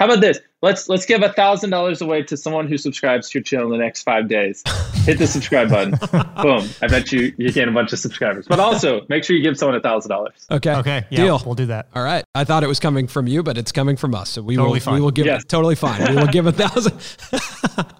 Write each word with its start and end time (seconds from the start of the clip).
How 0.00 0.06
about 0.06 0.22
this? 0.22 0.40
Let's 0.62 0.88
let's 0.88 1.04
give 1.04 1.22
a 1.22 1.28
thousand 1.30 1.68
dollars 1.70 2.00
away 2.00 2.22
to 2.22 2.36
someone 2.36 2.66
who 2.66 2.78
subscribes 2.78 3.28
to 3.30 3.38
your 3.38 3.42
channel 3.42 3.66
in 3.66 3.78
the 3.78 3.84
next 3.84 4.02
five 4.02 4.28
days. 4.28 4.62
Hit 5.04 5.18
the 5.18 5.26
subscribe 5.26 5.68
button. 5.68 5.90
Boom! 6.42 6.66
I 6.80 6.86
bet 6.88 7.12
you 7.12 7.34
you 7.36 7.52
gain 7.52 7.68
a 7.68 7.72
bunch 7.72 7.92
of 7.92 7.98
subscribers. 7.98 8.46
But 8.48 8.60
also 8.60 9.02
make 9.10 9.24
sure 9.24 9.36
you 9.36 9.42
give 9.42 9.58
someone 9.58 9.76
a 9.76 9.80
thousand 9.80 10.08
dollars. 10.08 10.46
Okay. 10.50 10.74
Okay. 10.76 11.04
Yeah, 11.10 11.24
Deal. 11.24 11.42
We'll 11.44 11.54
do 11.54 11.66
that. 11.66 11.88
All 11.94 12.02
right. 12.02 12.24
I 12.34 12.44
thought 12.44 12.64
it 12.64 12.66
was 12.66 12.80
coming 12.80 13.08
from 13.08 13.26
you, 13.26 13.42
but 13.42 13.58
it's 13.58 13.72
coming 13.72 13.96
from 13.96 14.14
us. 14.14 14.30
So 14.30 14.40
we 14.42 14.56
Totally 14.56 14.72
will 14.76 14.80
fine. 14.80 14.94
we 14.94 15.00
will 15.02 15.10
give 15.10 15.26
Yes. 15.26 15.42
it 15.42 15.48
totally 15.50 15.74
fine. 15.74 16.00
We 16.08 16.16
will 16.16 16.28
give 16.28 16.46
a 16.46 16.52
thousand. 16.52 16.98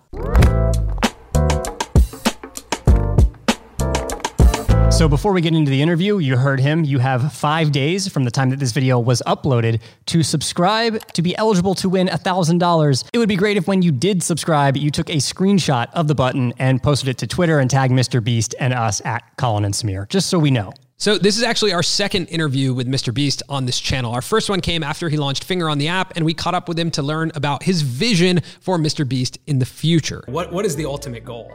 So 5.01 5.09
before 5.09 5.33
we 5.33 5.41
get 5.41 5.55
into 5.55 5.71
the 5.71 5.81
interview, 5.81 6.19
you 6.19 6.37
heard 6.37 6.61
him. 6.61 6.85
You 6.85 6.99
have 6.99 7.33
five 7.33 7.73
days 7.73 8.07
from 8.07 8.25
the 8.25 8.31
time 8.31 8.51
that 8.51 8.59
this 8.59 8.73
video 8.73 8.99
was 8.99 9.23
uploaded 9.27 9.81
to 10.05 10.23
subscribe 10.23 11.03
to 11.15 11.23
be 11.23 11.35
eligible 11.39 11.75
to 11.77 11.89
win 11.89 12.09
$1,000. 12.09 13.09
It 13.11 13.17
would 13.17 13.27
be 13.27 13.37
great 13.37 13.57
if 13.57 13.67
when 13.67 13.81
you 13.81 13.93
did 13.93 14.23
subscribe, 14.23 14.77
you 14.77 14.91
took 14.91 15.09
a 15.09 15.17
screenshot 15.17 15.89
of 15.95 16.07
the 16.07 16.15
button 16.15 16.53
and 16.59 16.83
posted 16.83 17.09
it 17.09 17.17
to 17.17 17.27
Twitter 17.27 17.61
and 17.61 17.71
tagged 17.71 17.95
Mr. 17.95 18.23
Beast 18.23 18.55
and 18.61 18.75
us 18.75 19.01
at 19.07 19.23
Colin 19.39 19.65
and 19.65 19.73
Samir, 19.73 20.07
just 20.07 20.29
so 20.29 20.39
we 20.39 20.51
know. 20.51 20.71
So 20.99 21.17
this 21.17 21.39
is 21.39 21.45
actually 21.45 21.73
our 21.73 21.83
second 21.83 22.27
interview 22.27 22.75
with 22.75 22.87
Mr. 22.87 23.15
Beast 23.15 23.43
on 23.49 23.65
this 23.65 23.81
channel. 23.81 24.13
Our 24.13 24.21
first 24.21 24.51
one 24.51 24.61
came 24.61 24.83
after 24.83 25.09
he 25.09 25.17
launched 25.17 25.45
Finger 25.45 25.71
on 25.71 25.79
the 25.79 25.89
app, 25.89 26.15
and 26.15 26.27
we 26.27 26.35
caught 26.35 26.55
up 26.55 26.69
with 26.69 26.79
him 26.79 26.91
to 26.91 27.03
learn 27.03 27.33
about 27.35 27.63
his 27.63 27.81
vision 27.81 28.41
for 28.61 28.77
Mr. 28.77 29.09
Beast 29.09 29.39
in 29.47 29.61
the 29.61 29.65
future. 29.65 30.23
What 30.27 30.53
what 30.53 30.67
is 30.67 30.77
the 30.77 30.85
ultimate 30.85 31.25
goal? 31.25 31.51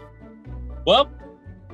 Well, 0.88 1.12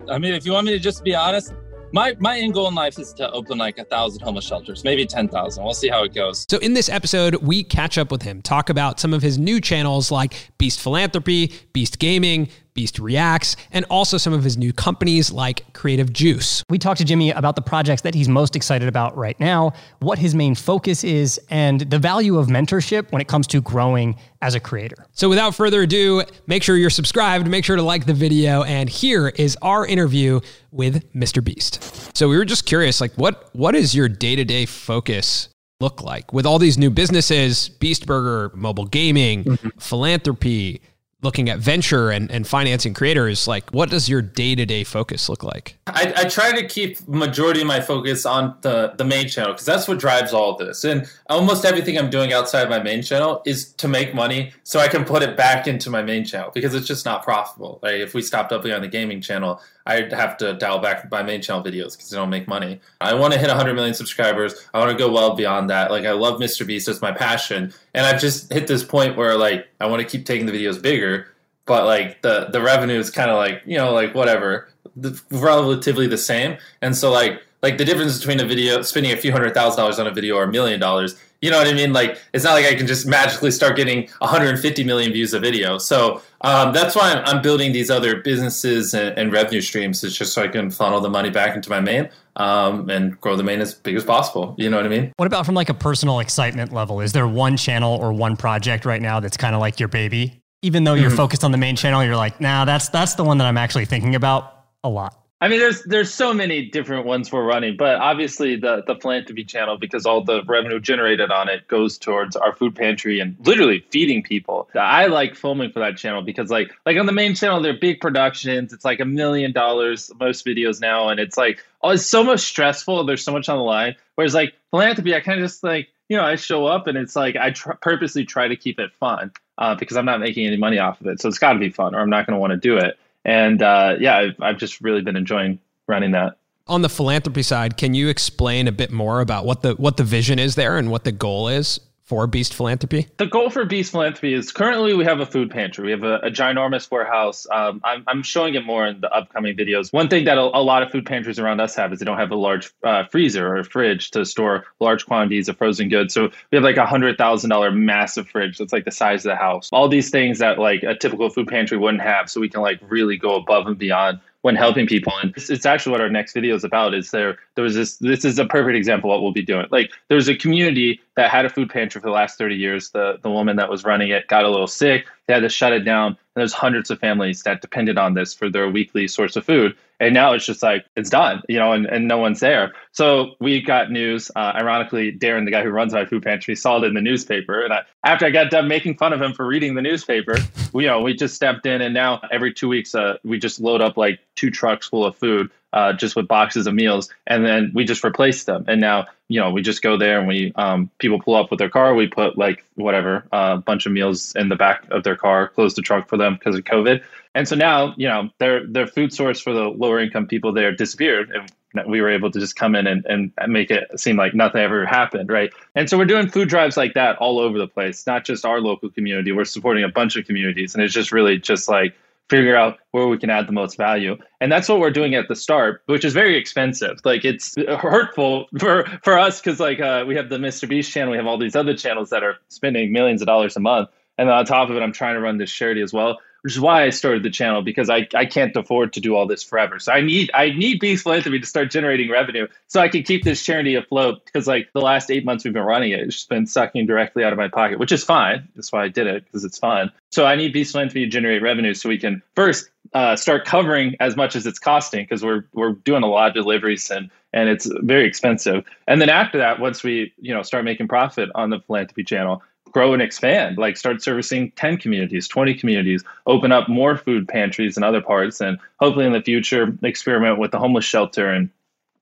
I 0.09 0.17
mean, 0.17 0.33
if 0.33 0.45
you 0.45 0.51
want 0.51 0.65
me 0.65 0.73
to 0.73 0.79
just 0.79 1.03
be 1.05 1.15
honest, 1.15 1.53
my 1.93 2.15
my 2.19 2.39
end 2.39 2.53
goal 2.53 2.67
in 2.67 2.75
life 2.75 2.97
is 2.99 3.13
to 3.13 3.29
open 3.31 3.57
like 3.57 3.77
a 3.77 3.83
thousand 3.83 4.21
homeless 4.21 4.45
shelters, 4.45 4.83
maybe 4.83 5.05
ten 5.05 5.27
thousand. 5.27 5.63
We'll 5.63 5.73
see 5.73 5.89
how 5.89 6.03
it 6.03 6.13
goes. 6.13 6.45
So 6.49 6.57
in 6.57 6.73
this 6.73 6.89
episode, 6.89 7.35
we 7.35 7.63
catch 7.63 7.97
up 7.97 8.11
with 8.11 8.21
him, 8.21 8.41
talk 8.41 8.69
about 8.69 8.99
some 8.99 9.13
of 9.13 9.21
his 9.21 9.37
new 9.37 9.59
channels 9.61 10.11
like 10.11 10.51
Beast 10.57 10.79
Philanthropy, 10.79 11.53
Beast 11.73 11.99
Gaming, 11.99 12.49
Beast 12.73 12.99
Reacts, 12.99 13.55
and 13.71 13.85
also 13.89 14.17
some 14.17 14.33
of 14.33 14.43
his 14.43 14.57
new 14.57 14.73
companies 14.73 15.31
like 15.31 15.73
Creative 15.73 16.11
Juice. 16.11 16.63
We 16.69 16.77
talked 16.77 16.99
to 16.99 17.05
Jimmy 17.05 17.31
about 17.31 17.55
the 17.55 17.61
projects 17.61 18.01
that 18.03 18.15
he's 18.15 18.29
most 18.29 18.55
excited 18.55 18.87
about 18.87 19.17
right 19.17 19.39
now, 19.39 19.73
what 19.99 20.19
his 20.19 20.35
main 20.35 20.55
focus 20.55 21.03
is, 21.03 21.39
and 21.49 21.81
the 21.81 21.99
value 21.99 22.37
of 22.37 22.47
mentorship 22.47 23.11
when 23.11 23.21
it 23.21 23.27
comes 23.27 23.47
to 23.47 23.61
growing 23.61 24.15
as 24.41 24.55
a 24.55 24.59
creator. 24.59 25.05
So 25.11 25.29
without 25.29 25.55
further 25.55 25.81
ado, 25.81 26.23
make 26.47 26.63
sure 26.63 26.77
you're 26.77 26.89
subscribed, 26.89 27.47
make 27.47 27.65
sure 27.65 27.75
to 27.75 27.83
like 27.83 28.05
the 28.05 28.13
video, 28.13 28.63
and 28.63 28.89
here 28.89 29.29
is 29.29 29.57
our 29.61 29.85
interview 29.85 30.39
with 30.71 31.11
Mr. 31.13 31.43
Beast. 31.43 32.15
So 32.15 32.29
we 32.29 32.37
were 32.37 32.45
just 32.45 32.65
curious, 32.65 33.01
like 33.01 33.13
what 33.15 33.49
what 33.53 33.75
is 33.75 33.93
your 33.93 34.09
day-to-day 34.09 34.65
focus 34.65 35.49
look 35.79 36.01
like 36.03 36.31
with 36.31 36.45
all 36.45 36.59
these 36.59 36.77
new 36.77 36.89
businesses, 36.89 37.67
Beast 37.67 38.05
Burger, 38.05 38.55
mobile 38.55 38.85
gaming, 38.85 39.43
mm-hmm. 39.43 39.69
philanthropy, 39.79 40.81
looking 41.21 41.49
at 41.49 41.59
venture 41.59 42.09
and, 42.09 42.31
and 42.31 42.47
financing 42.47 42.93
creators, 42.93 43.47
like 43.47 43.69
what 43.71 43.89
does 43.89 44.09
your 44.09 44.21
day-to-day 44.21 44.83
focus 44.83 45.29
look 45.29 45.43
like? 45.43 45.77
I, 45.87 46.13
I 46.17 46.23
try 46.25 46.51
to 46.59 46.67
keep 46.67 47.07
majority 47.07 47.61
of 47.61 47.67
my 47.67 47.79
focus 47.79 48.25
on 48.25 48.55
the, 48.61 48.93
the 48.97 49.05
main 49.05 49.27
channel 49.27 49.53
because 49.53 49.65
that's 49.65 49.87
what 49.87 49.99
drives 49.99 50.33
all 50.33 50.57
this. 50.57 50.83
And 50.83 51.07
almost 51.29 51.65
everything 51.65 51.97
I'm 51.97 52.09
doing 52.09 52.33
outside 52.33 52.69
my 52.69 52.81
main 52.81 53.03
channel 53.03 53.41
is 53.45 53.71
to 53.73 53.87
make 53.87 54.15
money 54.15 54.51
so 54.63 54.79
I 54.79 54.87
can 54.87 55.05
put 55.05 55.21
it 55.21 55.37
back 55.37 55.67
into 55.67 55.89
my 55.89 56.01
main 56.01 56.25
channel 56.25 56.51
because 56.53 56.73
it's 56.73 56.87
just 56.87 57.05
not 57.05 57.23
profitable. 57.23 57.79
If 57.83 58.13
we 58.13 58.21
stopped 58.21 58.51
uploading 58.51 58.75
on 58.75 58.81
the 58.81 58.87
gaming 58.87 59.21
channel, 59.21 59.61
I'd 59.85 60.13
have 60.13 60.37
to 60.37 60.53
dial 60.53 60.79
back 60.79 61.09
my 61.09 61.23
main 61.23 61.41
channel 61.41 61.63
videos 61.63 61.93
because 61.93 62.09
they 62.09 62.17
don't 62.17 62.29
make 62.29 62.47
money. 62.47 62.79
I 62.99 63.13
want 63.13 63.33
to 63.33 63.39
hit 63.39 63.47
100 63.47 63.73
million 63.73 63.93
subscribers. 63.93 64.67
I 64.73 64.79
want 64.79 64.91
to 64.91 64.97
go 64.97 65.11
well 65.11 65.35
beyond 65.35 65.69
that. 65.69 65.91
Like 65.91 66.05
I 66.05 66.11
love 66.11 66.39
Mr. 66.39 66.65
Beast. 66.65 66.87
It's 66.87 67.01
my 67.01 67.11
passion. 67.11 67.73
And 67.93 68.05
I've 68.05 68.21
just 68.21 68.51
hit 68.51 68.67
this 68.67 68.83
point 68.83 69.17
where 69.17 69.37
like 69.37 69.67
I 69.79 69.87
want 69.87 70.01
to 70.01 70.07
keep 70.07 70.25
taking 70.25 70.45
the 70.45 70.53
videos 70.53 70.81
bigger 70.81 71.27
but 71.65 71.85
like 71.85 72.21
the 72.21 72.47
the 72.51 72.61
revenue 72.61 72.99
is 72.99 73.09
kind 73.09 73.29
of 73.29 73.37
like 73.37 73.61
you 73.65 73.77
know 73.77 73.93
like 73.93 74.13
whatever 74.15 74.67
the, 74.95 75.19
relatively 75.31 76.07
the 76.07 76.17
same 76.17 76.57
and 76.81 76.95
so 76.95 77.11
like 77.11 77.41
like 77.61 77.77
the 77.77 77.85
difference 77.85 78.17
between 78.17 78.39
a 78.39 78.45
video 78.45 78.81
spending 78.81 79.11
a 79.11 79.17
few 79.17 79.31
hundred 79.31 79.53
thousand 79.53 79.77
dollars 79.77 79.99
on 79.99 80.07
a 80.07 80.11
video 80.11 80.35
or 80.35 80.43
a 80.43 80.51
million 80.51 80.79
dollars 80.79 81.15
you 81.41 81.49
know 81.49 81.57
what 81.57 81.67
i 81.67 81.73
mean 81.73 81.91
like 81.93 82.17
it's 82.33 82.43
not 82.43 82.53
like 82.53 82.65
i 82.65 82.75
can 82.75 82.87
just 82.87 83.05
magically 83.05 83.51
start 83.51 83.75
getting 83.75 84.07
150 84.19 84.83
million 84.83 85.11
views 85.11 85.33
a 85.33 85.39
video 85.39 85.77
so 85.77 86.21
um, 86.43 86.73
that's 86.73 86.95
why 86.95 87.11
I'm, 87.11 87.23
I'm 87.25 87.41
building 87.41 87.71
these 87.71 87.91
other 87.91 88.21
businesses 88.21 88.93
and, 88.93 89.17
and 89.17 89.31
revenue 89.31 89.61
streams 89.61 90.03
it's 90.03 90.15
just 90.15 90.33
so 90.33 90.43
i 90.43 90.47
can 90.47 90.71
funnel 90.71 91.01
the 91.01 91.09
money 91.09 91.29
back 91.29 91.55
into 91.55 91.69
my 91.69 91.79
main 91.79 92.09
um, 92.37 92.89
and 92.89 93.19
grow 93.19 93.35
the 93.35 93.43
main 93.43 93.59
as 93.59 93.73
big 93.73 93.95
as 93.95 94.03
possible 94.03 94.55
you 94.57 94.69
know 94.69 94.77
what 94.77 94.85
i 94.85 94.89
mean 94.89 95.11
What 95.17 95.25
about 95.25 95.45
from 95.45 95.55
like 95.55 95.69
a 95.69 95.73
personal 95.73 96.19
excitement 96.19 96.71
level? 96.71 97.01
Is 97.01 97.11
there 97.13 97.27
one 97.27 97.57
channel 97.57 97.95
or 97.95 98.13
one 98.13 98.37
project 98.37 98.85
right 98.85 99.01
now 99.01 99.19
that's 99.19 99.37
kind 99.37 99.53
of 99.55 99.61
like 99.61 99.79
your 99.79 99.89
baby? 99.89 100.39
Even 100.61 100.83
though 100.83 100.93
you're 100.93 101.09
focused 101.09 101.43
on 101.43 101.51
the 101.51 101.57
main 101.57 101.75
channel, 101.75 102.03
you're 102.03 102.15
like, 102.15 102.39
nah, 102.39 102.65
that's 102.65 102.89
that's 102.89 103.15
the 103.15 103.23
one 103.23 103.37
that 103.39 103.47
I'm 103.47 103.57
actually 103.57 103.85
thinking 103.85 104.15
about 104.15 104.65
a 104.83 104.89
lot. 104.89 105.20
I 105.43 105.47
mean, 105.47 105.59
there's 105.59 105.81
there's 105.85 106.13
so 106.13 106.35
many 106.35 106.67
different 106.67 107.07
ones 107.07 107.31
we're 107.31 107.43
running, 107.43 107.75
but 107.75 107.95
obviously 107.95 108.57
the 108.57 108.83
the 108.85 108.95
philanthropy 108.95 109.43
channel 109.43 109.75
because 109.75 110.05
all 110.05 110.23
the 110.23 110.43
revenue 110.43 110.79
generated 110.79 111.31
on 111.31 111.49
it 111.49 111.67
goes 111.67 111.97
towards 111.97 112.35
our 112.35 112.55
food 112.55 112.75
pantry 112.75 113.19
and 113.19 113.35
literally 113.43 113.83
feeding 113.89 114.21
people. 114.21 114.69
I 114.75 115.07
like 115.07 115.35
filming 115.35 115.71
for 115.71 115.79
that 115.79 115.97
channel 115.97 116.21
because 116.21 116.51
like 116.51 116.71
like 116.85 116.95
on 116.97 117.07
the 117.07 117.11
main 117.11 117.33
channel 117.33 117.59
they're 117.59 117.73
big 117.77 117.99
productions. 117.99 118.71
It's 118.71 118.85
like 118.85 118.99
a 118.99 119.05
million 119.05 119.51
dollars 119.51 120.11
most 120.19 120.45
videos 120.45 120.79
now, 120.79 121.09
and 121.09 121.19
it's 121.19 121.37
like 121.37 121.65
oh, 121.81 121.89
it's 121.89 122.05
so 122.05 122.23
much 122.23 122.41
stressful. 122.41 123.03
There's 123.05 123.23
so 123.23 123.31
much 123.31 123.49
on 123.49 123.57
the 123.57 123.63
line. 123.63 123.95
Whereas 124.13 124.35
like 124.35 124.53
philanthropy, 124.69 125.15
I 125.15 125.21
kind 125.21 125.39
of 125.39 125.45
just 125.45 125.63
like 125.63 125.89
you 126.07 126.17
know 126.17 126.23
I 126.23 126.35
show 126.35 126.67
up 126.67 126.85
and 126.85 126.99
it's 126.99 127.15
like 127.15 127.35
I 127.35 127.49
tr- 127.49 127.73
purposely 127.81 128.25
try 128.25 128.47
to 128.47 128.55
keep 128.55 128.79
it 128.79 128.91
fun 128.99 129.31
uh, 129.57 129.73
because 129.73 129.97
I'm 129.97 130.05
not 130.05 130.19
making 130.19 130.45
any 130.45 130.57
money 130.57 130.77
off 130.77 131.01
of 131.01 131.07
it, 131.07 131.19
so 131.19 131.27
it's 131.27 131.39
got 131.39 131.53
to 131.53 131.59
be 131.59 131.71
fun, 131.71 131.95
or 131.95 131.99
I'm 131.99 132.11
not 132.11 132.27
going 132.27 132.35
to 132.35 132.39
want 132.39 132.51
to 132.51 132.57
do 132.57 132.77
it. 132.77 132.99
And 133.25 133.61
uh, 133.61 133.95
yeah, 133.99 134.17
I've, 134.17 134.41
I've 134.41 134.57
just 134.57 134.81
really 134.81 135.01
been 135.01 135.15
enjoying 135.15 135.59
running 135.87 136.11
that. 136.11 136.37
On 136.67 136.81
the 136.81 136.89
philanthropy 136.89 137.43
side, 137.43 137.75
can 137.77 137.93
you 137.93 138.07
explain 138.07 138.67
a 138.67 138.71
bit 138.71 138.91
more 138.91 139.19
about 139.19 139.45
what 139.45 139.61
the 139.61 139.73
what 139.75 139.97
the 139.97 140.03
vision 140.03 140.39
is 140.39 140.55
there 140.55 140.77
and 140.77 140.89
what 140.89 141.03
the 141.03 141.11
goal 141.11 141.47
is 141.47 141.79
for 142.11 142.27
Beast 142.27 142.53
Philanthropy? 142.53 143.07
The 143.15 143.25
goal 143.25 143.49
for 143.49 143.63
Beast 143.63 143.93
Philanthropy 143.93 144.33
is 144.33 144.51
currently 144.51 144.93
we 144.93 145.05
have 145.05 145.21
a 145.21 145.25
food 145.25 145.49
pantry. 145.49 145.85
We 145.85 145.91
have 145.91 146.03
a, 146.03 146.15
a 146.15 146.29
ginormous 146.29 146.91
warehouse. 146.91 147.47
Um, 147.49 147.79
I'm, 147.85 148.03
I'm 148.05 148.21
showing 148.21 148.55
it 148.55 148.65
more 148.65 148.85
in 148.85 148.99
the 148.99 149.09
upcoming 149.09 149.55
videos. 149.55 149.93
One 149.93 150.09
thing 150.09 150.25
that 150.25 150.37
a, 150.37 150.41
a 150.41 150.59
lot 150.59 150.83
of 150.83 150.91
food 150.91 151.05
pantries 151.05 151.39
around 151.39 151.61
us 151.61 151.73
have 151.75 151.93
is 151.93 151.99
they 151.99 152.05
don't 152.05 152.17
have 152.17 152.31
a 152.31 152.35
large 152.35 152.69
uh, 152.83 153.05
freezer 153.05 153.55
or 153.55 153.63
fridge 153.63 154.11
to 154.11 154.25
store 154.25 154.65
large 154.81 155.05
quantities 155.05 155.47
of 155.47 155.57
frozen 155.57 155.87
goods. 155.87 156.13
So 156.13 156.31
we 156.51 156.57
have 156.57 156.65
like 156.65 156.75
a 156.75 156.85
hundred 156.85 157.17
thousand 157.17 157.49
dollar 157.49 157.71
massive 157.71 158.27
fridge 158.27 158.57
that's 158.57 158.73
like 158.73 158.83
the 158.83 158.91
size 158.91 159.25
of 159.25 159.29
the 159.29 159.37
house. 159.37 159.69
All 159.71 159.87
these 159.87 160.09
things 160.09 160.39
that 160.39 160.59
like 160.59 160.83
a 160.83 160.95
typical 160.95 161.29
food 161.29 161.47
pantry 161.47 161.77
wouldn't 161.77 162.03
have. 162.03 162.29
So 162.29 162.41
we 162.41 162.49
can 162.49 162.59
like 162.59 162.81
really 162.89 163.15
go 163.15 163.35
above 163.35 163.67
and 163.67 163.77
beyond 163.77 164.19
when 164.41 164.55
helping 164.55 164.87
people. 164.87 165.13
And 165.21 165.33
it's, 165.35 165.49
it's 165.49 165.65
actually 165.65 165.91
what 165.91 166.01
our 166.01 166.09
next 166.09 166.33
video 166.33 166.55
is 166.55 166.63
about. 166.63 166.93
Is 166.93 167.11
there 167.11 167.37
there 167.55 167.63
was 167.63 167.75
this 167.75 167.97
this 167.97 168.25
is 168.25 168.39
a 168.39 168.45
perfect 168.45 168.75
example 168.75 169.09
of 169.09 169.15
what 169.15 169.23
we'll 169.23 169.31
be 169.31 169.43
doing. 169.43 169.67
Like 169.71 169.91
there 170.07 170.15
was 170.15 170.29
a 170.29 170.35
community 170.35 170.99
that 171.15 171.29
had 171.29 171.45
a 171.45 171.49
food 171.49 171.69
pantry 171.69 172.01
for 172.01 172.07
the 172.07 172.13
last 172.13 172.37
30 172.37 172.55
years. 172.55 172.89
The 172.89 173.19
the 173.21 173.29
woman 173.29 173.55
that 173.57 173.69
was 173.69 173.83
running 173.83 174.09
it 174.09 174.27
got 174.27 174.43
a 174.43 174.49
little 174.49 174.67
sick. 174.67 175.05
They 175.27 175.33
had 175.33 175.41
to 175.41 175.49
shut 175.49 175.73
it 175.73 175.81
down. 175.81 176.07
And 176.07 176.17
there's 176.41 176.53
hundreds 176.53 176.89
of 176.91 176.99
families 176.99 177.43
that 177.43 177.61
depended 177.61 177.97
on 177.97 178.13
this 178.13 178.33
for 178.33 178.49
their 178.49 178.69
weekly 178.69 179.07
source 179.07 179.35
of 179.35 179.45
food. 179.45 179.75
And 180.01 180.15
now 180.15 180.33
it's 180.33 180.45
just 180.45 180.63
like 180.63 180.83
it's 180.95 181.11
done, 181.11 181.43
you 181.47 181.59
know, 181.59 181.73
and, 181.73 181.85
and 181.85 182.07
no 182.07 182.17
one's 182.17 182.39
there. 182.39 182.73
So 182.91 183.35
we 183.39 183.61
got 183.61 183.91
news. 183.91 184.31
Uh, 184.35 184.51
ironically, 184.55 185.11
Darren, 185.11 185.45
the 185.45 185.51
guy 185.51 185.61
who 185.61 185.69
runs 185.69 185.93
my 185.93 186.05
food 186.05 186.23
pantry, 186.23 186.55
saw 186.55 186.81
it 186.81 186.85
in 186.85 186.95
the 186.95 187.01
newspaper. 187.01 187.63
And 187.63 187.71
I, 187.71 187.81
after 188.03 188.25
I 188.25 188.31
got 188.31 188.49
done 188.49 188.67
making 188.67 188.97
fun 188.97 189.13
of 189.13 189.21
him 189.21 189.33
for 189.33 189.45
reading 189.45 189.75
the 189.75 189.81
newspaper, 189.81 190.37
we, 190.73 190.85
you 190.85 190.89
know, 190.89 191.01
we 191.01 191.13
just 191.13 191.35
stepped 191.35 191.67
in. 191.67 191.81
And 191.81 191.93
now 191.93 192.19
every 192.31 192.51
two 192.51 192.67
weeks, 192.67 192.95
uh, 192.95 193.17
we 193.23 193.37
just 193.37 193.61
load 193.61 193.79
up 193.79 193.95
like 193.95 194.19
two 194.35 194.49
trucks 194.49 194.87
full 194.87 195.05
of 195.05 195.15
food 195.15 195.51
uh, 195.73 195.93
just 195.93 196.15
with 196.15 196.27
boxes 196.27 196.67
of 196.67 196.73
meals, 196.73 197.09
and 197.27 197.45
then 197.45 197.71
we 197.73 197.85
just 197.85 198.03
replace 198.03 198.43
them. 198.43 198.65
And 198.67 198.81
now, 198.81 199.07
you 199.27 199.39
know, 199.39 199.51
we 199.51 199.61
just 199.61 199.81
go 199.81 199.97
there 199.97 200.19
and 200.19 200.27
we 200.27 200.51
um, 200.55 200.89
people 200.99 201.21
pull 201.21 201.35
up 201.35 201.49
with 201.49 201.59
their 201.59 201.69
car. 201.69 201.95
We 201.95 202.07
put 202.07 202.37
like 202.37 202.65
whatever 202.75 203.25
a 203.31 203.35
uh, 203.35 203.57
bunch 203.57 203.85
of 203.85 203.91
meals 203.91 204.35
in 204.35 204.49
the 204.49 204.55
back 204.55 204.85
of 204.91 205.03
their 205.03 205.15
car, 205.15 205.47
close 205.47 205.73
the 205.75 205.81
trunk 205.81 206.07
for 206.07 206.17
them 206.17 206.35
because 206.35 206.55
of 206.55 206.63
COVID. 206.65 207.01
And 207.33 207.47
so 207.47 207.55
now, 207.55 207.93
you 207.95 208.07
know, 208.07 208.29
their 208.39 208.65
their 208.65 208.87
food 208.87 209.13
source 209.13 209.39
for 209.39 209.53
the 209.53 209.69
lower 209.69 209.99
income 209.99 210.27
people 210.27 210.51
there 210.51 210.73
disappeared, 210.73 211.31
and 211.73 211.89
we 211.89 212.01
were 212.01 212.09
able 212.09 212.29
to 212.31 212.39
just 212.39 212.57
come 212.57 212.75
in 212.75 212.85
and, 212.87 213.05
and 213.05 213.31
make 213.47 213.71
it 213.71 213.97
seem 213.97 214.17
like 214.17 214.33
nothing 214.33 214.61
ever 214.61 214.85
happened, 214.85 215.29
right? 215.29 215.53
And 215.75 215.89
so 215.89 215.97
we're 215.97 216.05
doing 216.05 216.27
food 216.27 216.49
drives 216.49 216.75
like 216.75 216.93
that 216.95 217.17
all 217.17 217.39
over 217.39 217.57
the 217.57 217.67
place, 217.67 218.05
not 218.05 218.25
just 218.25 218.43
our 218.43 218.59
local 218.59 218.89
community. 218.89 219.31
We're 219.31 219.45
supporting 219.45 219.85
a 219.85 219.89
bunch 219.89 220.17
of 220.17 220.25
communities, 220.25 220.75
and 220.75 220.83
it's 220.83 220.93
just 220.93 221.13
really 221.13 221.37
just 221.37 221.69
like 221.69 221.95
figure 222.31 222.55
out 222.55 222.77
where 222.91 223.07
we 223.07 223.17
can 223.17 223.29
add 223.29 223.45
the 223.45 223.51
most 223.51 223.75
value. 223.75 224.15
And 224.39 224.49
that's 224.49 224.69
what 224.69 224.79
we're 224.79 224.89
doing 224.89 225.15
at 225.15 225.27
the 225.27 225.35
start, 225.35 225.83
which 225.87 226.05
is 226.05 226.13
very 226.13 226.37
expensive. 226.37 226.99
Like 227.03 227.25
it's 227.25 227.55
hurtful 227.57 228.47
for, 228.57 228.85
for 229.03 229.19
us 229.19 229.41
because 229.41 229.59
like 229.59 229.81
uh, 229.81 230.05
we 230.07 230.15
have 230.15 230.29
the 230.29 230.37
Mr. 230.37 230.67
Beast 230.67 230.91
channel, 230.93 231.11
we 231.11 231.17
have 231.17 231.27
all 231.27 231.37
these 231.37 231.57
other 231.57 231.75
channels 231.75 232.09
that 232.11 232.23
are 232.23 232.37
spending 232.47 232.93
millions 232.93 233.21
of 233.21 233.27
dollars 233.27 233.57
a 233.57 233.59
month. 233.59 233.89
And 234.17 234.29
on 234.29 234.45
top 234.45 234.69
of 234.69 234.77
it, 234.77 234.81
I'm 234.81 234.93
trying 234.93 235.15
to 235.15 235.19
run 235.19 235.39
this 235.39 235.51
charity 235.51 235.81
as 235.81 235.91
well, 235.91 236.19
which 236.41 236.53
is 236.53 236.59
why 236.59 236.83
I 236.83 236.89
started 236.89 237.23
the 237.23 237.29
channel 237.29 237.61
because 237.61 237.89
I, 237.89 238.07
I 238.15 238.25
can't 238.25 238.55
afford 238.55 238.93
to 238.93 238.99
do 238.99 239.15
all 239.15 239.27
this 239.27 239.43
forever. 239.43 239.79
So 239.79 239.91
I 239.91 240.01
need 240.01 240.31
I 240.33 240.49
need 240.49 240.79
Beast 240.79 241.03
Philanthropy 241.03 241.39
to 241.39 241.45
start 241.45 241.71
generating 241.71 242.09
revenue 242.09 242.47
so 242.67 242.81
I 242.81 242.89
can 242.89 243.03
keep 243.03 243.23
this 243.23 243.43
charity 243.43 243.75
afloat 243.75 244.25
because 244.25 244.47
like 244.47 244.69
the 244.73 244.81
last 244.81 245.11
eight 245.11 245.25
months 245.25 245.43
we've 245.43 245.53
been 245.53 245.63
running 245.63 245.91
it, 245.91 245.99
it's 245.99 246.15
just 246.15 246.29
been 246.29 246.47
sucking 246.47 246.87
directly 246.87 247.23
out 247.23 247.33
of 247.33 247.37
my 247.37 247.47
pocket, 247.47 247.79
which 247.79 247.91
is 247.91 248.03
fine. 248.03 248.47
That's 248.55 248.71
why 248.71 248.83
I 248.83 248.87
did 248.87 249.07
it 249.07 249.25
because 249.25 249.43
it's 249.43 249.59
fun. 249.59 249.91
So 250.11 250.25
I 250.25 250.35
need 250.35 250.53
Beast 250.53 250.71
Philanthropy 250.71 251.05
to 251.05 251.11
generate 251.11 251.41
revenue 251.41 251.73
so 251.73 251.89
we 251.89 251.97
can 251.97 252.21
first 252.35 252.69
uh, 252.93 253.15
start 253.15 253.45
covering 253.45 253.95
as 253.99 254.15
much 254.15 254.35
as 254.35 254.45
it's 254.45 254.59
costing 254.59 255.03
because 255.03 255.23
we're 255.23 255.45
we're 255.53 255.73
doing 255.73 256.03
a 256.03 256.07
lot 256.07 256.29
of 256.29 256.33
deliveries 256.33 256.89
and 256.89 257.09
and 257.33 257.47
it's 257.49 257.69
very 257.83 258.05
expensive. 258.05 258.65
And 258.87 259.01
then 259.01 259.09
after 259.09 259.37
that, 259.37 259.59
once 259.59 259.83
we 259.83 260.13
you 260.19 260.33
know 260.33 260.41
start 260.41 260.65
making 260.65 260.87
profit 260.87 261.29
on 261.35 261.49
the 261.49 261.59
philanthropy 261.59 262.03
channel, 262.03 262.41
grow 262.71 262.93
and 262.93 263.01
expand 263.01 263.57
like 263.57 263.77
start 263.77 264.01
servicing 264.01 264.51
10 264.55 264.77
communities 264.77 265.27
20 265.27 265.53
communities 265.55 266.03
open 266.25 266.51
up 266.51 266.69
more 266.69 266.97
food 266.97 267.27
pantries 267.27 267.77
in 267.77 267.83
other 267.83 268.01
parts 268.01 268.41
and 268.41 268.57
hopefully 268.79 269.05
in 269.05 269.13
the 269.13 269.21
future 269.21 269.77
experiment 269.83 270.39
with 270.39 270.51
the 270.51 270.59
homeless 270.59 270.85
shelter 270.85 271.29
and 271.29 271.49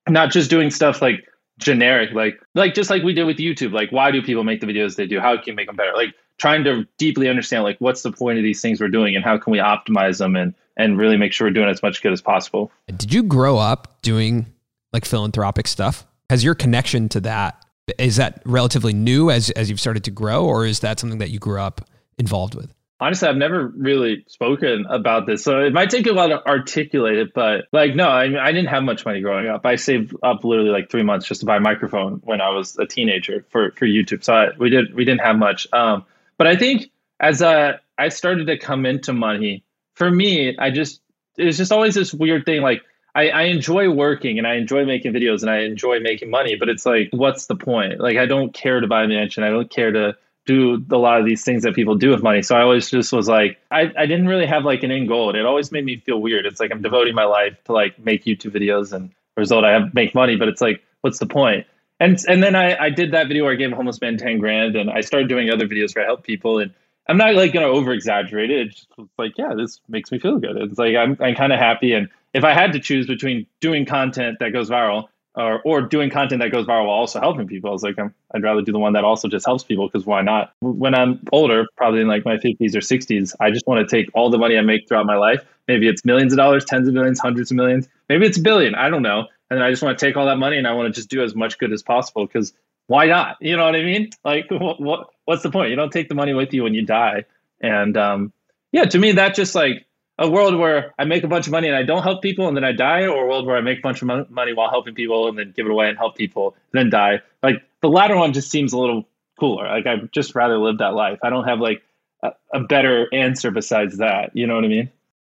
not 0.08 0.32
just 0.32 0.50
doing 0.50 0.70
stuff 0.70 1.02
like 1.02 1.28
generic 1.58 2.12
like 2.14 2.42
like 2.56 2.74
just 2.74 2.90
like 2.90 3.04
we 3.04 3.14
did 3.14 3.26
with 3.26 3.38
youtube 3.38 3.74
like 3.74 3.92
why 3.92 4.12
do 4.12 4.22
people 4.22 4.44
make 4.44 4.62
the 4.62 4.68
videos 4.68 4.96
they 4.96 5.08
do? 5.08 5.20
How 5.20 5.36
can 5.36 5.44
you 5.48 5.54
make 5.54 5.68
them 5.68 5.76
better? 5.76 5.94
Like 5.94 6.14
trying 6.38 6.64
to 6.64 6.88
deeply 6.98 7.28
understand 7.30 7.64
like 7.64 7.78
what's 7.80 8.02
the 8.02 8.12
point 8.12 8.38
of 8.38 8.44
these 8.44 8.62
things 8.62 8.80
we're 8.80 8.88
doing 8.88 9.16
and 9.16 9.24
how 9.24 9.38
can 9.38 9.52
we 9.52 9.60
optimize 9.60 10.20
them 10.20 10.36
and 10.36 10.54
and 10.78 10.98
really 10.98 11.18
make 11.18 11.34
sure 11.34 11.48
we're 11.48 11.54
doing 11.54 11.68
as 11.68 11.84
much 11.84 12.02
good 12.02 12.14
as 12.14 12.22
possible. 12.22 12.72
Did 12.88 13.14
you 13.14 13.24
grow 13.24 13.58
up 13.58 14.02
doing 14.02 14.46
like 14.94 15.06
philanthropic 15.06 15.68
stuff? 15.68 16.06
Has 16.30 16.44
your 16.44 16.56
connection 16.56 17.10
to 17.10 17.20
that 17.22 17.66
is 17.98 18.18
that 18.18 18.42
relatively 18.46 18.94
new 18.94 19.30
as 19.30 19.50
as 19.52 19.70
you've 19.70 19.80
started 19.80 20.04
to 20.06 20.12
grow, 20.12 20.46
or 20.46 20.66
is 20.66 20.80
that 20.82 21.00
something 21.00 21.20
that 21.20 21.30
you 21.30 21.40
grew 21.40 21.60
up 21.60 21.82
involved 22.18 22.56
with? 22.56 22.74
Honestly, 23.02 23.30
I've 23.30 23.38
never 23.38 23.68
really 23.68 24.26
spoken 24.28 24.86
about 24.90 25.26
this, 25.26 25.42
so 25.42 25.62
it 25.64 25.72
might 25.72 25.90
take 25.90 26.06
a 26.06 26.14
while 26.14 26.28
to 26.28 26.46
articulate 26.46 27.18
it. 27.18 27.34
But 27.34 27.66
like, 27.72 27.96
no, 27.96 28.10
I, 28.10 28.24
I 28.46 28.52
didn't 28.52 28.68
have 28.68 28.84
much 28.84 29.06
money 29.06 29.22
growing 29.22 29.48
up. 29.48 29.66
I 29.66 29.78
saved 29.78 30.14
up 30.22 30.44
literally 30.44 30.72
like 30.72 30.90
three 30.90 31.04
months 31.04 31.26
just 31.26 31.40
to 31.40 31.46
buy 31.46 31.58
a 31.58 31.62
microphone 31.62 32.22
when 32.26 32.42
I 32.42 32.50
was 32.50 32.78
a 32.78 32.86
teenager 32.86 33.46
for 33.50 33.72
for 33.72 33.86
YouTube. 33.86 34.24
So 34.24 34.34
I, 34.34 34.50
we 34.58 34.70
did 34.70 34.94
we 34.94 35.06
didn't 35.06 35.22
have 35.22 35.38
much. 35.38 35.68
Um, 35.72 36.06
but 36.38 36.48
I 36.48 36.58
think 36.58 36.92
as 37.20 37.42
uh, 37.42 37.78
I 37.98 38.10
started 38.10 38.48
to 38.48 38.58
come 38.58 38.86
into 38.86 39.14
money, 39.14 39.64
for 39.94 40.10
me, 40.10 40.58
I 40.58 40.72
just 40.72 41.02
it 41.38 41.46
was 41.46 41.58
just 41.58 41.72
always 41.72 41.96
this 41.96 42.14
weird 42.14 42.46
thing 42.46 42.62
like 42.62 42.84
I, 43.20 43.28
I 43.28 43.42
enjoy 43.44 43.90
working 43.90 44.38
and 44.38 44.48
I 44.48 44.56
enjoy 44.56 44.86
making 44.86 45.12
videos 45.12 45.42
and 45.42 45.50
I 45.50 45.60
enjoy 45.60 46.00
making 46.00 46.30
money, 46.30 46.56
but 46.56 46.70
it's 46.70 46.86
like, 46.86 47.10
what's 47.12 47.48
the 47.48 47.56
point? 47.56 48.00
Like, 48.00 48.16
I 48.16 48.26
don't 48.26 48.54
care 48.54 48.80
to 48.80 48.88
buy 48.88 49.04
a 49.04 49.08
mansion. 49.10 49.44
I 49.44 49.50
don't 49.50 49.70
care 49.70 49.92
to 49.92 50.16
do 50.46 50.84
a 50.90 50.98
lot 50.98 51.20
of 51.20 51.26
these 51.26 51.44
things 51.44 51.64
that 51.64 51.76
people 51.76 51.96
do 51.96 52.12
with 52.12 52.24
money. 52.24 52.42
So 52.42 52.56
I 52.56 52.62
always 52.62 52.90
just 52.90 53.12
was 53.12 53.28
like, 53.28 53.58
I, 53.70 53.92
I 53.98 54.06
didn't 54.06 54.28
really 54.28 54.46
have 54.46 54.64
like 54.64 54.84
an 54.84 54.92
end 54.92 55.10
goal. 55.10 55.28
And 55.28 55.38
it 55.38 55.46
always 55.46 55.70
made 55.70 55.84
me 55.84 55.98
feel 56.00 56.22
weird. 56.22 56.46
It's 56.46 56.62
like 56.62 56.72
I'm 56.72 56.82
devoting 56.82 57.14
my 57.14 57.26
life 57.26 57.62
to 57.66 57.74
like 57.74 58.00
make 58.00 58.24
YouTube 58.24 58.56
videos 58.56 58.94
and 58.94 59.12
result 59.36 59.66
I 59.66 59.74
have 59.74 59.94
make 59.94 60.16
money, 60.16 60.38
but 60.38 60.48
it's 60.48 60.62
like, 60.62 60.82
what's 61.02 61.20
the 61.20 61.28
point? 61.28 61.68
And 62.00 62.18
and 62.30 62.42
then 62.42 62.56
I, 62.56 62.86
I 62.86 62.90
did 62.90 63.12
that 63.12 63.28
video 63.28 63.44
where 63.44 63.54
I 63.54 63.58
gave 63.58 63.74
a 63.74 63.76
homeless 63.76 64.00
man 64.00 64.16
10 64.16 64.38
grand 64.38 64.78
and 64.78 64.90
I 64.90 65.02
started 65.02 65.28
doing 65.28 65.50
other 65.50 65.68
videos 65.68 65.94
where 65.94 66.06
I 66.06 66.08
help 66.08 66.24
people 66.24 66.60
and 66.60 66.74
I'm 67.10 67.18
not 67.18 67.36
like 67.36 67.52
gonna 67.52 67.66
over 67.66 67.92
exaggerate 67.92 68.50
it. 68.50 68.68
It's 68.68 68.88
just 68.96 69.10
like, 69.18 69.38
yeah, 69.38 69.56
this 69.58 69.82
makes 69.90 70.10
me 70.10 70.20
feel 70.20 70.38
good. 70.38 70.56
It's 70.56 70.80
like 70.80 70.96
I'm 70.96 71.18
I'm 71.20 71.36
kind 71.36 71.52
of 71.52 71.60
happy 71.60 71.92
and 71.92 72.08
if 72.34 72.44
I 72.44 72.54
had 72.54 72.74
to 72.74 72.80
choose 72.80 73.08
between 73.08 73.48
doing 73.60 73.86
content 73.86 74.38
that 74.40 74.52
goes 74.52 74.70
viral 74.70 75.08
or, 75.36 75.62
or 75.64 75.82
doing 75.82 76.10
content 76.10 76.42
that 76.42 76.52
goes 76.52 76.66
viral 76.66 76.88
while 76.88 76.96
also 76.96 77.20
helping 77.20 77.48
people, 77.48 77.70
I 77.70 77.74
was 77.74 77.84
like, 77.84 77.98
i 77.98 78.10
would 78.34 78.44
rather 78.44 78.62
do 78.62 78.72
the 78.72 78.80
one 78.80 78.94
that 78.94 79.04
also 79.04 79.28
just 79.28 79.46
helps 79.46 79.64
people 79.64 79.88
because 79.88 80.06
why 80.06 80.22
not? 80.22 80.54
When 80.62 80.94
I'm 80.94 81.22
older, 81.32 81.66
probably 81.78 82.02
in 82.02 82.08
like 82.08 82.26
my 82.26 82.38
50s 82.38 82.76
or 82.76 82.80
60s, 82.80 83.36
I 83.40 83.52
just 83.52 83.66
want 83.68 83.88
to 83.88 83.96
take 83.96 84.10
all 84.14 84.30
the 84.30 84.38
money 84.38 84.58
I 84.58 84.62
make 84.62 84.88
throughout 84.88 85.06
my 85.06 85.18
life. 85.18 85.44
Maybe 85.68 85.88
it's 85.88 86.04
millions 86.06 86.34
of 86.34 86.38
dollars, 86.38 86.66
tens 86.66 86.88
of 86.88 86.94
millions, 86.94 87.20
hundreds 87.20 87.52
of 87.52 87.58
millions. 87.58 87.88
Maybe 88.10 88.26
it's 88.26 88.38
a 88.38 88.42
billion. 88.42 88.76
I 88.76 88.90
don't 88.90 89.04
know. 89.04 89.28
And 89.50 89.64
I 89.64 89.72
just 89.72 89.82
want 89.82 89.98
to 89.98 90.06
take 90.06 90.16
all 90.16 90.28
that 90.28 90.38
money 90.38 90.58
and 90.58 90.68
I 90.68 90.74
want 90.74 90.94
to 90.94 91.00
just 91.00 91.10
do 91.10 91.24
as 91.24 91.36
much 91.36 91.58
good 91.58 91.72
as 91.72 91.82
possible 91.82 92.26
because 92.26 92.54
why 92.88 93.06
not? 93.06 93.38
You 93.40 93.56
know 93.56 93.66
what 93.66 93.76
I 93.76 93.84
mean? 93.84 94.10
Like, 94.24 94.48
what, 94.50 94.82
what 94.82 95.10
what's 95.26 95.44
the 95.44 95.52
point? 95.52 95.70
You 95.70 95.76
don't 95.76 95.92
take 95.92 96.10
the 96.10 96.16
money 96.16 96.34
with 96.34 96.54
you 96.54 96.64
when 96.64 96.74
you 96.74 96.86
die. 96.86 97.26
And 97.62 97.96
um, 97.98 98.34
yeah, 98.72 98.86
to 98.86 98.98
me, 98.98 99.14
that 99.14 99.36
just 99.36 99.56
like 99.56 99.86
a 100.20 100.30
world 100.30 100.60
where 100.60 100.94
I 101.00 101.06
make 101.06 101.24
a 101.24 101.28
bunch 101.28 101.48
of 101.48 101.52
money 101.52 101.68
and 101.68 101.76
I 101.76 101.84
don't 101.84 102.04
help 102.04 102.22
people 102.22 102.48
and 102.48 102.56
then 102.56 102.66
I 102.66 102.74
die, 102.74 103.08
or 103.08 103.24
a 103.24 103.28
world 103.28 103.48
where 103.48 103.56
I 103.56 103.62
make 103.62 103.80
a 103.80 103.82
bunch 103.82 104.02
of 104.02 104.30
money 104.30 104.54
while 104.54 104.70
helping 104.70 104.94
people 104.94 105.30
and 105.30 105.40
then 105.40 105.54
give 105.56 105.66
it 105.66 105.72
away 105.72 105.88
and 105.88 105.98
help 105.98 106.16
people 106.16 106.56
and 106.74 106.80
then 106.80 106.90
die. 106.90 107.22
Like 107.42 107.64
the 107.82 107.88
latter 107.88 108.18
one 108.18 108.34
just 108.34 108.52
seems 108.52 108.74
a 108.74 108.78
little 108.78 109.08
cooler. 109.40 109.68
Like 109.68 109.88
I'd 109.88 110.12
just 110.12 110.36
rather 110.36 110.58
live 110.58 110.80
that 110.80 110.94
life. 110.94 111.20
I 111.24 111.30
don't 111.30 111.46
have 111.46 111.60
like 111.60 111.82
a, 112.22 112.34
a 112.54 112.60
better 112.60 113.08
answer 113.14 113.50
besides 113.50 113.98
that. 113.98 114.32
You 114.36 114.46
know 114.46 114.56
what 114.56 114.66
I 114.66 114.68
mean? 114.68 114.92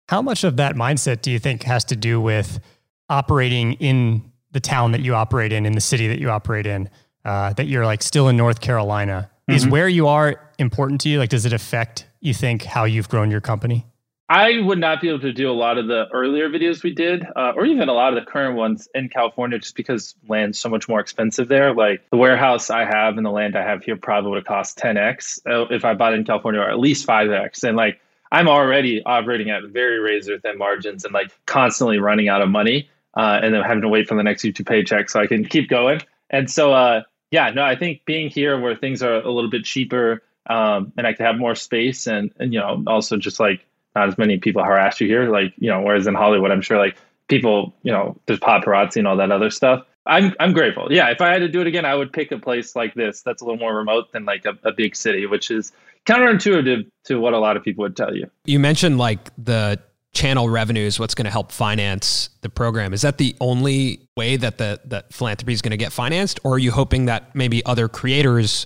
How 0.09 0.21
much 0.21 0.43
of 0.43 0.57
that 0.57 0.75
mindset 0.75 1.21
do 1.21 1.29
you 1.29 1.37
think 1.37 1.61
has 1.63 1.85
to 1.85 1.95
do 1.95 2.19
with 2.19 2.59
operating 3.07 3.73
in 3.73 4.31
the 4.51 4.59
town 4.59 4.93
that 4.93 5.01
you 5.01 5.13
operate 5.13 5.53
in, 5.53 5.67
in 5.67 5.73
the 5.73 5.81
city 5.81 6.07
that 6.07 6.19
you 6.19 6.31
operate 6.31 6.65
in, 6.65 6.89
uh, 7.23 7.53
that 7.53 7.67
you're 7.67 7.85
like 7.85 8.01
still 8.01 8.27
in 8.29 8.35
North 8.35 8.61
Carolina? 8.61 9.29
Mm-hmm. 9.47 9.57
Is 9.57 9.67
where 9.67 9.87
you 9.87 10.07
are 10.07 10.49
important 10.57 11.01
to 11.01 11.09
you? 11.09 11.19
Like, 11.19 11.29
does 11.29 11.45
it 11.45 11.53
affect 11.53 12.07
you 12.19 12.33
think 12.33 12.63
how 12.63 12.85
you've 12.85 13.09
grown 13.09 13.29
your 13.29 13.41
company? 13.41 13.85
I 14.31 14.61
would 14.61 14.79
not 14.79 15.01
be 15.01 15.09
able 15.09 15.19
to 15.19 15.33
do 15.33 15.51
a 15.51 15.51
lot 15.51 15.77
of 15.77 15.87
the 15.87 16.07
earlier 16.13 16.49
videos 16.49 16.83
we 16.83 16.93
did, 16.93 17.25
uh, 17.35 17.51
or 17.53 17.65
even 17.65 17.89
a 17.89 17.93
lot 17.93 18.15
of 18.15 18.23
the 18.23 18.31
current 18.31 18.55
ones 18.55 18.87
in 18.95 19.09
California, 19.09 19.59
just 19.59 19.75
because 19.75 20.15
land's 20.25 20.57
so 20.57 20.69
much 20.69 20.87
more 20.87 21.01
expensive 21.01 21.49
there. 21.49 21.73
Like 21.73 22.09
the 22.11 22.15
warehouse 22.15 22.69
I 22.69 22.85
have 22.85 23.17
and 23.17 23.25
the 23.25 23.29
land 23.29 23.57
I 23.57 23.63
have 23.63 23.83
here 23.83 23.97
probably 23.97 24.29
would 24.29 24.37
have 24.37 24.45
cost 24.45 24.77
10x 24.77 25.41
uh, 25.45 25.65
if 25.69 25.83
I 25.83 25.95
bought 25.95 26.13
it 26.13 26.19
in 26.19 26.23
California, 26.23 26.61
or 26.61 26.69
at 26.69 26.79
least 26.79 27.05
5x. 27.05 27.65
And 27.65 27.75
like 27.75 27.99
I'm 28.31 28.47
already 28.47 29.03
operating 29.03 29.49
at 29.49 29.63
very 29.65 29.99
razor 29.99 30.39
thin 30.39 30.57
margins 30.57 31.03
and 31.03 31.13
like 31.13 31.29
constantly 31.45 31.99
running 31.99 32.29
out 32.29 32.41
of 32.41 32.47
money, 32.47 32.89
uh, 33.17 33.41
and 33.43 33.53
then 33.53 33.61
having 33.63 33.81
to 33.81 33.89
wait 33.89 34.07
for 34.07 34.15
the 34.15 34.23
next 34.23 34.45
YouTube 34.45 34.65
paycheck 34.65 35.09
so 35.09 35.19
I 35.19 35.27
can 35.27 35.43
keep 35.43 35.67
going. 35.67 36.03
And 36.29 36.49
so, 36.49 36.71
uh, 36.71 37.01
yeah, 37.31 37.49
no, 37.49 37.63
I 37.63 37.75
think 37.75 38.05
being 38.05 38.29
here 38.29 38.57
where 38.57 38.77
things 38.77 39.03
are 39.03 39.15
a 39.15 39.29
little 39.29 39.49
bit 39.49 39.65
cheaper 39.65 40.23
um, 40.45 40.93
and 40.97 41.05
I 41.05 41.11
can 41.11 41.25
have 41.25 41.37
more 41.37 41.55
space 41.55 42.07
and, 42.07 42.31
and 42.39 42.53
you 42.53 42.59
know 42.59 42.81
also 42.87 43.17
just 43.17 43.37
like 43.37 43.65
not 43.95 44.07
as 44.07 44.17
many 44.17 44.37
people 44.37 44.63
harass 44.63 44.99
you 45.01 45.07
here. 45.07 45.29
Like, 45.29 45.53
you 45.57 45.69
know, 45.69 45.81
whereas 45.81 46.07
in 46.07 46.13
Hollywood, 46.13 46.51
I'm 46.51 46.61
sure 46.61 46.77
like 46.77 46.97
people, 47.27 47.73
you 47.83 47.91
know, 47.91 48.17
there's 48.25 48.39
paparazzi 48.39 48.97
and 48.97 49.07
all 49.07 49.17
that 49.17 49.31
other 49.31 49.49
stuff. 49.49 49.85
I'm 50.05 50.33
I'm 50.39 50.53
grateful. 50.53 50.87
Yeah, 50.91 51.09
if 51.09 51.21
I 51.21 51.31
had 51.31 51.39
to 51.39 51.47
do 51.47 51.61
it 51.61 51.67
again, 51.67 51.85
I 51.85 51.93
would 51.93 52.11
pick 52.11 52.31
a 52.31 52.39
place 52.39 52.75
like 52.75 52.95
this 52.95 53.21
that's 53.21 53.41
a 53.41 53.45
little 53.45 53.59
more 53.59 53.75
remote 53.75 54.11
than 54.11 54.25
like 54.25 54.45
a, 54.45 54.57
a 54.63 54.71
big 54.71 54.95
city, 54.95 55.27
which 55.27 55.51
is 55.51 55.71
counterintuitive 56.05 56.89
to 57.05 57.19
what 57.19 57.33
a 57.33 57.39
lot 57.39 57.55
of 57.55 57.63
people 57.63 57.83
would 57.83 57.95
tell 57.95 58.15
you. 58.15 58.29
You 58.45 58.59
mentioned 58.59 58.97
like 58.97 59.29
the 59.37 59.79
channel 60.13 60.49
revenues, 60.49 60.99
what's 60.99 61.15
going 61.15 61.25
to 61.25 61.31
help 61.31 61.51
finance 61.51 62.29
the 62.41 62.49
program. 62.49 62.93
Is 62.93 63.01
that 63.03 63.17
the 63.17 63.35
only 63.39 64.07
way 64.17 64.37
that 64.37 64.57
the 64.57 64.81
that 64.85 65.13
philanthropy 65.13 65.53
is 65.53 65.61
going 65.61 65.71
to 65.71 65.77
get 65.77 65.91
financed, 65.91 66.39
or 66.43 66.53
are 66.53 66.59
you 66.59 66.71
hoping 66.71 67.05
that 67.05 67.35
maybe 67.35 67.63
other 67.65 67.87
creators 67.87 68.65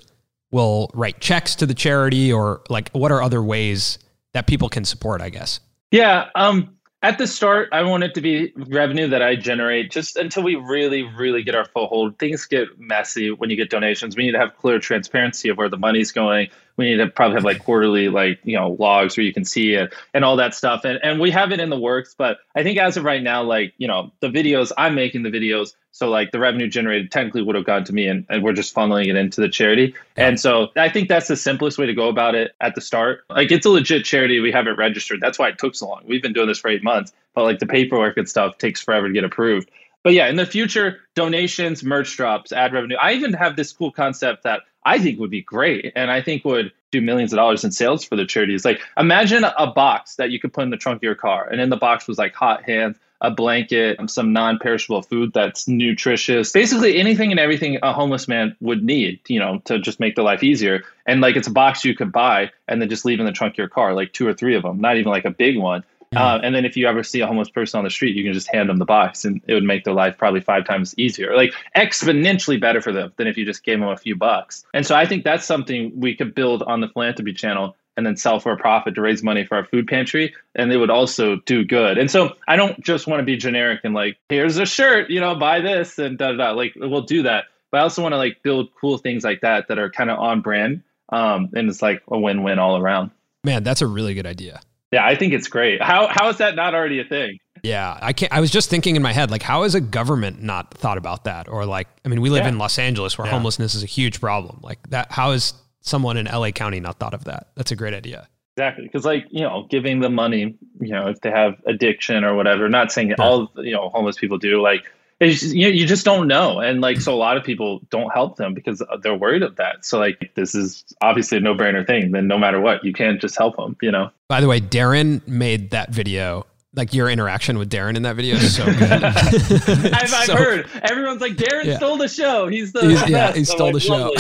will 0.51 0.89
write 0.93 1.19
checks 1.19 1.53
to 1.55 1.65
the 1.65 1.73
charity, 1.73 2.31
or 2.31 2.61
like 2.69 2.89
what 2.91 3.11
are 3.11 3.21
other 3.21 3.43
ways 3.43 3.99
that 4.35 4.47
people 4.47 4.67
can 4.67 4.83
support, 4.83 5.21
I 5.21 5.29
guess. 5.29 5.61
Yeah. 5.91 6.25
Um, 6.35 6.75
at 7.01 7.17
the 7.17 7.25
start, 7.25 7.69
I 7.71 7.83
want 7.83 8.03
it 8.03 8.13
to 8.15 8.21
be 8.21 8.51
revenue 8.57 9.07
that 9.07 9.21
I 9.21 9.37
generate 9.37 9.91
just 9.91 10.17
until 10.17 10.43
we 10.43 10.55
really, 10.55 11.03
really 11.03 11.41
get 11.41 11.55
our 11.55 11.63
foothold. 11.63 12.19
Things 12.19 12.45
get 12.45 12.77
messy 12.77 13.31
when 13.31 13.49
you 13.49 13.55
get 13.55 13.69
donations. 13.69 14.17
We 14.17 14.25
need 14.25 14.33
to 14.33 14.39
have 14.39 14.53
clear 14.57 14.77
transparency 14.77 15.47
of 15.47 15.57
where 15.57 15.69
the 15.69 15.77
money's 15.77 16.11
going 16.11 16.49
we 16.77 16.85
need 16.85 16.97
to 16.97 17.07
probably 17.07 17.35
have 17.35 17.43
like 17.43 17.63
quarterly 17.63 18.09
like 18.09 18.39
you 18.43 18.57
know 18.57 18.75
logs 18.79 19.17
where 19.17 19.25
you 19.25 19.33
can 19.33 19.45
see 19.45 19.73
it 19.73 19.93
and 20.13 20.25
all 20.25 20.37
that 20.37 20.53
stuff. 20.53 20.85
And 20.85 20.99
and 21.03 21.19
we 21.19 21.31
have 21.31 21.51
it 21.51 21.59
in 21.59 21.69
the 21.69 21.79
works 21.79 22.15
but 22.17 22.37
i 22.55 22.63
think 22.63 22.77
as 22.77 22.97
of 22.97 23.03
right 23.03 23.21
now 23.21 23.43
like 23.43 23.73
you 23.77 23.87
know 23.87 24.11
the 24.19 24.27
videos 24.27 24.71
i'm 24.77 24.95
making 24.95 25.23
the 25.23 25.29
videos 25.29 25.73
so 25.91 26.09
like 26.09 26.31
the 26.31 26.39
revenue 26.39 26.67
generated 26.67 27.11
technically 27.11 27.41
would 27.41 27.55
have 27.55 27.65
gone 27.65 27.85
to 27.85 27.93
me 27.93 28.07
and, 28.07 28.25
and 28.29 28.43
we're 28.43 28.53
just 28.53 28.75
funneling 28.75 29.07
it 29.07 29.15
into 29.15 29.39
the 29.39 29.47
charity. 29.47 29.95
And 30.17 30.39
so 30.39 30.67
i 30.75 30.89
think 30.89 31.09
that's 31.09 31.27
the 31.27 31.37
simplest 31.37 31.77
way 31.77 31.85
to 31.85 31.93
go 31.93 32.09
about 32.09 32.35
it 32.35 32.53
at 32.59 32.75
the 32.75 32.81
start. 32.81 33.23
Like 33.29 33.51
it's 33.51 33.65
a 33.65 33.69
legit 33.69 34.05
charity. 34.05 34.39
We 34.39 34.51
have 34.51 34.67
it 34.67 34.77
registered. 34.77 35.21
That's 35.21 35.39
why 35.39 35.49
it 35.49 35.57
took 35.57 35.75
so 35.75 35.87
long. 35.87 36.03
We've 36.05 36.21
been 36.21 36.33
doing 36.33 36.47
this 36.47 36.59
for 36.59 36.69
eight 36.69 36.83
months 36.83 37.13
but 37.35 37.43
like 37.43 37.59
the 37.59 37.67
paperwork 37.67 38.17
and 38.17 38.27
stuff 38.27 38.57
takes 38.57 38.81
forever 38.81 39.07
to 39.07 39.13
get 39.13 39.23
approved. 39.23 39.69
But 40.03 40.13
yeah, 40.13 40.27
in 40.27 40.35
the 40.35 40.45
future, 40.45 41.01
donations, 41.15 41.83
merch 41.83 42.15
drops, 42.15 42.51
ad 42.51 42.73
revenue. 42.73 42.95
I 42.95 43.13
even 43.13 43.33
have 43.33 43.55
this 43.55 43.73
cool 43.73 43.91
concept 43.91 44.43
that 44.43 44.61
I 44.85 44.99
think 44.99 45.19
would 45.19 45.31
be 45.31 45.41
great 45.41 45.91
and 45.95 46.11
I 46.11 46.21
think 46.21 46.45
would 46.45 46.71
do 46.91 47.01
millions 47.01 47.33
of 47.33 47.37
dollars 47.37 47.63
in 47.63 47.71
sales 47.71 48.05
for 48.05 48.15
the 48.15 48.25
charities. 48.25 48.63
Like 48.63 48.79
imagine 48.97 49.43
a 49.43 49.67
box 49.67 50.15
that 50.15 50.31
you 50.31 50.39
could 50.39 50.53
put 50.53 50.63
in 50.63 50.69
the 50.69 50.77
trunk 50.77 50.97
of 50.97 51.03
your 51.03 51.15
car 51.15 51.47
and 51.49 51.59
in 51.59 51.69
the 51.69 51.77
box 51.77 52.07
was 52.07 52.17
like 52.17 52.35
hot 52.35 52.63
hands, 52.63 52.97
a 53.21 53.31
blanket, 53.31 53.99
some 54.09 54.31
non-perishable 54.31 55.01
food 55.01 55.33
that's 55.33 55.67
nutritious. 55.67 56.51
Basically 56.51 56.97
anything 56.97 57.31
and 57.31 57.39
everything 57.39 57.79
a 57.81 57.91
homeless 57.91 58.27
man 58.27 58.55
would 58.61 58.83
need, 58.83 59.19
you 59.27 59.39
know, 59.39 59.59
to 59.65 59.79
just 59.79 59.99
make 59.99 60.15
their 60.15 60.23
life 60.23 60.43
easier. 60.43 60.83
And 61.05 61.19
like 61.21 61.35
it's 61.35 61.47
a 61.47 61.51
box 61.51 61.83
you 61.83 61.95
could 61.95 62.11
buy 62.11 62.51
and 62.67 62.81
then 62.81 62.89
just 62.89 63.05
leave 63.05 63.19
in 63.19 63.25
the 63.25 63.31
trunk 63.31 63.55
of 63.55 63.57
your 63.57 63.69
car, 63.69 63.93
like 63.93 64.13
two 64.13 64.27
or 64.27 64.33
three 64.33 64.55
of 64.55 64.63
them, 64.63 64.79
not 64.79 64.97
even 64.97 65.11
like 65.11 65.25
a 65.25 65.31
big 65.31 65.57
one. 65.57 65.83
Uh, 66.15 66.39
and 66.43 66.55
then 66.55 66.65
if 66.65 66.77
you 66.77 66.87
ever 66.87 67.03
see 67.03 67.21
a 67.21 67.27
homeless 67.27 67.49
person 67.49 67.77
on 67.77 67.83
the 67.83 67.89
street, 67.89 68.15
you 68.15 68.23
can 68.23 68.33
just 68.33 68.51
hand 68.51 68.69
them 68.69 68.77
the 68.77 68.85
box 68.85 69.25
and 69.25 69.41
it 69.47 69.53
would 69.53 69.63
make 69.63 69.83
their 69.83 69.93
life 69.93 70.17
probably 70.17 70.41
five 70.41 70.65
times 70.65 70.93
easier, 70.97 71.35
like 71.35 71.53
exponentially 71.75 72.59
better 72.59 72.81
for 72.81 72.91
them 72.91 73.11
than 73.17 73.27
if 73.27 73.37
you 73.37 73.45
just 73.45 73.63
gave 73.63 73.79
them 73.79 73.87
a 73.87 73.97
few 73.97 74.15
bucks. 74.15 74.65
And 74.73 74.85
so 74.85 74.95
I 74.95 75.05
think 75.05 75.23
that's 75.23 75.45
something 75.45 75.91
we 75.95 76.15
could 76.15 76.35
build 76.35 76.63
on 76.63 76.81
the 76.81 76.87
philanthropy 76.87 77.33
channel 77.33 77.75
and 77.97 78.05
then 78.05 78.17
sell 78.17 78.39
for 78.39 78.51
a 78.51 78.57
profit 78.57 78.95
to 78.95 79.01
raise 79.01 79.23
money 79.23 79.45
for 79.45 79.55
our 79.55 79.65
food 79.65 79.87
pantry 79.87 80.33
and 80.53 80.69
they 80.69 80.77
would 80.77 80.89
also 80.89 81.37
do 81.37 81.63
good. 81.63 81.97
And 81.97 82.11
so 82.11 82.35
i 82.47 82.55
don't 82.55 82.83
just 82.83 83.07
want 83.07 83.21
to 83.21 83.25
be 83.25 83.37
generic 83.37 83.81
and 83.83 83.93
like 83.93 84.17
here's 84.29 84.57
a 84.57 84.65
shirt 84.65 85.09
you 85.09 85.21
know 85.21 85.35
buy 85.35 85.61
this 85.61 85.97
and 85.97 86.17
da 86.17 86.31
da 86.31 86.37
da. 86.37 86.51
Like 86.51 86.73
we'll 86.75 87.01
do 87.01 87.23
that. 87.23 87.45
But 87.71 87.79
i 87.79 87.83
also 87.83 88.01
want 88.01 88.13
to 88.13 88.17
like 88.17 88.43
build 88.43 88.69
cool 88.79 88.97
things 88.97 89.23
like 89.23 89.41
that 89.41 89.69
that 89.69 89.79
are 89.79 89.89
kind 89.89 90.09
of 90.09 90.19
on 90.19 90.41
brand 90.41 90.83
um, 91.09 91.49
and 91.53 91.69
it's 91.69 91.81
like 91.81 92.03
a 92.07 92.17
win-win 92.17 92.59
all 92.59 92.77
around. 92.77 93.11
Man, 93.43 93.63
that's 93.63 93.81
a 93.81 93.87
really 93.87 94.13
good 94.13 94.25
idea. 94.25 94.61
Yeah 94.95 95.05
i 95.05 95.15
think 95.15 95.33
it's 95.33 95.47
great 95.47 95.81
how 95.81 96.07
how 96.09 96.29
is 96.29 96.37
that 96.37 96.55
not 96.55 96.73
already 96.73 96.99
a 96.99 97.05
thing 97.15 97.37
Yeah, 97.63 97.97
I 98.09 98.13
can't. 98.13 98.31
I 98.31 98.41
was 98.41 98.51
just 98.51 98.69
thinking 98.69 98.95
in 98.95 99.01
my 99.01 99.13
head, 99.19 99.31
like, 99.31 99.41
how 99.41 99.63
has 99.63 99.73
a 99.73 99.81
government 99.81 100.43
not 100.43 100.65
thought 100.83 100.99
about 100.99 101.23
that? 101.23 101.47
Or 101.49 101.65
like, 101.65 101.87
I 102.03 102.09
mean, 102.09 102.21
we 102.21 102.29
live 102.29 102.43
Yeah. 102.43 102.49
in 102.53 102.57
Los 102.59 102.77
Angeles 102.77 103.17
where 103.17 103.25
Yeah. 103.25 103.33
homelessness 103.33 103.73
is 103.73 103.81
a 103.81 103.87
huge 103.87 104.19
problem. 104.21 104.59
Like 104.61 104.77
that, 104.89 105.07
how 105.11 105.31
has 105.31 105.53
someone 105.81 106.15
in 106.21 106.27
LA 106.27 106.51
County 106.51 106.79
not 106.79 106.99
thought 106.99 107.15
of 107.15 107.23
that? 107.23 107.47
That's 107.57 107.71
a 107.71 107.75
great 107.75 107.95
idea. 107.95 108.27
Exactly, 108.55 108.83
because 108.83 109.03
like 109.03 109.25
you 109.31 109.41
know, 109.41 109.65
giving 109.75 110.01
them 110.01 110.13
money, 110.13 110.41
you 110.79 110.93
know, 110.95 111.07
if 111.07 111.17
they 111.21 111.31
have 111.31 111.53
addiction 111.65 112.23
or 112.23 112.35
whatever. 112.35 112.69
Not 112.69 112.91
saying 112.91 113.07
that 113.09 113.19
all 113.19 113.49
you 113.57 113.73
know 113.75 113.89
homeless 113.95 114.17
people 114.17 114.37
do. 114.37 114.61
Like 114.61 114.83
you 115.25 115.69
you 115.69 115.85
just 115.85 116.05
don't 116.05 116.27
know, 116.27 116.59
and 116.59 116.81
like 116.81 117.01
so 117.01 117.13
a 117.13 117.15
lot 117.15 117.37
of 117.37 117.43
people 117.43 117.81
don't 117.89 118.11
help 118.11 118.37
them 118.37 118.53
because 118.53 118.83
they're 119.01 119.15
worried 119.15 119.43
of 119.43 119.55
that. 119.57 119.85
So 119.85 119.99
like 119.99 120.31
this 120.35 120.55
is 120.55 120.83
obviously 121.01 121.37
a 121.37 121.41
no 121.41 121.55
brainer 121.55 121.85
thing. 121.85 122.11
Then 122.11 122.27
no 122.27 122.37
matter 122.37 122.59
what, 122.59 122.83
you 122.83 122.93
can't 122.93 123.19
just 123.21 123.37
help 123.37 123.55
them. 123.57 123.77
You 123.81 123.91
know. 123.91 124.11
By 124.27 124.41
the 124.41 124.47
way, 124.47 124.59
Darren 124.59 125.27
made 125.27 125.71
that 125.71 125.91
video. 125.91 126.45
Like 126.75 126.93
your 126.93 127.09
interaction 127.09 127.57
with 127.57 127.69
Darren 127.71 127.95
in 127.95 128.03
that 128.03 128.15
video 128.17 128.35
is 128.35 128.55
so 128.55 128.65
good. 128.77 128.81
I've, 129.03 129.13
I've 129.93 130.09
So- 130.25 130.35
heard 130.35 130.67
everyone's 130.83 131.21
like 131.21 131.33
Darren 131.33 131.63
Yeah. 131.65 131.77
stole 131.77 131.97
the 131.97 132.07
show. 132.09 132.47
He's 132.47 132.73
the 132.73 132.81
He's- 132.81 133.09
yeah, 133.09 133.31
he 133.31 133.39
I'm 133.39 133.45
stole 133.45 133.71
like, 133.71 133.75
the 133.75 133.79
show. 133.79 134.11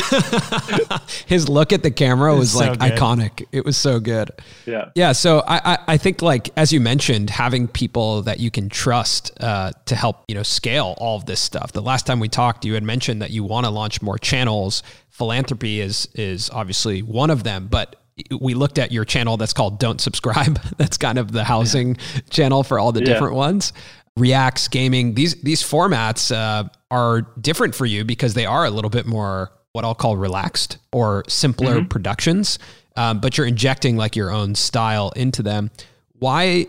His 1.27 1.49
look 1.49 1.73
at 1.73 1.83
the 1.83 1.91
camera 1.91 2.35
was 2.35 2.51
so 2.53 2.59
like 2.59 2.79
good. 2.79 2.91
iconic. 2.93 3.45
It 3.51 3.65
was 3.65 3.75
so 3.77 3.99
good. 3.99 4.31
Yeah. 4.65 4.89
Yeah, 4.95 5.11
so 5.11 5.39
I, 5.47 5.73
I, 5.73 5.77
I 5.89 5.97
think 5.97 6.21
like 6.21 6.49
as 6.57 6.71
you 6.71 6.79
mentioned, 6.79 7.29
having 7.29 7.67
people 7.67 8.21
that 8.23 8.39
you 8.39 8.51
can 8.51 8.69
trust 8.69 9.31
uh, 9.41 9.71
to 9.85 9.95
help 9.95 10.23
you 10.27 10.35
know 10.35 10.43
scale 10.43 10.95
all 10.97 11.17
of 11.17 11.25
this 11.25 11.39
stuff. 11.41 11.71
The 11.73 11.81
last 11.81 12.05
time 12.05 12.19
we 12.19 12.29
talked, 12.29 12.63
you 12.65 12.73
had 12.75 12.83
mentioned 12.83 13.21
that 13.21 13.31
you 13.31 13.43
want 13.43 13.65
to 13.65 13.69
launch 13.69 14.01
more 14.01 14.17
channels. 14.17 14.81
Philanthropy 15.09 15.81
is 15.81 16.07
is 16.15 16.49
obviously 16.51 17.01
one 17.01 17.29
of 17.29 17.43
them, 17.43 17.67
but 17.69 17.95
we 18.39 18.53
looked 18.53 18.79
at 18.79 18.91
your 18.91 19.05
channel 19.05 19.37
that's 19.37 19.53
called 19.53 19.79
Don't 19.79 19.99
Subscribe. 19.99 20.59
that's 20.77 20.97
kind 20.97 21.17
of 21.17 21.31
the 21.31 21.43
housing 21.43 21.97
channel 22.29 22.63
for 22.63 22.79
all 22.79 22.91
the 22.91 23.01
Yeah. 23.01 23.13
different 23.13 23.35
ones. 23.35 23.73
Reacts, 24.17 24.69
gaming, 24.69 25.13
these 25.13 25.35
these 25.41 25.61
formats 25.61 26.33
uh, 26.33 26.69
are 26.89 27.21
different 27.41 27.75
for 27.75 27.85
you 27.85 28.05
because 28.05 28.33
they 28.33 28.45
are 28.45 28.65
a 28.65 28.69
little 28.69 28.89
bit 28.89 29.05
more 29.05 29.51
what 29.73 29.83
I'll 29.83 29.93
call 29.95 30.15
relaxed 30.15 30.77
or 30.93 31.25
simpler 31.27 31.83
productions, 31.83 32.57
um, 32.95 33.19
but 33.19 33.37
you're 33.37 33.45
injecting 33.47 33.97
like 33.97 34.15
your 34.15 34.31
own 34.31 34.55
style 34.55 35.11
into 35.17 35.43
them. 35.43 35.69
Why 36.13 36.67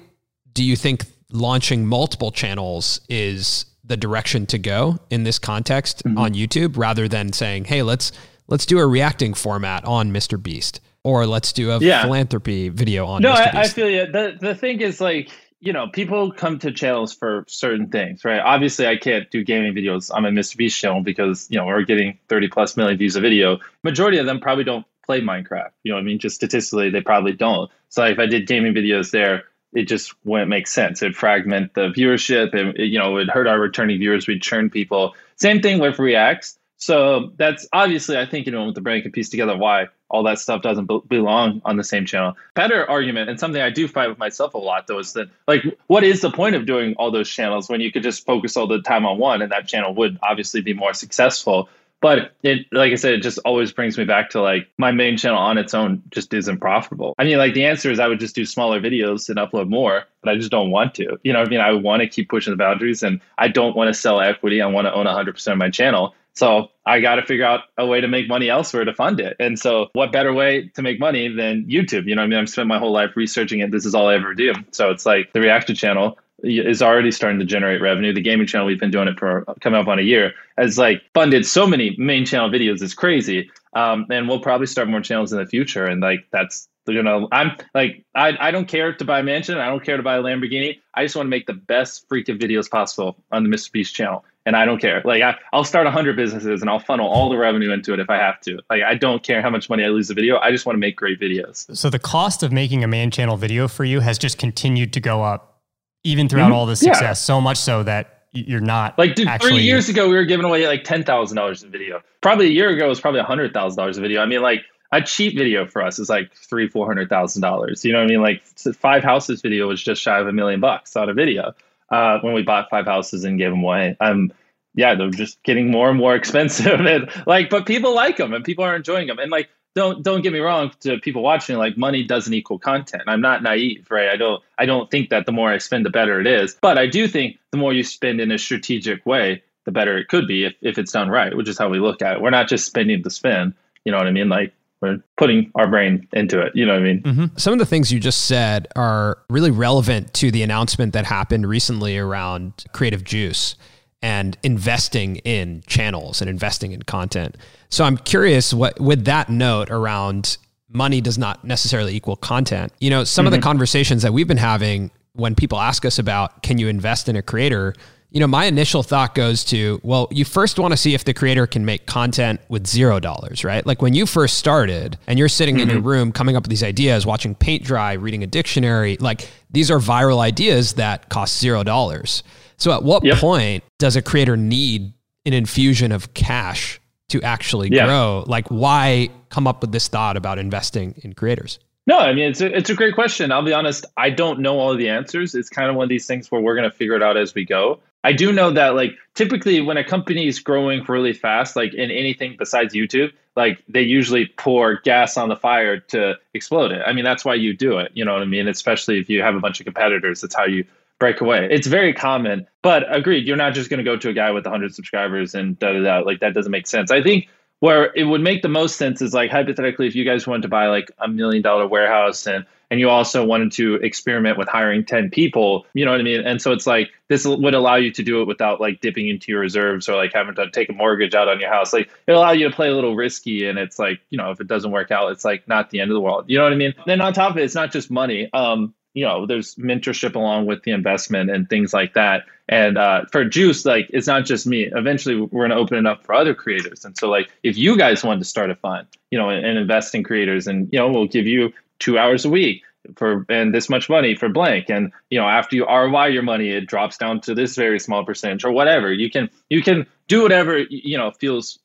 do 0.55 0.65
you 0.65 0.75
think 0.75 1.05
launching 1.31 1.87
multiple 1.87 2.33
channels 2.33 3.01
is 3.09 3.67
the 3.85 3.97
direction 3.97 4.47
to 4.47 4.59
go 4.59 4.99
in 5.11 5.23
this 5.23 5.39
context 5.39 6.03
on 6.05 6.35
YouTube 6.35 6.77
rather 6.77 7.07
than 7.07 7.33
saying, 7.33 7.67
"Hey, 7.67 7.83
let's 7.83 8.11
let's 8.49 8.67
do 8.67 8.81
a 8.81 8.87
reacting 8.89 9.35
format 9.35 9.85
on 9.85 10.11
Mr. 10.13 10.43
Beast 10.43 10.81
or 11.07 11.25
let's 11.27 11.53
do 11.53 11.71
a 11.71 11.79
Yeah. 11.79 12.03
philanthropy 12.03 12.69
video 12.69 13.07
on 13.07 13.23
no, 13.23 13.31
I, 13.31 13.51
I 13.55 13.69
feel 13.69 13.89
you. 13.89 14.07
The 14.11 14.37
the 14.41 14.55
thing 14.55 14.81
is 14.81 15.01
like 15.01 15.31
you 15.61 15.73
know 15.73 15.87
people 15.89 16.33
come 16.33 16.59
to 16.59 16.73
channels 16.73 17.15
for 17.15 17.45
certain 17.47 17.89
things, 17.89 18.25
right? 18.25 18.41
Obviously, 18.41 18.87
I 18.89 18.97
can't 18.97 19.31
do 19.31 19.45
gaming 19.45 19.73
videos 19.73 20.13
on 20.13 20.25
my 20.25 20.31
Mr. 20.31 20.57
Beast 20.57 20.79
channel 20.81 21.03
because 21.03 21.47
you 21.49 21.59
know 21.59 21.67
we're 21.67 21.83
getting 21.83 22.19
thirty 22.29 22.49
plus 22.49 22.77
million 22.77 22.99
views 22.99 23.15
a 23.15 23.21
video. 23.21 23.59
Majority 23.85 24.19
of 24.19 24.27
them 24.27 24.41
probably 24.41 24.65
don't 24.65 24.85
play 25.05 25.21
Minecraft. 25.21 25.71
You 25.85 25.93
know, 25.93 25.97
what 25.97 26.01
I 26.01 26.05
mean, 26.05 26.19
just 26.19 26.35
statistically, 26.35 26.91
they 26.91 27.01
probably 27.01 27.33
don't. 27.33 27.71
So 27.89 28.05
if 28.05 28.19
I 28.19 28.27
did 28.27 28.47
gaming 28.47 28.75
videos 28.75 29.11
there. 29.13 29.45
It 29.75 29.89
just 29.89 30.15
wouldn't 30.25 30.49
make 30.49 30.67
sense. 30.69 31.03
It'd 31.03 31.15
fragment 31.17 31.75
the 31.75 31.89
viewership, 31.91 32.55
and 32.55 32.75
it, 32.79 32.87
you 32.87 32.99
know, 32.99 33.17
it'd 33.19 33.29
hurt 33.29 33.47
our 33.47 33.61
returning 33.61 33.99
viewers. 33.99 34.27
We'd 34.27 34.41
churn 34.41 34.71
people. 34.71 35.15
Same 35.35 35.61
thing 35.61 35.81
with 35.81 35.99
Reacts. 35.99 36.57
So 36.79 37.33
that's 37.37 37.67
obviously, 37.73 38.19
I 38.19 38.27
think, 38.27 38.47
you 38.47 38.53
know, 38.53 38.71
the 38.71 38.81
brain 38.81 39.03
can 39.03 39.13
piece 39.13 39.31
together 39.31 39.57
why 39.57 39.87
all 40.11 40.23
that 40.25 40.39
stuff 40.39 40.63
doesn't 40.63 40.87
be- 40.87 41.01
belong 41.09 41.63
on 41.65 41.77
the 41.77 41.85
same 41.85 42.05
channel. 42.05 42.37
Better 42.55 42.89
argument, 42.89 43.31
and 43.31 43.41
something 43.41 43.61
I 43.61 43.71
do 43.71 43.89
fight 43.89 44.09
with 44.09 44.19
myself 44.19 44.55
a 44.55 44.59
lot, 44.59 44.87
though, 44.87 44.99
is 44.99 45.15
that, 45.15 45.29
like, 45.49 45.63
what 45.87 46.05
is 46.05 46.21
the 46.21 46.31
point 46.31 46.55
of 46.55 46.67
doing 46.67 46.95
all 46.99 47.11
those 47.11 47.31
channels 47.31 47.69
when 47.69 47.81
you 47.81 47.91
could 47.91 48.03
just 48.03 48.27
focus 48.27 48.57
all 48.57 48.67
the 48.67 48.83
time 48.83 49.07
on 49.07 49.19
one 49.19 49.43
and 49.43 49.53
that 49.53 49.67
channel 49.67 49.95
would 49.95 50.19
obviously 50.23 50.61
be 50.61 50.75
more 50.75 50.93
successful? 50.93 51.69
But 52.03 52.33
it, 52.43 52.67
like 52.73 52.93
I 52.93 52.97
said, 52.97 53.15
it 53.15 53.23
just 53.23 53.39
always 53.45 53.73
brings 53.73 53.97
me 53.97 54.05
back 54.05 54.31
to 54.31 54.43
like 54.43 54.69
my 54.77 54.93
main 54.93 55.17
channel 55.17 55.39
on 55.39 55.57
its 55.57 55.73
own 55.73 56.03
just 56.11 56.33
isn't 56.35 56.61
profitable. 56.61 57.15
I 57.19 57.25
mean, 57.25 57.39
like 57.39 57.55
the 57.55 57.65
answer 57.65 57.91
is 57.91 57.99
I 57.99 58.07
would 58.07 58.21
just 58.21 58.35
do 58.35 58.45
smaller 58.45 58.81
videos 58.81 59.31
and 59.31 59.39
upload 59.39 59.69
more, 59.69 60.05
but 60.23 60.31
I 60.31 60.37
just 60.37 60.51
don't 60.51 60.71
want 60.71 60.95
to. 60.97 61.19
You 61.25 61.33
know, 61.33 61.41
I 61.41 61.49
mean, 61.49 61.61
I 61.61 61.73
want 61.73 62.03
to 62.03 62.09
keep 62.09 62.29
pushing 62.29 62.53
the 62.53 62.59
boundaries, 62.59 63.03
and 63.03 63.21
I 63.39 63.49
don't 63.49 63.75
want 63.75 63.89
to 63.89 63.95
sell 63.95 64.21
equity. 64.21 64.61
I 64.61 64.67
want 64.67 64.87
to 64.87 64.93
own 64.93 65.07
100% 65.07 65.53
of 65.53 65.59
my 65.59 65.71
channel. 65.71 66.15
So 66.37 66.69
I 66.85 67.01
got 67.01 67.17
to 67.17 67.25
figure 67.25 67.45
out 67.45 67.63
a 67.79 67.87
way 67.87 68.01
to 68.01 68.09
make 68.09 68.29
money 68.29 68.51
elsewhere 68.51 68.85
to 68.85 68.95
fund 68.95 69.21
it. 69.21 69.37
And 69.41 69.59
so, 69.59 69.89
what 69.95 70.13
better 70.13 70.33
way 70.33 70.71
to 70.75 70.83
make 70.83 71.01
money 71.01 71.29
than 71.29 71.65
YouTube? 71.65 72.07
You 72.07 72.15
know, 72.15 72.23
I 72.23 72.27
mean, 72.27 72.39
I've 72.39 72.49
spent 72.49 72.69
my 72.69 72.79
whole 72.79 72.93
life 72.93 73.17
researching 73.17 73.61
it. 73.61 73.71
This 73.71 73.87
is 73.87 73.95
all 73.95 74.09
I 74.09 74.15
ever 74.15 74.35
do. 74.35 74.53
So 74.71 74.91
it's 74.91 75.07
like 75.07 75.33
the 75.33 75.41
reaction 75.41 75.75
channel 75.75 76.19
is 76.43 76.83
already 76.83 77.11
starting 77.11 77.39
to 77.39 77.47
generate 77.47 77.81
revenue. 77.81 78.13
The 78.13 78.21
gaming 78.21 78.47
channel, 78.47 78.67
we've 78.67 78.79
been 78.79 78.91
doing 78.91 79.09
it 79.09 79.19
for 79.19 79.45
coming 79.61 79.81
up 79.81 79.89
on 79.89 79.99
a 79.99 80.03
year, 80.03 80.35
has 80.59 80.77
like 80.77 81.03
funded 81.15 81.47
so 81.47 81.67
many 81.67 81.97
main 81.99 82.27
channel 82.27 82.51
videos. 82.51 82.83
It's 82.83 82.95
crazy. 82.95 83.51
Um, 83.73 84.07
and 84.11 84.29
we'll 84.29 84.41
probably 84.41 84.67
start 84.67 84.89
more 84.89 85.01
channels 85.01 85.33
in 85.33 85.39
the 85.39 85.47
future. 85.47 85.87
And 85.87 86.03
like 86.03 86.27
that's 86.31 86.69
you 86.95 87.03
know, 87.03 87.29
I'm 87.33 87.53
like 87.75 88.05
I, 88.15 88.37
I 88.39 88.51
don't 88.51 88.67
care 88.69 88.93
to 88.95 89.05
buy 89.05 89.21
a 89.21 89.23
mansion. 89.23 89.59
I 89.59 89.67
don't 89.69 89.85
care 89.85 89.97
to 89.97 90.03
buy 90.03 90.17
a 90.17 90.23
Lamborghini. 90.23 90.79
I 90.95 91.03
just 91.05 91.17
want 91.17 91.27
to 91.27 91.31
make 91.31 91.47
the 91.47 91.53
best 91.55 92.09
freaking 92.09 92.41
videos 92.41 92.71
possible 92.71 93.17
on 93.33 93.43
the 93.43 93.49
Mr. 93.51 93.73
Beast 93.73 93.95
channel. 93.95 94.25
And 94.47 94.55
I 94.55 94.65
don't 94.65 94.81
care. 94.81 95.03
Like 95.05 95.23
I, 95.23 95.35
I'll 95.53 95.65
start 95.65 95.89
hundred 95.89 96.15
businesses 96.15 96.61
and 96.61 96.71
I'll 96.71 96.79
funnel 96.79 97.09
all 97.09 97.29
the 97.29 97.37
revenue 97.37 97.73
into 97.73 97.93
it 97.93 97.99
if 97.99 98.09
I 98.09 98.17
have 98.17 98.41
to. 98.43 98.61
Like 98.71 98.83
I 98.83 98.95
don't 98.95 99.23
care 99.23 99.43
how 99.43 99.51
much 99.51 99.69
money 99.69 99.85
I 99.85 99.89
lose 99.89 100.09
a 100.11 100.15
video. 100.15 100.39
I 100.39 100.53
just 100.53 100.65
want 100.67 100.75
to 100.77 100.81
make 100.81 100.95
great 100.97 101.21
videos. 101.21 101.77
So 101.77 101.91
the 101.91 101.99
cost 101.99 102.45
of 102.45 102.53
making 102.53 102.85
a 102.85 102.87
man 102.89 103.11
channel 103.11 103.37
video 103.37 103.67
for 103.67 103.85
you 103.85 103.99
has 104.01 104.19
just 104.19 104.39
continued 104.39 104.93
to 104.93 105.01
go 105.01 105.25
up, 105.25 105.61
even 106.05 106.29
throughout 106.29 106.53
Mhm. 106.53 106.55
all 106.55 106.67
this 106.67 106.81
Yeah. 106.81 106.93
success. 106.93 107.21
So 107.21 107.41
much 107.41 107.57
so 107.57 107.83
that 107.83 108.13
you're 108.33 108.61
not 108.61 108.97
Like, 108.99 109.15
dude, 109.17 109.27
actually. 109.27 109.51
three 109.51 109.63
years 109.63 109.89
ago, 109.89 110.09
we 110.09 110.15
were 110.15 110.25
giving 110.27 110.45
away 110.47 110.69
like 110.69 110.85
ten 110.85 111.03
thousand 111.03 111.37
dollars 111.37 111.65
a 111.65 111.69
video. 111.69 112.01
Probably 112.21 112.47
a 112.47 112.51
year 112.51 112.69
ago, 112.69 112.85
it 112.87 112.89
was 112.89 113.01
probably 113.01 113.23
hundred 113.23 113.53
thousand 113.53 113.79
dollars 113.79 113.99
a 113.99 114.01
video. 114.01 114.21
I 114.23 114.27
mean, 114.27 114.43
like 114.43 114.61
a 114.93 115.03
cheap 115.03 115.37
video 115.37 115.67
for 115.67 115.83
us 115.83 115.99
is 115.99 116.09
like 116.09 116.33
three, 116.35 116.69
four 116.69 116.87
hundred 116.87 117.09
thousand 117.09 117.43
dollars. 117.43 117.85
You 117.85 117.93
know 117.93 117.99
what 117.99 118.05
I 118.05 118.09
mean? 118.09 118.23
Like 118.23 118.43
five 118.75 119.03
houses 119.03 119.43
video 119.43 119.69
was 119.69 119.83
just 119.83 120.01
shy 120.03 120.19
of 120.19 120.27
a 120.27 120.33
million 120.33 120.61
bucks 120.61 120.97
on 120.97 121.09
a 121.09 121.15
video 121.15 121.55
uh, 121.91 122.19
when 122.21 122.35
we 122.35 122.43
bought 122.43 122.71
five 122.71 122.87
houses 122.87 123.25
and 123.25 123.39
gave 123.39 123.51
them 123.51 123.63
away. 123.63 123.97
Um, 124.01 124.33
yeah, 124.75 124.95
they're 124.95 125.11
just 125.11 125.43
getting 125.43 125.71
more 125.71 125.89
and 125.89 125.99
more 125.99 126.15
expensive, 126.21 126.81
and 126.81 127.11
like, 127.27 127.51
but 127.51 127.67
people 127.67 127.95
like 127.95 128.17
them 128.17 128.33
and 128.33 128.45
people 128.45 128.65
are 128.65 128.77
enjoying 128.77 129.07
them, 129.07 129.19
and 129.19 129.31
like. 129.31 129.49
Don't 129.75 130.03
don't 130.03 130.23
get 130.23 130.33
me 130.33 130.39
wrong 130.39 130.73
to 130.81 130.99
people 131.01 131.23
watching 131.23 131.59
like 131.59 131.77
money 131.77 132.03
doesn't 132.03 132.33
equal 132.33 132.59
content. 132.59 133.03
I'm 133.09 133.21
not 133.21 133.43
naive, 133.43 133.87
right? 133.91 134.09
I 134.09 134.17
don't 134.17 134.43
I 134.57 134.65
don't 134.65 134.91
think 134.91 135.11
that 135.11 135.27
the 135.27 135.33
more 135.33 135.53
I 135.53 135.59
spend 135.59 135.85
the 135.85 135.91
better 135.91 136.19
it 136.19 136.27
is. 136.27 136.57
But 136.63 136.79
I 136.79 136.87
do 136.87 137.07
think 137.07 137.37
the 137.51 137.59
more 137.59 137.75
you 137.75 137.85
spend 137.85 138.23
in 138.23 138.33
a 138.33 138.39
strategic 138.39 139.05
way, 139.05 139.43
the 139.67 139.73
better 139.73 139.99
it 139.99 140.09
could 140.09 140.27
be 140.27 140.45
if, 140.47 140.55
if 140.63 140.79
it's 140.79 140.93
done 140.93 141.11
right, 141.11 141.37
which 141.37 141.47
is 141.47 141.59
how 141.59 141.69
we 141.69 141.79
look 141.79 142.01
at 142.01 142.15
it. 142.15 142.23
We're 142.23 142.31
not 142.31 142.49
just 142.49 142.65
spending 142.65 143.03
to 143.03 143.11
spend. 143.11 143.53
You 143.85 143.93
know 143.93 143.99
what 143.99 144.07
I 144.07 144.13
mean? 144.13 144.31
Like 144.31 144.55
we're 144.81 144.99
putting 145.17 145.51
our 145.55 145.67
brain 145.69 146.07
into 146.13 146.41
it. 146.41 146.53
You 146.55 146.67
know 146.67 146.75
what 146.75 146.83
I 146.83 146.85
mean? 146.85 147.03
Mm-hmm. 147.03 147.25
Some 147.37 147.53
of 147.53 147.59
the 147.59 147.67
things 147.67 147.93
you 147.93 148.01
just 148.01 148.27
said 148.27 148.69
are 148.77 149.19
really 149.31 149.51
relevant 149.51 150.13
to 150.15 150.31
the 150.31 150.43
announcement 150.43 150.93
that 150.93 151.07
happened 151.07 151.49
recently 151.49 151.97
around 151.97 152.65
Creative 152.73 153.03
Juice 153.03 153.57
and 154.03 154.37
investing 154.43 155.17
in 155.17 155.63
channels 155.67 156.21
and 156.21 156.29
investing 156.29 156.73
in 156.73 156.83
content. 156.83 157.37
So 157.71 157.85
I'm 157.85 157.97
curious 157.97 158.53
what 158.53 158.79
with 158.79 159.05
that 159.07 159.29
note 159.29 159.71
around 159.71 160.37
money 160.69 161.01
does 161.01 161.17
not 161.17 161.45
necessarily 161.45 161.95
equal 161.95 162.17
content. 162.17 162.73
You 162.79 162.91
know, 162.91 163.05
some 163.05 163.27
of 163.27 163.33
the 163.33 163.39
mm-hmm. 163.39 163.45
conversations 163.45 164.03
that 164.03 164.13
we've 164.13 164.29
been 164.29 164.37
having 164.37 164.91
when 165.15 165.35
people 165.35 165.59
ask 165.59 165.85
us 165.85 165.99
about 165.99 166.43
can 166.43 166.59
you 166.59 166.69
invest 166.69 167.09
in 167.09 167.17
a 167.17 167.23
creator, 167.23 167.75
you 168.17 168.21
know, 168.21 168.27
my 168.27 168.47
initial 168.47 168.83
thought 168.83 169.15
goes 169.15 169.45
to, 169.45 169.79
well, 169.83 170.09
you 170.11 170.25
first 170.25 170.59
want 170.59 170.73
to 170.73 170.77
see 170.79 170.95
if 170.95 171.05
the 171.05 171.13
creator 171.13 171.47
can 171.47 171.67
make 171.67 171.85
content 171.85 172.41
with 172.49 172.67
zero 172.67 172.99
dollars, 172.99 173.45
right? 173.45 173.67
Like 173.67 173.83
when 173.83 173.93
you 173.93 174.07
first 174.07 174.39
started 174.39 174.97
and 175.07 175.19
you're 175.19 175.29
sitting 175.29 175.61
in 175.61 175.69
your 175.69 175.81
mm-hmm. 175.81 175.87
room 175.87 176.13
coming 176.13 176.35
up 176.35 176.45
with 176.45 176.49
these 176.49 176.63
ideas, 176.63 177.05
watching 177.05 177.35
paint 177.35 177.63
dry, 177.63 177.93
reading 177.93 178.23
a 178.23 178.27
dictionary, 178.27 178.97
like 179.01 179.29
these 179.51 179.71
are 179.71 179.79
viral 179.79 180.21
ideas 180.21 180.73
that 180.77 181.11
cost 181.11 181.39
zero 181.39 181.63
dollars. 181.63 182.23
So 182.57 182.73
at 182.73 182.85
what 182.85 183.05
Yep. 183.05 183.19
point 183.19 183.65
does 183.79 183.97
a 183.97 184.01
creator 184.03 184.35
need 184.35 184.95
an 185.27 185.35
infusion 185.35 185.93
of 185.93 186.15
cash 186.15 186.81
to 187.11 187.21
actually 187.21 187.69
Yeah. 187.71 187.85
grow? 187.85 188.25
Like 188.27 188.49
why 188.49 189.11
come 189.29 189.47
up 189.47 189.61
with 189.61 189.73
this 189.73 189.89
thought 189.89 190.17
about 190.17 190.39
investing 190.39 190.95
in 191.05 191.13
creators? 191.13 191.59
No, 191.87 191.99
I 191.99 192.15
mean 192.15 192.31
it's 192.31 192.41
a, 192.41 192.57
it's 192.57 192.71
a 192.71 192.75
great 192.75 192.95
question. 192.95 193.31
I'll 193.31 193.45
be 193.45 193.53
honest, 193.53 193.85
I 193.99 194.09
don't 194.09 194.41
know 194.41 194.59
all 194.59 194.73
of 194.73 194.79
the 194.79 194.89
answers. 194.89 195.35
It's 195.35 195.51
kind 195.51 195.69
of 195.69 195.77
one 195.77 195.85
of 195.85 195.91
these 195.91 196.07
things 196.07 196.31
where 196.31 196.41
we're 196.41 196.57
going 196.57 196.69
to 196.69 196.75
figure 196.75 196.95
it 196.95 197.03
out 197.03 197.19
as 197.19 197.35
we 197.35 197.45
go. 197.45 197.79
I 198.07 198.13
do 198.13 198.31
know 198.31 198.53
that 198.53 198.77
like 198.77 198.97
typically 199.15 199.61
when 199.61 199.77
a 199.77 199.83
company 199.83 200.29
is 200.29 200.39
growing 200.39 200.85
really 200.85 201.13
fast, 201.13 201.57
like 201.57 201.75
in 201.75 201.91
anything 201.91 202.37
besides 202.39 202.73
YouTube, 202.73 203.13
like 203.35 203.61
they 203.69 203.83
usually 203.83 204.27
pour 204.37 204.77
gas 204.77 205.17
on 205.17 205.29
the 205.29 205.35
fire 205.35 205.81
to 205.81 206.15
explode 206.33 206.71
it. 206.71 206.83
I 206.87 206.93
mean, 206.93 207.05
that's 207.05 207.25
why 207.25 207.35
you 207.35 207.53
do 207.53 207.79
it. 207.79 207.91
You 207.95 208.05
know 208.05 208.13
what 208.13 208.23
I 208.23 208.27
mean? 208.27 208.47
Especially 208.47 209.01
if 209.01 209.11
you 209.11 209.23
have 209.23 209.35
a 209.35 209.41
bunch 209.41 209.59
of 209.59 209.67
competitors, 209.67 210.21
that's 210.21 210.37
how 210.37 210.45
you 210.45 210.65
break 211.01 211.21
away. 211.21 211.49
It's 211.51 211.67
very 211.67 211.93
common, 211.93 212.47
but 212.63 212.85
agreed, 212.95 213.27
you're 213.27 213.37
not 213.37 213.55
just 213.55 213.71
going 213.71 213.79
to 213.79 213.85
go 213.85 213.97
to 213.97 214.09
a 214.09 214.13
guy 214.13 214.31
with 214.31 214.45
100 214.45 214.73
subscribers 214.73 215.35
and 215.35 215.59
da 215.59 215.73
da 215.73 215.83
da. 215.83 215.99
Like 216.07 216.21
that 216.21 216.33
doesn't 216.33 216.53
make 216.53 216.69
sense. 216.69 216.93
I 216.93 217.03
think 217.03 217.27
where 217.59 217.93
it 217.97 218.05
would 218.05 218.21
make 218.21 218.43
the 218.43 218.49
most 218.49 218.77
sense 218.77 219.03
is 219.03 219.15
like 219.15 219.33
hypothetically, 219.33 219.89
if 219.89 219.97
you 219.97 220.05
guys 220.05 220.29
wanted 220.29 220.43
to 220.43 220.49
buy 220.49 220.69
like 220.69 220.93
a 220.99 221.09
million 221.09 221.43
dollar 221.43 221.67
warehouse 221.67 222.25
and 222.29 222.47
and 222.71 222.81
you 222.81 222.89
also 222.91 223.25
wanted 223.25 223.53
to 223.53 223.77
experiment 223.77 224.39
with 224.39 224.49
hiring 224.49 224.85
10 224.85 225.11
people, 225.11 225.67
you 225.75 225.85
know 225.85 225.93
what 225.93 226.01
I 226.01 226.05
mean? 226.05 226.21
And 226.27 226.41
so 226.43 226.53
it's 226.53 226.67
like 226.67 226.91
this 227.09 227.25
would 227.25 227.55
allow 227.55 227.77
you 227.77 227.93
to 227.93 228.03
do 228.03 228.23
it 228.23 228.27
without 228.27 228.61
like 228.61 228.81
dipping 228.81 229.09
into 229.09 229.31
your 229.31 229.41
reserves 229.41 229.89
or 229.89 229.97
like 229.97 230.13
having 230.13 230.35
to 230.35 230.51
take 230.51 230.69
a 230.69 230.73
mortgage 230.73 231.15
out 231.15 231.29
on 231.29 231.41
your 231.41 231.51
house. 231.51 231.73
Like 231.73 231.91
it 232.07 232.13
allow 232.13 232.33
you 232.33 232.49
to 232.49 232.55
play 232.55 232.69
a 232.69 232.75
little 232.75 232.97
risky 232.97 233.47
and 233.47 233.59
it's 233.59 233.79
like, 233.79 234.01
you 234.11 234.19
know, 234.19 234.31
if 234.31 234.41
it 234.41 234.49
doesn't 234.49 234.71
work 234.71 234.91
out, 234.91 235.13
it's 235.13 235.25
like 235.25 235.47
not 235.47 235.71
the 235.71 235.81
end 235.81 235.91
of 235.91 235.95
the 235.95 236.01
world. 236.01 236.25
You 236.29 236.39
know 236.39 236.45
what 236.45 236.53
I 236.53 236.57
mean? 236.57 236.75
Then 236.87 237.01
on 237.01 237.13
top 237.13 237.33
of 237.33 237.39
it, 237.39 237.45
it's 237.45 237.55
not 237.55 237.73
just 237.73 237.91
money. 237.91 238.29
Um, 238.33 238.75
you 238.97 239.05
know, 239.05 239.27
there's 239.27 239.57
mentorship 239.57 240.17
along 240.17 240.47
with 240.47 240.63
the 240.63 240.71
investment 240.71 241.31
and 241.31 241.49
things 241.51 241.75
like 241.75 241.93
that. 241.95 242.25
And 242.49 242.79
uh, 242.79 243.05
for 243.13 243.27
Juice, 243.27 243.67
like 243.67 243.91
it's 243.93 244.07
not 244.07 244.25
just 244.25 244.47
me. 244.47 244.71
Eventually, 244.73 245.21
we're 245.21 245.47
going 245.47 245.51
to 245.51 245.57
open 245.57 245.77
it 245.77 245.87
up 245.87 246.07
for 246.07 246.15
other 246.15 246.35
creators. 246.35 246.83
And 246.83 246.97
so, 246.97 247.11
like, 247.11 247.29
if 247.43 247.59
you 247.59 247.77
guys 247.77 248.03
want 248.03 248.21
to 248.21 248.25
start 248.25 248.51
a 248.51 248.55
fund, 248.55 248.87
you 249.11 249.19
know, 249.19 249.29
and, 249.29 249.45
and 249.45 249.59
invest 249.59 249.95
in 249.95 250.03
creators, 250.03 250.47
and 250.47 250.71
you 250.73 250.79
know, 250.79 250.89
we'll 250.89 251.09
give 251.09 251.27
you 251.27 251.53
two 251.79 251.99
hours 251.99 252.25
a 252.25 252.31
week 252.31 252.63
for 252.97 253.27
and 253.29 253.53
this 253.53 253.69
much 253.69 253.89
money 253.89 254.15
for 254.15 254.29
blank 254.29 254.71
and 254.71 254.93
you 255.11 255.19
know 255.19 255.27
after 255.27 255.57
you 255.57 255.67
ROI 255.67 256.07
your 256.07 256.23
money 256.23 256.51
it 256.51 256.67
drops 256.67 256.97
down 256.97 257.21
to 257.21 257.35
this 257.35 257.57
very 257.57 257.81
small 257.81 258.05
percentage 258.05 258.45
or 258.45 258.53
whatever 258.53 258.93
you 258.93 259.11
can 259.11 259.29
you 259.51 259.61
can 259.61 259.87
do 260.07 260.23
whatever 260.23 260.59
you 260.71 260.97
know 260.97 261.11
feels 261.11 261.59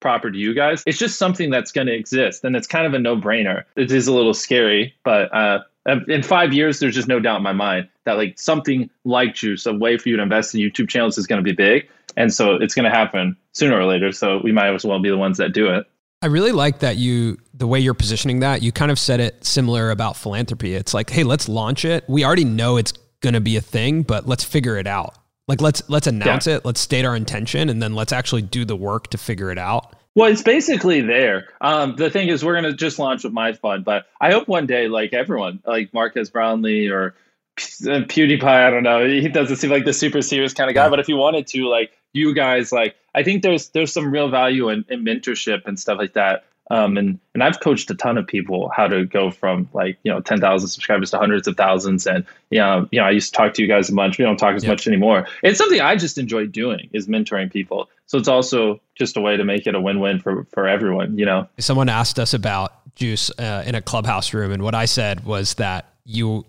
proper 0.00 0.30
to 0.32 0.36
you 0.36 0.52
guys 0.52 0.82
it's 0.84 0.98
just 0.98 1.16
something 1.16 1.48
that's 1.48 1.70
going 1.70 1.86
to 1.86 1.94
exist 1.94 2.42
and 2.44 2.56
it's 2.56 2.66
kind 2.66 2.86
of 2.86 2.94
a 2.94 2.98
no-brainer 2.98 3.62
it 3.76 3.92
is 3.92 4.08
a 4.08 4.12
little 4.12 4.34
scary 4.34 4.92
but 5.04 5.32
uh 5.32 5.60
in 6.08 6.22
five 6.22 6.52
years, 6.52 6.78
there's 6.80 6.94
just 6.94 7.08
no 7.08 7.20
doubt 7.20 7.38
in 7.38 7.42
my 7.42 7.52
mind 7.52 7.88
that 8.04 8.16
like 8.16 8.38
something 8.38 8.88
like 9.04 9.34
Juice, 9.34 9.66
a 9.66 9.72
way 9.72 9.98
for 9.98 10.08
you 10.08 10.16
to 10.16 10.22
invest 10.22 10.54
in 10.54 10.60
YouTube 10.60 10.88
channels 10.88 11.18
is 11.18 11.26
going 11.26 11.38
to 11.38 11.42
be 11.42 11.54
big. 11.54 11.88
And 12.16 12.32
so 12.32 12.54
it's 12.54 12.74
going 12.74 12.90
to 12.90 12.96
happen 12.96 13.36
sooner 13.52 13.78
or 13.78 13.84
later. 13.84 14.12
So 14.12 14.40
we 14.42 14.52
might 14.52 14.72
as 14.72 14.84
well 14.84 14.98
be 15.00 15.10
the 15.10 15.18
ones 15.18 15.38
that 15.38 15.52
do 15.52 15.68
it. 15.68 15.86
I 16.24 16.28
really 16.28 16.52
like 16.52 16.78
that 16.78 16.96
you, 16.96 17.36
the 17.52 17.66
way 17.66 17.78
you're 17.78 17.92
positioning 17.92 18.40
that, 18.40 18.62
you 18.62 18.72
kind 18.72 18.90
of 18.90 18.98
said 18.98 19.20
it 19.20 19.44
similar 19.44 19.90
about 19.90 20.16
philanthropy. 20.16 20.74
It's 20.74 20.94
like, 20.94 21.10
hey, 21.10 21.22
let's 21.22 21.50
launch 21.50 21.84
it. 21.84 22.02
We 22.08 22.24
already 22.24 22.46
know 22.46 22.78
it's 22.78 22.94
going 23.20 23.34
to 23.34 23.42
be 23.42 23.58
a 23.58 23.60
thing, 23.60 24.04
but 24.04 24.26
let's 24.26 24.42
figure 24.42 24.78
it 24.78 24.86
out. 24.86 25.14
Like 25.48 25.60
let's 25.60 25.86
let's 25.90 26.06
announce 26.06 26.46
yeah. 26.46 26.54
it, 26.56 26.64
let's 26.64 26.80
state 26.80 27.04
our 27.04 27.14
intention, 27.14 27.68
and 27.68 27.82
then 27.82 27.94
let's 27.94 28.10
actually 28.10 28.40
do 28.40 28.64
the 28.64 28.74
work 28.74 29.10
to 29.10 29.18
figure 29.18 29.50
it 29.50 29.58
out. 29.58 29.94
Well, 30.14 30.32
it's 30.32 30.40
basically 30.40 31.02
there. 31.02 31.50
Um, 31.60 31.96
the 31.96 32.08
thing 32.08 32.28
is, 32.28 32.42
we're 32.42 32.58
going 32.58 32.72
to 32.72 32.72
just 32.72 32.98
launch 32.98 33.24
with 33.24 33.34
my 33.34 33.52
fund, 33.52 33.84
but 33.84 34.06
I 34.18 34.32
hope 34.32 34.48
one 34.48 34.64
day, 34.64 34.88
like 34.88 35.12
everyone, 35.12 35.60
like 35.66 35.92
Marques 35.92 36.30
Brownlee 36.30 36.88
or 36.88 37.14
uh, 37.58 38.08
PewDiePie, 38.08 38.44
I 38.44 38.70
don't 38.70 38.82
know, 38.82 39.06
he 39.06 39.28
doesn't 39.28 39.56
seem 39.56 39.68
like 39.68 39.84
the 39.84 39.92
super 39.92 40.22
serious 40.22 40.54
kind 40.54 40.70
of 40.70 40.74
guy. 40.74 40.88
But 40.88 41.00
if 41.00 41.08
you 41.10 41.16
wanted 41.16 41.46
to, 41.48 41.68
like 41.68 41.92
you 42.14 42.34
guys, 42.34 42.72
like 42.72 42.96
I 43.14 43.22
think 43.22 43.42
there's 43.42 43.68
there's 43.70 43.92
some 43.92 44.10
real 44.10 44.30
value 44.30 44.70
in, 44.70 44.84
in 44.88 45.04
mentorship 45.04 45.66
and 45.66 45.78
stuff 45.78 45.98
like 45.98 46.14
that. 46.14 46.44
Um, 46.70 46.96
and 46.96 47.18
and 47.34 47.42
I've 47.42 47.60
coached 47.60 47.90
a 47.90 47.94
ton 47.94 48.16
of 48.16 48.26
people 48.26 48.70
how 48.74 48.86
to 48.86 49.04
go 49.04 49.30
from 49.30 49.68
like 49.74 49.98
you 50.02 50.10
know 50.10 50.20
ten 50.20 50.40
thousand 50.40 50.68
subscribers 50.68 51.10
to 51.10 51.18
hundreds 51.18 51.46
of 51.46 51.58
thousands, 51.58 52.06
and 52.06 52.24
you 52.50 52.58
know, 52.58 52.88
you 52.90 53.00
know 53.00 53.06
I 53.06 53.10
used 53.10 53.34
to 53.34 53.36
talk 53.36 53.52
to 53.54 53.62
you 53.62 53.68
guys 53.68 53.90
a 53.90 53.94
bunch. 53.94 54.16
We 54.16 54.24
don't 54.24 54.38
talk 54.38 54.54
as 54.54 54.64
much 54.64 54.86
anymore. 54.86 55.26
It's 55.42 55.58
something 55.58 55.82
I 55.82 55.96
just 55.96 56.16
enjoy 56.16 56.46
doing 56.46 56.88
is 56.94 57.06
mentoring 57.06 57.52
people. 57.52 57.90
So 58.06 58.16
it's 58.16 58.28
also 58.28 58.80
just 58.94 59.18
a 59.18 59.20
way 59.20 59.36
to 59.36 59.44
make 59.44 59.66
it 59.66 59.74
a 59.74 59.80
win-win 59.80 60.20
for 60.20 60.44
for 60.44 60.66
everyone. 60.66 61.18
You 61.18 61.26
know, 61.26 61.48
someone 61.58 61.90
asked 61.90 62.18
us 62.18 62.32
about 62.32 62.72
juice 62.94 63.30
uh, 63.38 63.64
in 63.66 63.74
a 63.74 63.82
clubhouse 63.82 64.32
room, 64.32 64.50
and 64.50 64.62
what 64.62 64.74
I 64.74 64.86
said 64.86 65.26
was 65.26 65.54
that 65.54 65.90
you 66.06 66.46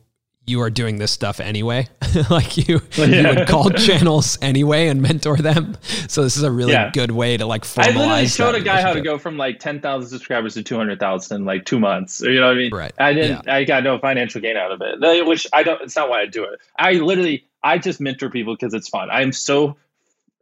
you 0.47 0.61
are 0.61 0.69
doing 0.69 0.97
this 0.97 1.11
stuff 1.11 1.39
anyway. 1.39 1.87
like 2.29 2.57
you, 2.57 2.81
yeah. 2.97 3.05
you 3.05 3.27
would 3.27 3.47
call 3.47 3.69
channels 3.71 4.37
anyway 4.41 4.87
and 4.87 5.01
mentor 5.01 5.37
them. 5.37 5.75
So 6.07 6.23
this 6.23 6.37
is 6.37 6.43
a 6.43 6.51
really 6.51 6.73
yeah. 6.73 6.91
good 6.91 7.11
way 7.11 7.37
to 7.37 7.45
like 7.45 7.63
formalize. 7.63 7.83
I 7.83 7.97
literally 7.97 8.27
showed 8.27 8.55
a 8.55 8.61
guy 8.61 8.81
how 8.81 8.93
to 8.93 9.01
go 9.01 9.17
from 9.17 9.37
like 9.37 9.59
10,000 9.59 10.09
subscribers 10.09 10.53
to 10.53 10.63
200,000 10.63 11.35
in 11.35 11.45
like 11.45 11.65
two 11.65 11.79
months. 11.79 12.21
You 12.21 12.39
know 12.39 12.47
what 12.47 12.55
I 12.55 12.59
mean? 12.59 12.73
Right. 12.73 12.93
I 12.97 13.13
didn't, 13.13 13.45
yeah. 13.45 13.55
I 13.55 13.63
got 13.63 13.83
no 13.83 13.97
financial 13.97 14.41
gain 14.41 14.57
out 14.57 14.71
of 14.71 14.81
it, 14.81 15.27
which 15.27 15.47
I 15.51 15.63
don't, 15.63 15.81
it's 15.81 15.95
not 15.95 16.09
why 16.09 16.21
I 16.21 16.25
do 16.27 16.43
it. 16.43 16.59
I 16.77 16.93
literally, 16.93 17.45
I 17.63 17.79
just 17.79 17.99
mentor 17.99 18.29
people 18.29 18.55
because 18.55 18.73
it's 18.73 18.87
fun. 18.87 19.09
I'm 19.09 19.31
so 19.31 19.77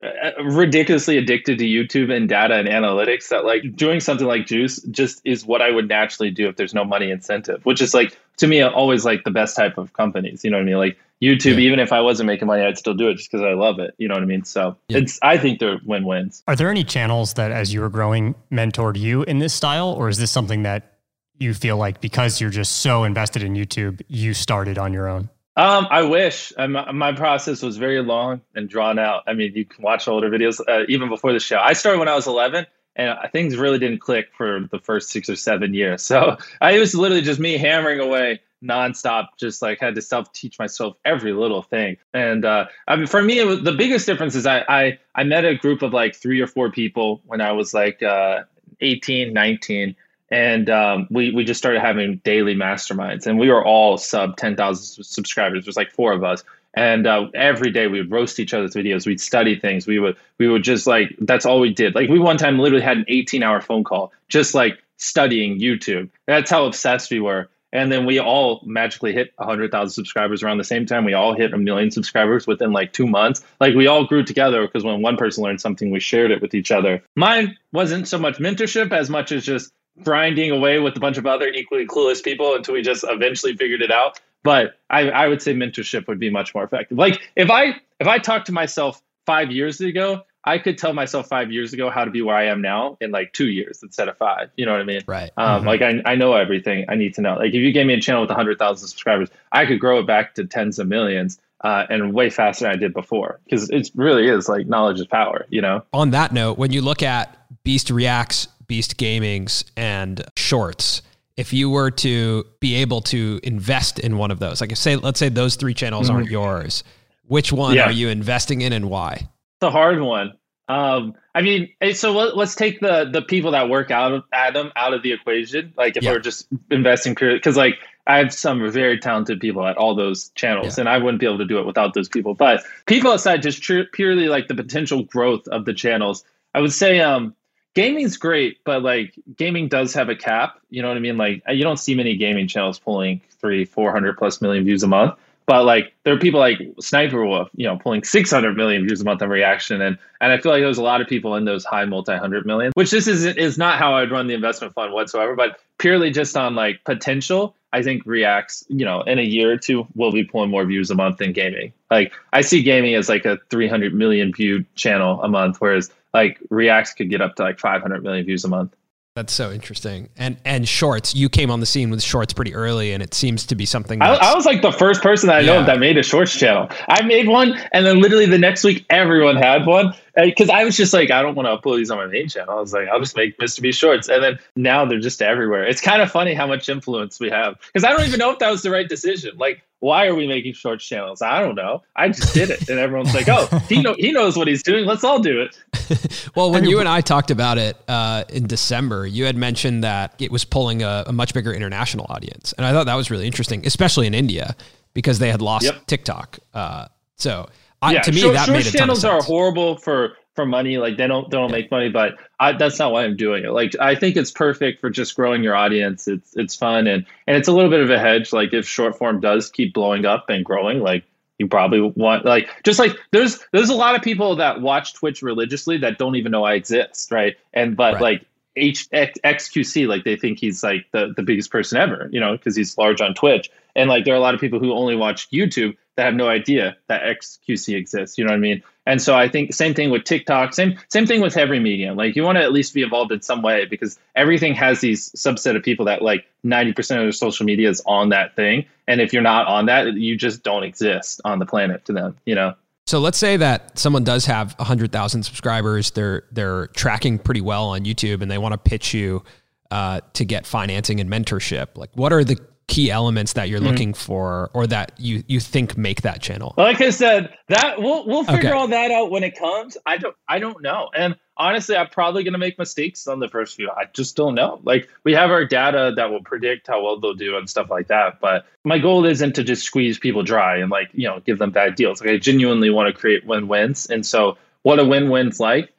Uh, 0.04 0.32
uh, 0.40 0.44
ridiculously 0.44 1.18
addicted 1.18 1.58
to 1.60 1.66
YouTube 1.66 2.12
and 2.12 2.28
data 2.28 2.56
and 2.56 2.68
analytics 2.68 3.30
that 3.30 3.46
like 3.46 3.76
doing 3.76 4.00
something 4.00 4.28
like 4.28 4.46
Juice 4.46 4.82
just 4.92 5.22
is 5.24 5.46
what 5.46 5.62
I 5.62 5.72
would 5.72 5.88
naturally 5.88 6.30
do 6.30 6.50
if 6.50 6.58
there's 6.58 6.74
no 6.74 6.84
money 6.84 7.10
incentive, 7.10 7.66
which 7.66 7.82
is 7.82 7.94
like 7.94 8.18
to 8.38 8.48
me 8.48 8.62
always 8.62 9.06
like 9.06 9.24
the 9.24 9.32
best 9.32 9.56
type 9.56 9.78
of 9.78 9.94
companies. 9.94 10.44
You 10.44 10.52
know 10.52 10.58
what 10.58 10.64
I 10.64 10.66
mean? 10.66 10.78
Like 10.78 10.98
YouTube, 11.22 11.54
yeah. 11.54 11.68
even 11.68 11.80
if 11.80 11.94
I 11.94 12.02
wasn't 12.02 12.28
making 12.28 12.48
money, 12.48 12.64
I'd 12.64 12.78
still 12.78 12.94
do 12.94 13.08
it 13.08 13.16
just 13.16 13.32
because 13.32 13.46
I 13.46 13.54
love 13.54 13.80
it. 13.80 13.94
You 13.98 14.10
know 14.10 14.16
what 14.16 14.24
I 14.24 14.26
mean? 14.26 14.44
So 14.44 14.76
yeah. 14.90 14.98
it's 14.98 15.20
I 15.22 15.38
think 15.38 15.60
they're 15.60 15.80
win 15.86 16.06
wins. 16.06 16.44
Are 16.48 16.56
there 16.56 16.70
any 16.70 16.84
channels 16.84 17.36
that 17.36 17.52
as 17.52 17.74
you 17.74 17.80
were 17.80 17.90
growing 17.90 18.36
mentored 18.52 18.98
you 18.98 19.24
in 19.24 19.40
this 19.40 19.54
style, 19.54 19.90
or 19.90 20.10
is 20.10 20.18
this 20.18 20.32
something 20.32 20.64
that 20.64 20.98
you 21.38 21.54
feel 21.54 21.78
like 21.78 22.02
because 22.02 22.42
you're 22.42 22.50
just 22.50 22.80
so 22.80 23.06
invested 23.06 23.42
in 23.42 23.54
YouTube, 23.54 24.02
you 24.10 24.34
started 24.34 24.78
on 24.78 24.92
your 24.92 25.08
own? 25.08 25.30
Um, 25.56 25.88
I 25.92 26.04
wish 26.04 26.52
um, 26.58 26.78
my 26.94 27.14
process 27.14 27.62
was 27.62 27.78
very 27.78 28.02
long 28.02 28.42
and 28.56 28.68
drawn 28.68 28.98
out. 28.98 29.24
I 29.28 29.34
mean, 29.34 29.54
you 29.56 29.66
can 29.66 29.84
watch 29.84 30.08
older 30.08 30.30
videos 30.30 30.60
uh, 30.68 30.86
even 30.90 31.10
before 31.10 31.32
the 31.32 31.40
show. 31.40 31.60
I 31.60 31.74
started 31.74 32.00
when 32.00 32.08
I 32.08 32.16
was 32.16 32.26
11, 32.26 32.66
and 32.96 33.18
things 33.32 33.56
really 33.56 33.78
didn't 33.78 34.00
click 34.00 34.30
for 34.36 34.68
the 34.72 34.80
first 34.80 35.10
six 35.10 35.30
or 35.30 35.36
seven 35.36 35.74
years. 35.74 36.02
So 36.02 36.38
I 36.62 36.80
was 36.80 36.96
literally 36.96 37.22
just 37.22 37.40
me 37.40 37.58
hammering 37.58 38.00
away 38.00 38.42
nonstop, 38.64 39.28
just 39.38 39.62
like 39.62 39.80
had 39.80 39.96
to 39.96 40.02
self 40.02 40.32
teach 40.34 40.58
myself 40.58 40.96
every 41.06 41.34
little 41.34 41.62
thing. 41.62 41.98
And 42.14 42.46
uh, 42.46 42.66
I 42.88 42.96
mean, 42.96 43.08
for 43.08 43.22
me, 43.22 43.44
was, 43.44 43.62
the 43.62 43.74
biggest 43.74 44.08
difference 44.08 44.36
is 44.36 44.48
I, 44.48 44.64
I 44.68 45.00
I 45.14 45.24
met 45.24 45.46
a 45.46 45.56
group 45.56 45.82
of 45.84 45.94
like 45.94 46.16
three 46.16 46.42
or 46.42 46.48
four 46.48 46.72
people 46.72 47.22
when 47.26 47.42
I 47.42 47.52
was 47.52 47.74
like 47.74 48.02
uh, 48.02 48.44
18, 48.82 49.34
19 49.34 49.96
and 50.34 50.68
um, 50.68 51.08
we 51.12 51.30
we 51.32 51.46
just 51.46 51.60
started 51.60 51.80
having 51.80 52.18
daily 52.24 52.56
masterminds, 52.56 53.28
and 53.28 53.38
we 53.38 53.50
were 53.50 53.64
all 53.64 53.98
sub 54.00 54.36
ten 54.36 54.56
thousand 54.56 55.04
subscribers. 55.04 55.64
There's 55.66 55.78
like 55.78 55.92
four 55.92 56.12
of 56.12 56.24
us, 56.24 56.44
and 56.74 57.06
uh, 57.06 57.28
every 57.36 57.70
day 57.70 57.86
we 57.86 58.00
would 58.00 58.10
roast 58.10 58.40
each 58.40 58.52
other's 58.52 58.74
videos. 58.74 59.06
We'd 59.06 59.22
study 59.22 59.60
things. 59.60 59.86
We 59.86 60.00
would 60.00 60.18
we 60.40 60.48
would 60.48 60.64
just 60.64 60.88
like 60.88 61.16
that's 61.20 61.46
all 61.46 61.60
we 61.60 61.72
did. 61.72 61.94
Like 61.94 62.10
we 62.10 62.18
one 62.18 62.38
time 62.38 62.58
literally 62.58 62.84
had 62.84 62.98
an 62.98 63.06
18 63.08 63.44
hour 63.44 63.62
phone 63.62 63.84
call 63.84 64.12
just 64.28 64.56
like 64.56 64.80
studying 64.98 65.60
YouTube. 65.60 66.10
That's 66.26 66.50
how 66.50 66.66
obsessed 66.66 67.12
we 67.12 67.20
were. 67.20 67.50
And 67.72 67.92
then 67.92 68.06
we 68.06 68.20
all 68.20 68.62
magically 68.66 69.14
hit 69.14 69.34
100,000 69.38 69.90
subscribers 69.90 70.44
around 70.44 70.60
the 70.60 70.64
same 70.64 70.86
time. 70.86 71.06
We 71.06 71.16
all 71.16 71.36
hit 71.36 71.54
a 71.54 71.58
million 71.58 71.90
subscribers 71.90 72.46
within 72.46 72.72
like 72.72 72.94
two 72.94 73.08
months. 73.08 73.44
Like 73.60 73.74
we 73.74 73.88
all 73.88 74.06
grew 74.06 74.24
together 74.24 74.68
because 74.68 74.84
when 74.84 75.02
one 75.02 75.18
person 75.18 75.44
learned 75.44 75.60
something, 75.60 75.90
we 75.90 76.00
shared 76.00 76.30
it 76.30 76.40
with 76.40 76.54
each 76.54 76.70
other. 76.70 77.02
Mine 77.16 77.58
wasn't 77.72 78.08
so 78.08 78.20
much 78.20 78.38
mentorship 78.38 78.92
as 78.92 79.10
much 79.10 79.32
as 79.32 79.44
just 79.44 79.74
grinding 80.02 80.52
away 80.52 80.80
with 80.80 80.96
a 80.98 81.00
bunch 81.00 81.18
of 81.18 81.26
other 81.26 81.48
equally 81.48 81.86
clueless 81.86 82.24
people 82.24 82.56
until 82.56 82.74
we 82.74 82.82
just 82.82 83.06
eventually 83.08 83.56
figured 83.56 83.82
it 83.82 83.92
out. 83.92 84.20
But 84.44 84.80
I, 84.90 85.10
I 85.10 85.28
would 85.28 85.42
say 85.42 85.54
mentorship 85.54 86.08
would 86.08 86.20
be 86.20 86.30
much 86.30 86.54
more 86.54 86.64
effective. 86.64 86.98
Like 86.98 87.22
if 87.36 87.50
I 87.50 87.76
if 88.00 88.08
I 88.08 88.20
talked 88.20 88.48
to 88.48 88.52
myself 88.52 89.02
five 89.26 89.52
years 89.52 89.80
ago, 89.80 90.24
I 90.44 90.58
could 90.58 90.78
tell 90.78 90.94
myself 90.94 91.30
five 91.30 91.52
years 91.52 91.72
ago 91.72 91.90
how 91.90 92.04
to 92.04 92.12
be 92.12 92.22
where 92.22 92.36
I 92.36 92.48
am 92.48 92.62
now 92.62 92.98
in 93.00 93.12
like 93.12 93.32
two 93.32 93.48
years 93.48 93.82
instead 93.82 94.10
of 94.10 94.18
five. 94.18 94.50
You 94.58 94.66
know 94.66 94.74
what 94.74 94.82
I 94.82 94.86
mean? 94.86 95.02
Right. 95.08 95.32
Um, 95.38 95.60
mm-hmm. 95.60 95.68
Like 95.68 95.82
I, 95.82 96.02
I 96.06 96.16
know 96.16 96.34
everything 96.34 96.86
I 96.90 96.96
need 96.96 97.14
to 97.16 97.22
know. 97.22 97.36
Like 97.36 97.54
if 97.54 97.56
you 97.56 97.72
gave 97.72 97.86
me 97.86 97.94
a 97.94 98.02
channel 98.02 98.22
with 98.22 98.30
100,000 98.30 98.88
subscribers, 98.88 99.30
I 99.52 99.66
could 99.66 99.80
grow 99.80 100.00
it 100.00 100.08
back 100.08 100.36
to 100.36 100.46
tens 100.46 100.80
of 100.80 100.88
millions 100.88 101.40
uh, 101.64 101.86
and 101.90 102.14
way 102.14 102.30
faster 102.30 102.66
than 102.66 102.74
I 102.74 102.76
did 102.76 102.94
before 102.94 103.40
because 103.46 103.70
it 103.70 103.90
really 103.96 104.28
is 104.28 104.50
like 104.50 104.68
knowledge 104.68 105.00
is 105.00 105.08
power, 105.08 105.46
you 105.50 105.62
know? 105.62 105.84
On 105.94 106.12
that 106.12 106.34
note, 106.34 106.58
when 106.58 106.74
you 106.74 106.82
look 106.82 107.02
at 107.02 107.40
Beast 107.64 107.90
Reacts 107.90 108.50
Beast 108.74 108.98
Gaming's 108.98 109.66
and 109.78 110.26
Shorts, 110.36 111.04
if 111.38 111.54
you 111.54 111.70
were 111.70 111.92
to 111.92 112.44
be 112.60 112.74
able 112.74 113.02
to 113.02 113.40
invest 113.44 114.00
in 114.00 114.18
one 114.18 114.32
of 114.32 114.40
those, 114.40 114.62
like 114.62 114.72
if 114.72 114.80
say, 114.80 114.96
let's 114.96 115.20
say 115.20 115.30
those 115.30 115.58
three 115.58 115.76
channels 115.76 116.08
mm-hmm. 116.08 116.16
aren't 116.16 116.32
yours, 116.32 116.84
which 117.28 117.54
one 117.54 117.76
yeah. 117.76 117.84
are 117.84 117.92
you 117.92 118.10
investing 118.10 118.62
in 118.62 118.74
and 118.74 118.90
why? 118.90 119.30
The 119.60 119.70
hard 119.70 120.02
one. 120.02 120.34
Um, 120.68 121.14
I 121.36 121.44
mean, 121.44 121.70
so 121.94 122.14
let, 122.14 122.36
us 122.36 122.56
take 122.56 122.80
the 122.80 123.08
the 123.14 123.22
people 123.22 123.52
that 123.52 123.70
work 123.70 123.92
out 123.92 124.12
of 124.12 124.24
Adam 124.34 124.72
out 124.76 124.96
of 124.96 125.04
the 125.04 125.12
equation. 125.14 125.76
Like 125.78 125.96
if 125.96 126.02
yeah. 126.02 126.14
we're 126.14 126.20
just 126.20 126.48
investing 126.72 127.14
purely, 127.14 127.38
because 127.38 127.56
like 127.56 127.76
I 128.08 128.18
have 128.18 128.34
some 128.34 128.72
very 128.72 128.98
talented 128.98 129.40
people 129.40 129.68
at 129.68 129.78
all 129.78 129.94
those 129.94 130.30
channels, 130.30 130.80
yeah. 130.80 130.82
and 130.82 130.90
I 130.90 130.98
wouldn't 130.98 131.20
be 131.20 131.28
able 131.28 131.38
to 131.38 131.46
do 131.46 131.60
it 131.60 131.68
without 131.68 131.94
those 131.94 132.10
people. 132.10 132.34
But 132.34 132.64
people 132.88 133.12
aside, 133.12 133.44
just 133.44 133.62
tr- 133.62 133.84
purely 133.92 134.30
like 134.30 134.48
the 134.48 134.56
potential 134.56 135.04
growth 135.04 135.48
of 135.50 135.66
the 135.66 135.76
channels, 135.76 136.24
I 136.56 136.60
would 136.60 136.74
say 136.74 137.02
um 137.02 137.36
gaming's 137.74 138.18
great, 138.18 138.60
but 138.64 138.84
like 138.84 139.14
gaming 139.38 139.68
does 139.68 139.94
have 139.94 140.10
a 140.10 140.16
cap. 140.16 140.60
You 140.70 140.82
know 140.82 140.88
what 140.88 140.98
I 140.98 141.02
mean? 141.02 141.18
Like 141.18 141.44
uh, 141.48 141.52
you 141.52 141.64
don't 141.64 141.78
see 141.78 141.96
many 141.96 142.16
gaming 142.16 142.48
channels 142.48 142.80
pulling 142.80 143.22
three, 143.40 143.66
four 143.66 143.92
hundred 143.92 144.18
plus 144.18 144.42
million 144.42 144.64
views 144.64 144.84
a 144.84 144.88
month. 144.88 145.16
But 145.46 145.66
like 145.66 145.94
there 146.04 146.14
are 146.14 146.20
people 146.20 146.40
like 146.40 146.60
Sniper 146.80 147.26
Wolf, 147.26 147.50
you 147.56 147.68
know, 147.68 147.78
pulling 147.78 148.04
600 148.04 148.56
million 148.56 148.86
views 148.86 149.02
a 149.02 149.04
month 149.04 149.22
on 149.22 149.30
reaction, 149.30 149.82
and 149.82 149.98
and 150.22 150.32
I 150.32 150.38
feel 150.38 150.52
like 150.52 150.62
there's 150.62 150.78
a 150.78 150.84
lot 150.84 151.02
of 151.02 151.08
people 151.08 151.36
in 151.36 151.46
those 151.46 151.66
high 151.66 151.86
multi 151.86 152.16
hundred 152.16 152.46
million, 152.46 152.72
which 152.76 152.92
this 152.92 153.08
is 153.08 153.26
is 153.26 153.58
not 153.58 153.78
how 153.78 153.96
I'd 153.96 154.12
run 154.12 154.28
the 154.28 154.34
investment 154.34 154.74
fund 154.74 154.94
whatsoever, 154.94 155.36
but 155.36 155.60
purely 155.80 156.12
just 156.12 156.38
on 156.38 156.56
like 156.56 156.84
potential. 156.86 157.56
I 157.74 157.82
think 157.82 158.04
Reacts, 158.06 158.64
you 158.70 158.86
know, 158.86 159.02
in 159.02 159.18
a 159.18 159.24
year 159.24 159.52
or 159.52 159.58
two, 159.58 159.88
will 159.96 160.12
be 160.12 160.24
pulling 160.24 160.52
more 160.52 160.64
views 160.64 160.92
a 160.92 160.96
month 160.96 161.18
than 161.18 161.34
gaming. 161.34 161.74
Like 161.90 162.14
I 162.32 162.42
see 162.42 162.62
gaming 162.62 162.94
as 162.94 163.10
like 163.10 163.26
a 163.26 163.40
300 163.50 163.94
million 163.94 164.32
view 164.32 164.64
channel 164.76 165.22
a 165.24 165.28
month, 165.28 165.58
whereas 165.60 165.92
like 166.14 166.40
Reacts 166.50 166.94
could 166.94 167.10
get 167.10 167.22
up 167.22 167.36
to 167.36 167.44
like 167.44 167.60
500 167.60 168.04
million 168.04 168.26
views 168.26 168.46
a 168.46 168.50
month. 168.50 168.76
That's 169.16 169.32
so 169.32 169.52
interesting. 169.52 170.10
And 170.18 170.38
and 170.44 170.68
shorts, 170.68 171.14
you 171.14 171.30
came 171.30 171.52
on 171.52 171.60
the 171.60 171.68
scene 171.68 171.92
with 171.92 172.02
shorts 172.02 172.34
pretty 172.34 172.56
early, 172.56 172.94
and 172.94 173.04
it 173.04 173.14
seems 173.14 173.46
to 173.46 173.54
be 173.54 173.64
something. 173.64 174.02
I, 174.02 174.16
I, 174.16 174.34
was 174.34 174.44
like 174.44 174.64
the 174.64 174.72
first 174.72 175.04
person 175.04 175.30
I 175.30 175.42
know 175.42 175.60
yeah. 175.60 175.66
that 175.68 175.80
made 175.80 176.00
a 176.00 176.04
shorts 176.04 176.36
channel. 176.36 176.68
I 176.88 177.04
made 177.04 177.28
one, 177.28 177.54
and 177.72 177.86
then 177.86 178.02
literally 178.02 178.26
the 178.26 178.40
next 178.40 178.64
week, 178.64 178.88
everyone 178.90 179.36
had 179.36 179.68
one. 179.68 179.94
Because 180.16 180.50
I 180.50 180.64
was 180.64 180.76
just 180.76 180.94
like, 180.94 181.12
I 181.12 181.22
don't 181.22 181.36
want 181.36 181.46
to 181.48 181.56
upload 181.56 181.78
these 181.78 181.92
on 181.92 181.98
my 181.98 182.08
main 182.08 182.28
channel. 182.28 182.58
I 182.58 182.60
was 182.60 182.74
like, 182.74 182.88
I'll 182.88 183.00
just 183.00 183.16
make 183.16 183.38
Mr. 183.38 183.62
b 183.62 183.72
shorts, 183.72 184.10
and 184.10 184.24
then 184.24 184.40
now 184.56 184.84
they're 184.86 185.00
just 185.00 185.22
everywhere. 185.22 185.64
It's 185.64 185.82
kind 185.82 186.02
of 186.02 186.12
funny 186.12 186.34
how 186.34 186.48
much 186.48 186.68
influence 186.68 187.20
we 187.20 187.30
have. 187.30 187.60
Because 187.68 187.84
I 187.84 187.92
don't 187.92 188.08
even 188.08 188.18
know 188.18 188.32
if 188.32 188.40
that 188.40 188.50
was 188.50 188.64
the 188.64 188.72
right 188.72 188.90
decision. 188.90 189.38
Like, 189.38 189.62
why 189.84 190.08
are 190.08 190.16
we 190.16 190.26
making 190.26 190.54
short 190.54 190.80
channels? 190.80 191.22
I 191.22 191.42
don't 191.42 191.56
know. 191.56 191.84
I 191.98 192.08
just 192.08 192.34
did 192.34 192.50
it, 192.50 192.70
and 192.70 192.80
everyone's 192.80 193.14
like, 193.14 193.28
"Oh, 193.28 193.48
he 193.68 193.82
know 193.82 193.94
he 193.98 194.14
knows 194.14 194.38
what 194.38 194.48
he's 194.48 194.64
doing. 194.64 194.86
Let's 194.86 195.04
all 195.04 195.20
do 195.20 195.42
it." 195.42 196.32
well, 196.36 196.54
when 196.54 196.64
you 196.64 196.80
and 196.80 196.88
I 196.88 197.02
talked 197.02 197.30
about 197.30 197.58
it 197.58 197.76
uh, 197.90 198.24
in 198.30 198.48
December, 198.48 199.06
you 199.06 199.26
had 199.26 199.36
mentioned 199.36 199.84
that 199.84 200.16
it 200.20 200.32
was 200.32 200.46
pulling 200.46 200.84
a, 200.84 201.04
a, 201.08 201.12
much 201.12 201.34
bigger 201.34 201.54
international 201.54 202.06
audience, 202.08 202.54
and 202.54 202.66
I 202.66 202.72
thought 202.72 202.86
that 202.86 202.96
was 202.96 203.12
really 203.12 203.28
interesting, 203.28 203.68
especially 203.68 204.08
in 204.08 204.14
India 204.14 204.56
because 204.94 205.20
they 205.20 205.30
had 205.30 205.42
lost 205.42 205.66
yep. 205.66 205.86
TikTok. 205.86 206.40
Uh, 206.54 206.88
so, 207.18 207.50
I, 207.82 207.98
to 207.98 208.12
me, 208.14 208.22
short, 208.22 208.36
that 208.36 208.46
short 208.46 208.58
made 208.58 208.68
a 208.68 208.72
channels 208.72 209.04
are 209.04 209.22
horrible 209.22 209.76
for 209.76 210.16
for 210.36 210.46
money. 210.46 210.78
Like 210.78 210.98
they 210.98 211.08
don't 211.08 211.30
they 211.30 211.38
don't 211.38 211.52
make 211.52 211.72
money, 211.72 211.90
but 211.90 212.16
I, 212.40 212.54
that's 212.54 212.80
not 212.80 212.92
why 212.92 213.04
I'm 213.04 213.16
doing 213.16 213.46
it. 213.46 213.52
Like 213.52 213.74
I 213.80 213.96
think 213.96 214.16
it's 214.16 214.32
perfect 214.32 214.82
for 214.82 214.90
just 214.90 215.16
growing 215.16 215.44
your 215.44 215.56
audience. 215.56 216.08
It's 216.08 216.36
it's 216.36 216.56
fun 216.56 216.88
and 216.88 217.06
and 217.28 217.38
it's 217.38 217.48
a 217.48 217.52
little 217.52 217.70
bit 217.70 217.82
of 217.82 217.90
a 217.90 218.00
hedge. 218.00 218.34
Like 218.34 218.54
if 218.54 218.68
short 218.68 218.98
form 218.98 219.20
does 219.20 219.50
keep 219.50 219.74
blowing 219.74 220.06
up 220.06 220.30
and 220.30 220.44
growing, 220.44 220.80
like 220.80 221.04
you 221.40 221.48
probably 221.48 221.82
want 221.82 222.26
like 222.26 222.50
just 222.64 222.80
like 222.80 222.96
there's 223.12 223.40
there's 223.52 223.70
a 223.70 223.76
lot 223.76 223.96
of 223.96 224.02
people 224.02 224.36
that 224.38 224.62
watch 224.62 224.94
Twitch 224.94 225.22
religiously 225.22 225.78
that 225.80 225.98
don't 225.98 226.16
even 226.16 226.32
know 226.32 226.44
I 226.44 226.54
exist, 226.54 227.12
right? 227.12 227.36
And 227.54 227.76
but 227.76 227.96
right. 227.96 228.02
like 228.02 228.26
H 228.56 228.88
X, 228.92 229.20
XQC, 229.24 229.88
like 229.88 230.04
they 230.04 230.16
think 230.16 230.40
he's 230.40 230.64
like 230.64 230.86
the 230.92 231.14
the 231.16 231.24
biggest 231.24 231.52
person 231.52 231.78
ever, 231.78 232.10
you 232.12 232.20
know, 232.20 232.34
because 232.34 232.56
he's 232.56 232.78
large 232.78 233.02
on 233.02 233.14
Twitch. 233.14 233.50
And 233.76 233.90
like 233.90 234.06
there 234.06 234.14
are 234.14 234.18
a 234.18 234.22
lot 234.22 234.36
of 234.36 234.42
people 234.42 234.60
who 234.60 234.74
only 234.74 234.96
watch 234.96 235.30
YouTube 235.32 235.76
that 235.96 236.06
have 236.06 236.16
no 236.16 236.28
idea 236.28 236.76
that 236.88 237.04
XQC 237.04 237.76
exists. 237.76 238.18
You 238.18 238.26
know 238.26 238.32
what 238.32 238.38
I 238.38 238.40
mean? 238.40 238.64
And 238.86 239.02
so 239.02 239.16
I 239.16 239.30
think 239.30 239.54
same 239.54 239.74
thing 239.74 239.92
with 239.92 240.04
TikTok, 240.04 240.54
same 240.54 240.78
same 240.90 241.08
thing 241.08 241.22
with 241.22 241.38
every 241.38 241.60
medium. 241.60 241.96
Like 241.96 242.16
you 242.16 242.24
want 242.24 242.38
to 242.38 242.44
at 242.44 242.52
least 242.52 242.74
be 242.74 242.84
involved 242.84 243.12
in 243.12 243.22
some 243.22 243.42
way 243.42 243.66
because 243.66 243.98
everything 244.16 244.54
has 244.56 244.82
these 244.82 245.12
subset 245.12 245.56
of 245.56 245.64
people 245.64 245.86
that 245.86 246.02
like 246.02 246.26
90% 246.46 246.78
of 246.80 246.86
their 246.88 247.12
social 247.12 247.46
media 247.46 247.70
is 247.70 247.82
on 247.86 248.10
that 248.10 248.36
thing. 248.36 248.66
And 248.88 249.00
if 249.00 249.14
you're 249.14 249.22
not 249.22 249.48
on 249.48 249.68
that, 249.68 249.94
you 249.94 250.18
just 250.18 250.44
don't 250.44 250.64
exist 250.64 251.22
on 251.24 251.40
the 251.40 251.46
planet 251.46 251.86
to 251.86 251.94
them, 251.94 252.18
you 252.26 252.36
know? 252.36 252.56
So 252.86 253.00
let's 253.00 253.18
say 253.18 253.38
that 253.38 253.80
someone 253.80 254.04
does 254.04 254.26
have 254.26 254.54
100,000 254.58 255.24
subscribers, 255.24 255.92
they're 255.92 256.24
they're 256.32 256.68
tracking 256.68 257.20
pretty 257.20 257.42
well 257.42 257.68
on 257.70 257.86
YouTube 257.86 258.22
and 258.22 258.30
they 258.30 258.38
want 258.38 258.52
to 258.52 258.58
pitch 258.58 258.94
you 258.94 259.24
uh, 259.72 260.02
to 260.14 260.26
get 260.26 260.46
financing 260.46 261.00
and 261.00 261.10
mentorship. 261.10 261.78
Like 261.78 261.92
what 261.94 262.12
are 262.12 262.26
the 262.26 262.38
key 262.68 262.90
elements 262.90 263.34
that 263.34 263.50
you're 263.50 263.60
mm-hmm. 263.60 263.70
looking 263.70 263.94
for 263.94 264.50
or 264.54 264.68
that 264.68 264.94
you 264.98 265.24
you 265.28 265.40
think 265.40 265.78
make 265.78 266.02
that 266.02 266.22
channel? 266.22 266.54
Like 266.58 266.82
i 266.82 266.90
said 266.90 267.34
that 267.50 267.82
we'll 267.82 268.06
we'll 268.08 268.24
figure 268.24 268.50
okay. 268.50 268.52
all 268.52 268.68
that 268.68 268.92
out 268.92 269.12
when 269.12 269.24
it 269.24 269.38
comes. 269.38 269.78
I 269.86 269.98
don't 269.98 270.16
i 270.28 270.40
don't 270.40 270.62
know. 270.62 270.90
And 270.96 271.16
honestly 271.36 271.76
i'm 271.76 271.90
probably 271.90 272.24
going 272.24 272.34
to 272.34 272.40
make 272.40 272.58
mistakes 272.58 273.08
on 273.08 273.20
the 273.20 273.28
first 273.28 273.56
few. 273.56 273.70
I 273.70 273.86
just 273.94 274.16
don't 274.16 274.36
know. 274.36 274.60
Like 274.64 274.90
we 275.04 275.14
have 275.14 275.30
our 275.30 275.46
data 275.46 275.94
that 275.96 276.10
will 276.10 276.24
predict 276.24 276.68
how 276.68 276.84
well 276.84 277.00
they'll 277.00 277.14
do 277.14 277.38
and 277.38 277.50
stuff 277.50 277.70
like 277.70 277.88
that. 277.88 278.20
But 278.20 278.46
my 278.64 278.80
goal 278.80 279.06
isn't 279.06 279.34
to 279.36 279.44
just 279.44 279.64
squeeze 279.64 280.00
people 280.00 280.24
dry 280.24 280.58
and 280.58 280.72
like 280.72 280.90
you 280.94 281.08
know 281.08 281.20
give 281.20 281.40
them 281.40 281.52
bad 281.52 281.76
deals. 281.76 282.02
Like 282.02 282.12
i 282.12 282.18
genuinely 282.18 282.70
want 282.70 282.94
to 282.94 283.00
create 283.00 283.26
win-wins. 283.26 283.90
And 283.90 284.06
so 284.06 284.38
what 284.62 284.80
a 284.80 284.86
win-win's 284.86 285.40
like 285.40 285.70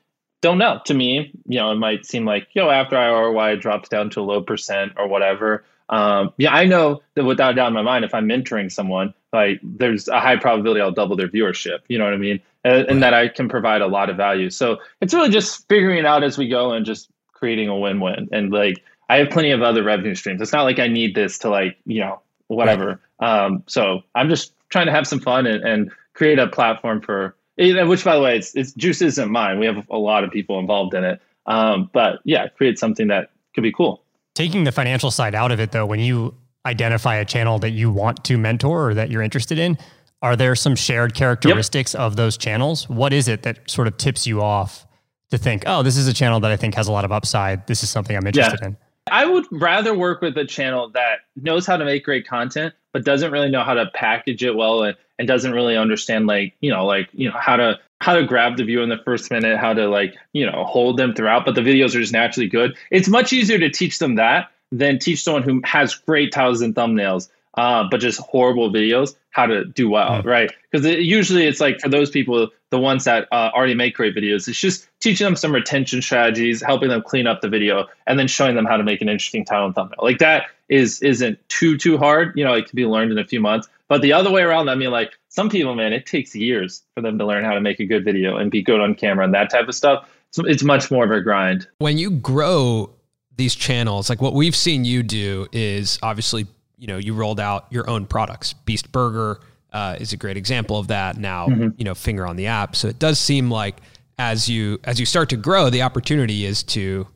don't 0.42 0.58
know. 0.58 0.80
To 0.84 0.94
me 0.94 1.32
you 1.46 1.58
know 1.58 1.72
it 1.72 1.76
might 1.76 2.04
seem 2.04 2.24
like 2.26 2.48
you 2.52 2.62
know 2.62 2.70
after 2.70 2.96
iroi 2.96 3.58
drops 3.60 3.88
down 3.88 4.10
to 4.10 4.20
a 4.20 4.22
low 4.22 4.42
percent 4.42 4.92
or 4.96 5.08
whatever 5.08 5.64
um, 5.88 6.32
yeah, 6.38 6.54
I 6.54 6.64
know 6.64 7.02
that 7.14 7.24
without 7.24 7.52
a 7.52 7.54
doubt 7.56 7.68
in 7.68 7.74
my 7.74 7.82
mind, 7.82 8.04
if 8.04 8.14
I'm 8.14 8.26
mentoring 8.26 8.72
someone, 8.72 9.12
like 9.32 9.60
there's 9.62 10.08
a 10.08 10.20
high 10.20 10.36
probability 10.36 10.80
I'll 10.80 10.92
double 10.92 11.16
their 11.16 11.28
viewership. 11.28 11.80
You 11.88 11.98
know 11.98 12.04
what 12.04 12.14
I 12.14 12.18
mean? 12.18 12.40
And, 12.64 12.86
and, 12.88 13.02
that 13.02 13.12
I 13.12 13.28
can 13.28 13.48
provide 13.48 13.82
a 13.82 13.86
lot 13.86 14.08
of 14.08 14.16
value. 14.16 14.48
So 14.48 14.78
it's 15.02 15.12
really 15.12 15.28
just 15.28 15.68
figuring 15.68 15.98
it 15.98 16.06
out 16.06 16.24
as 16.24 16.38
we 16.38 16.48
go 16.48 16.72
and 16.72 16.86
just 16.86 17.10
creating 17.32 17.68
a 17.68 17.78
win-win. 17.78 18.30
And 18.32 18.50
like 18.50 18.82
I 19.10 19.18
have 19.18 19.28
plenty 19.30 19.50
of 19.50 19.60
other 19.60 19.82
revenue 19.82 20.14
streams. 20.14 20.40
It's 20.40 20.52
not 20.52 20.62
like 20.62 20.78
I 20.78 20.88
need 20.88 21.14
this 21.14 21.38
to 21.40 21.50
like 21.50 21.76
you 21.84 22.00
know 22.00 22.20
whatever. 22.46 23.00
Right. 23.20 23.44
Um, 23.44 23.62
so 23.66 24.02
I'm 24.14 24.30
just 24.30 24.54
trying 24.70 24.86
to 24.86 24.92
have 24.92 25.06
some 25.06 25.20
fun 25.20 25.46
and, 25.46 25.62
and 25.62 25.90
create 26.14 26.38
a 26.38 26.46
platform 26.46 27.00
for. 27.00 27.36
Which, 27.56 28.04
by 28.04 28.16
the 28.16 28.22
way, 28.22 28.36
it's, 28.36 28.56
it's 28.56 28.72
juice 28.72 29.00
isn't 29.00 29.30
mine. 29.30 29.60
We 29.60 29.66
have 29.66 29.88
a 29.88 29.96
lot 29.96 30.24
of 30.24 30.32
people 30.32 30.58
involved 30.58 30.92
in 30.94 31.04
it. 31.04 31.22
Um, 31.46 31.88
but 31.92 32.20
yeah, 32.24 32.48
create 32.48 32.80
something 32.80 33.08
that 33.08 33.30
could 33.54 33.62
be 33.62 33.70
cool. 33.70 34.03
Taking 34.34 34.64
the 34.64 34.72
financial 34.72 35.10
side 35.10 35.34
out 35.34 35.52
of 35.52 35.60
it, 35.60 35.72
though, 35.72 35.86
when 35.86 36.00
you 36.00 36.34
identify 36.66 37.16
a 37.16 37.24
channel 37.24 37.58
that 37.60 37.70
you 37.70 37.90
want 37.90 38.24
to 38.24 38.36
mentor 38.36 38.90
or 38.90 38.94
that 38.94 39.10
you're 39.10 39.22
interested 39.22 39.58
in, 39.58 39.78
are 40.22 40.34
there 40.34 40.54
some 40.54 40.74
shared 40.74 41.14
characteristics 41.14 41.94
yep. 41.94 42.00
of 42.00 42.16
those 42.16 42.36
channels? 42.36 42.88
What 42.88 43.12
is 43.12 43.28
it 43.28 43.42
that 43.42 43.70
sort 43.70 43.86
of 43.86 43.96
tips 43.96 44.26
you 44.26 44.42
off 44.42 44.86
to 45.30 45.38
think, 45.38 45.64
oh, 45.66 45.82
this 45.82 45.96
is 45.96 46.08
a 46.08 46.12
channel 46.12 46.40
that 46.40 46.50
I 46.50 46.56
think 46.56 46.74
has 46.74 46.88
a 46.88 46.92
lot 46.92 47.04
of 47.04 47.12
upside. 47.12 47.66
This 47.66 47.82
is 47.82 47.90
something 47.90 48.16
I'm 48.16 48.26
interested 48.26 48.60
yeah. 48.62 48.68
in? 48.68 48.76
I 49.10 49.26
would 49.26 49.44
rather 49.50 49.94
work 49.94 50.22
with 50.22 50.36
a 50.38 50.46
channel 50.46 50.90
that 50.90 51.18
knows 51.36 51.66
how 51.66 51.76
to 51.76 51.84
make 51.84 52.04
great 52.04 52.26
content, 52.26 52.74
but 52.92 53.04
doesn't 53.04 53.30
really 53.30 53.50
know 53.50 53.62
how 53.62 53.74
to 53.74 53.86
package 53.94 54.42
it 54.42 54.56
well 54.56 54.82
and, 54.82 54.96
and 55.18 55.28
doesn't 55.28 55.52
really 55.52 55.76
understand 55.76 56.26
like, 56.26 56.54
you 56.60 56.70
know, 56.70 56.86
like, 56.86 57.08
you 57.12 57.28
know, 57.28 57.36
how 57.38 57.56
to 57.56 57.78
how 58.04 58.12
to 58.12 58.22
grab 58.22 58.58
the 58.58 58.64
view 58.64 58.82
in 58.82 58.90
the 58.90 58.98
first 58.98 59.30
minute, 59.30 59.56
how 59.56 59.72
to 59.72 59.88
like, 59.88 60.14
you 60.34 60.44
know, 60.44 60.64
hold 60.64 60.98
them 60.98 61.14
throughout, 61.14 61.46
but 61.46 61.54
the 61.54 61.62
videos 61.62 61.94
are 61.96 62.00
just 62.00 62.12
naturally 62.12 62.46
good. 62.46 62.76
It's 62.90 63.08
much 63.08 63.32
easier 63.32 63.58
to 63.58 63.70
teach 63.70 63.98
them 63.98 64.16
that 64.16 64.50
than 64.70 64.98
teach 64.98 65.24
someone 65.24 65.42
who 65.42 65.62
has 65.64 65.94
great 65.94 66.30
titles 66.30 66.60
and 66.60 66.74
thumbnails, 66.74 67.30
uh, 67.54 67.84
but 67.90 68.00
just 68.00 68.20
horrible 68.20 68.70
videos 68.70 69.14
how 69.30 69.46
to 69.46 69.64
do 69.64 69.88
well, 69.88 70.22
mm. 70.22 70.24
right? 70.26 70.52
Because 70.70 70.84
it, 70.84 70.98
usually 70.98 71.46
it's 71.46 71.60
like 71.60 71.80
for 71.80 71.88
those 71.88 72.10
people, 72.10 72.50
the 72.68 72.78
ones 72.78 73.04
that 73.04 73.26
uh, 73.32 73.50
already 73.54 73.74
make 73.74 73.94
great 73.94 74.14
videos, 74.14 74.46
it's 74.48 74.60
just 74.60 74.86
teaching 75.00 75.24
them 75.24 75.34
some 75.34 75.54
retention 75.54 76.02
strategies, 76.02 76.60
helping 76.60 76.90
them 76.90 77.00
clean 77.00 77.26
up 77.26 77.40
the 77.40 77.48
video, 77.48 77.86
and 78.06 78.18
then 78.18 78.28
showing 78.28 78.54
them 78.54 78.66
how 78.66 78.76
to 78.76 78.84
make 78.84 79.00
an 79.00 79.08
interesting 79.08 79.46
title 79.46 79.64
and 79.64 79.74
thumbnail. 79.74 80.00
Like 80.02 80.18
that 80.18 80.48
is 80.68 81.00
isn't 81.00 81.38
too 81.48 81.78
too 81.78 81.96
hard. 81.96 82.36
You 82.36 82.44
know, 82.44 82.52
it 82.52 82.68
can 82.68 82.76
be 82.76 82.84
learned 82.84 83.12
in 83.12 83.18
a 83.18 83.24
few 83.24 83.40
months. 83.40 83.66
But 83.88 84.02
the 84.02 84.12
other 84.12 84.30
way 84.30 84.42
around, 84.42 84.68
I 84.68 84.74
mean, 84.74 84.90
like 84.90 85.12
some 85.34 85.50
people, 85.50 85.74
man, 85.74 85.92
it 85.92 86.06
takes 86.06 86.32
years 86.32 86.84
for 86.94 87.00
them 87.00 87.18
to 87.18 87.26
learn 87.26 87.44
how 87.44 87.54
to 87.54 87.60
make 87.60 87.80
a 87.80 87.84
good 87.84 88.04
video 88.04 88.36
and 88.36 88.52
be 88.52 88.62
good 88.62 88.80
on 88.80 88.94
camera 88.94 89.24
and 89.24 89.34
that 89.34 89.50
type 89.50 89.66
of 89.66 89.74
stuff. 89.74 90.08
So 90.30 90.44
it's 90.46 90.62
much 90.62 90.92
more 90.92 91.04
of 91.04 91.10
a 91.10 91.20
grind. 91.20 91.66
When 91.78 91.98
you 91.98 92.12
grow 92.12 92.94
these 93.36 93.56
channels, 93.56 94.08
like 94.08 94.22
what 94.22 94.32
we've 94.32 94.54
seen 94.54 94.84
you 94.84 95.02
do 95.02 95.48
is 95.50 95.98
obviously, 96.04 96.46
you 96.78 96.86
know, 96.86 96.98
you 96.98 97.14
rolled 97.14 97.40
out 97.40 97.66
your 97.70 97.90
own 97.90 98.06
products. 98.06 98.52
Beast 98.52 98.92
Burger 98.92 99.40
uh, 99.72 99.96
is 99.98 100.12
a 100.12 100.16
great 100.16 100.36
example 100.36 100.78
of 100.78 100.86
that. 100.86 101.16
Now, 101.16 101.48
mm-hmm. 101.48 101.70
you 101.78 101.84
know, 101.84 101.96
finger 101.96 102.24
on 102.28 102.36
the 102.36 102.46
app. 102.46 102.76
So 102.76 102.86
it 102.86 103.00
does 103.00 103.18
seem 103.18 103.50
like 103.50 103.78
as 104.20 104.48
you 104.48 104.78
as 104.84 105.00
you 105.00 105.06
start 105.06 105.30
to 105.30 105.36
grow, 105.36 105.68
the 105.68 105.82
opportunity 105.82 106.44
is 106.44 106.62
to 106.62 107.08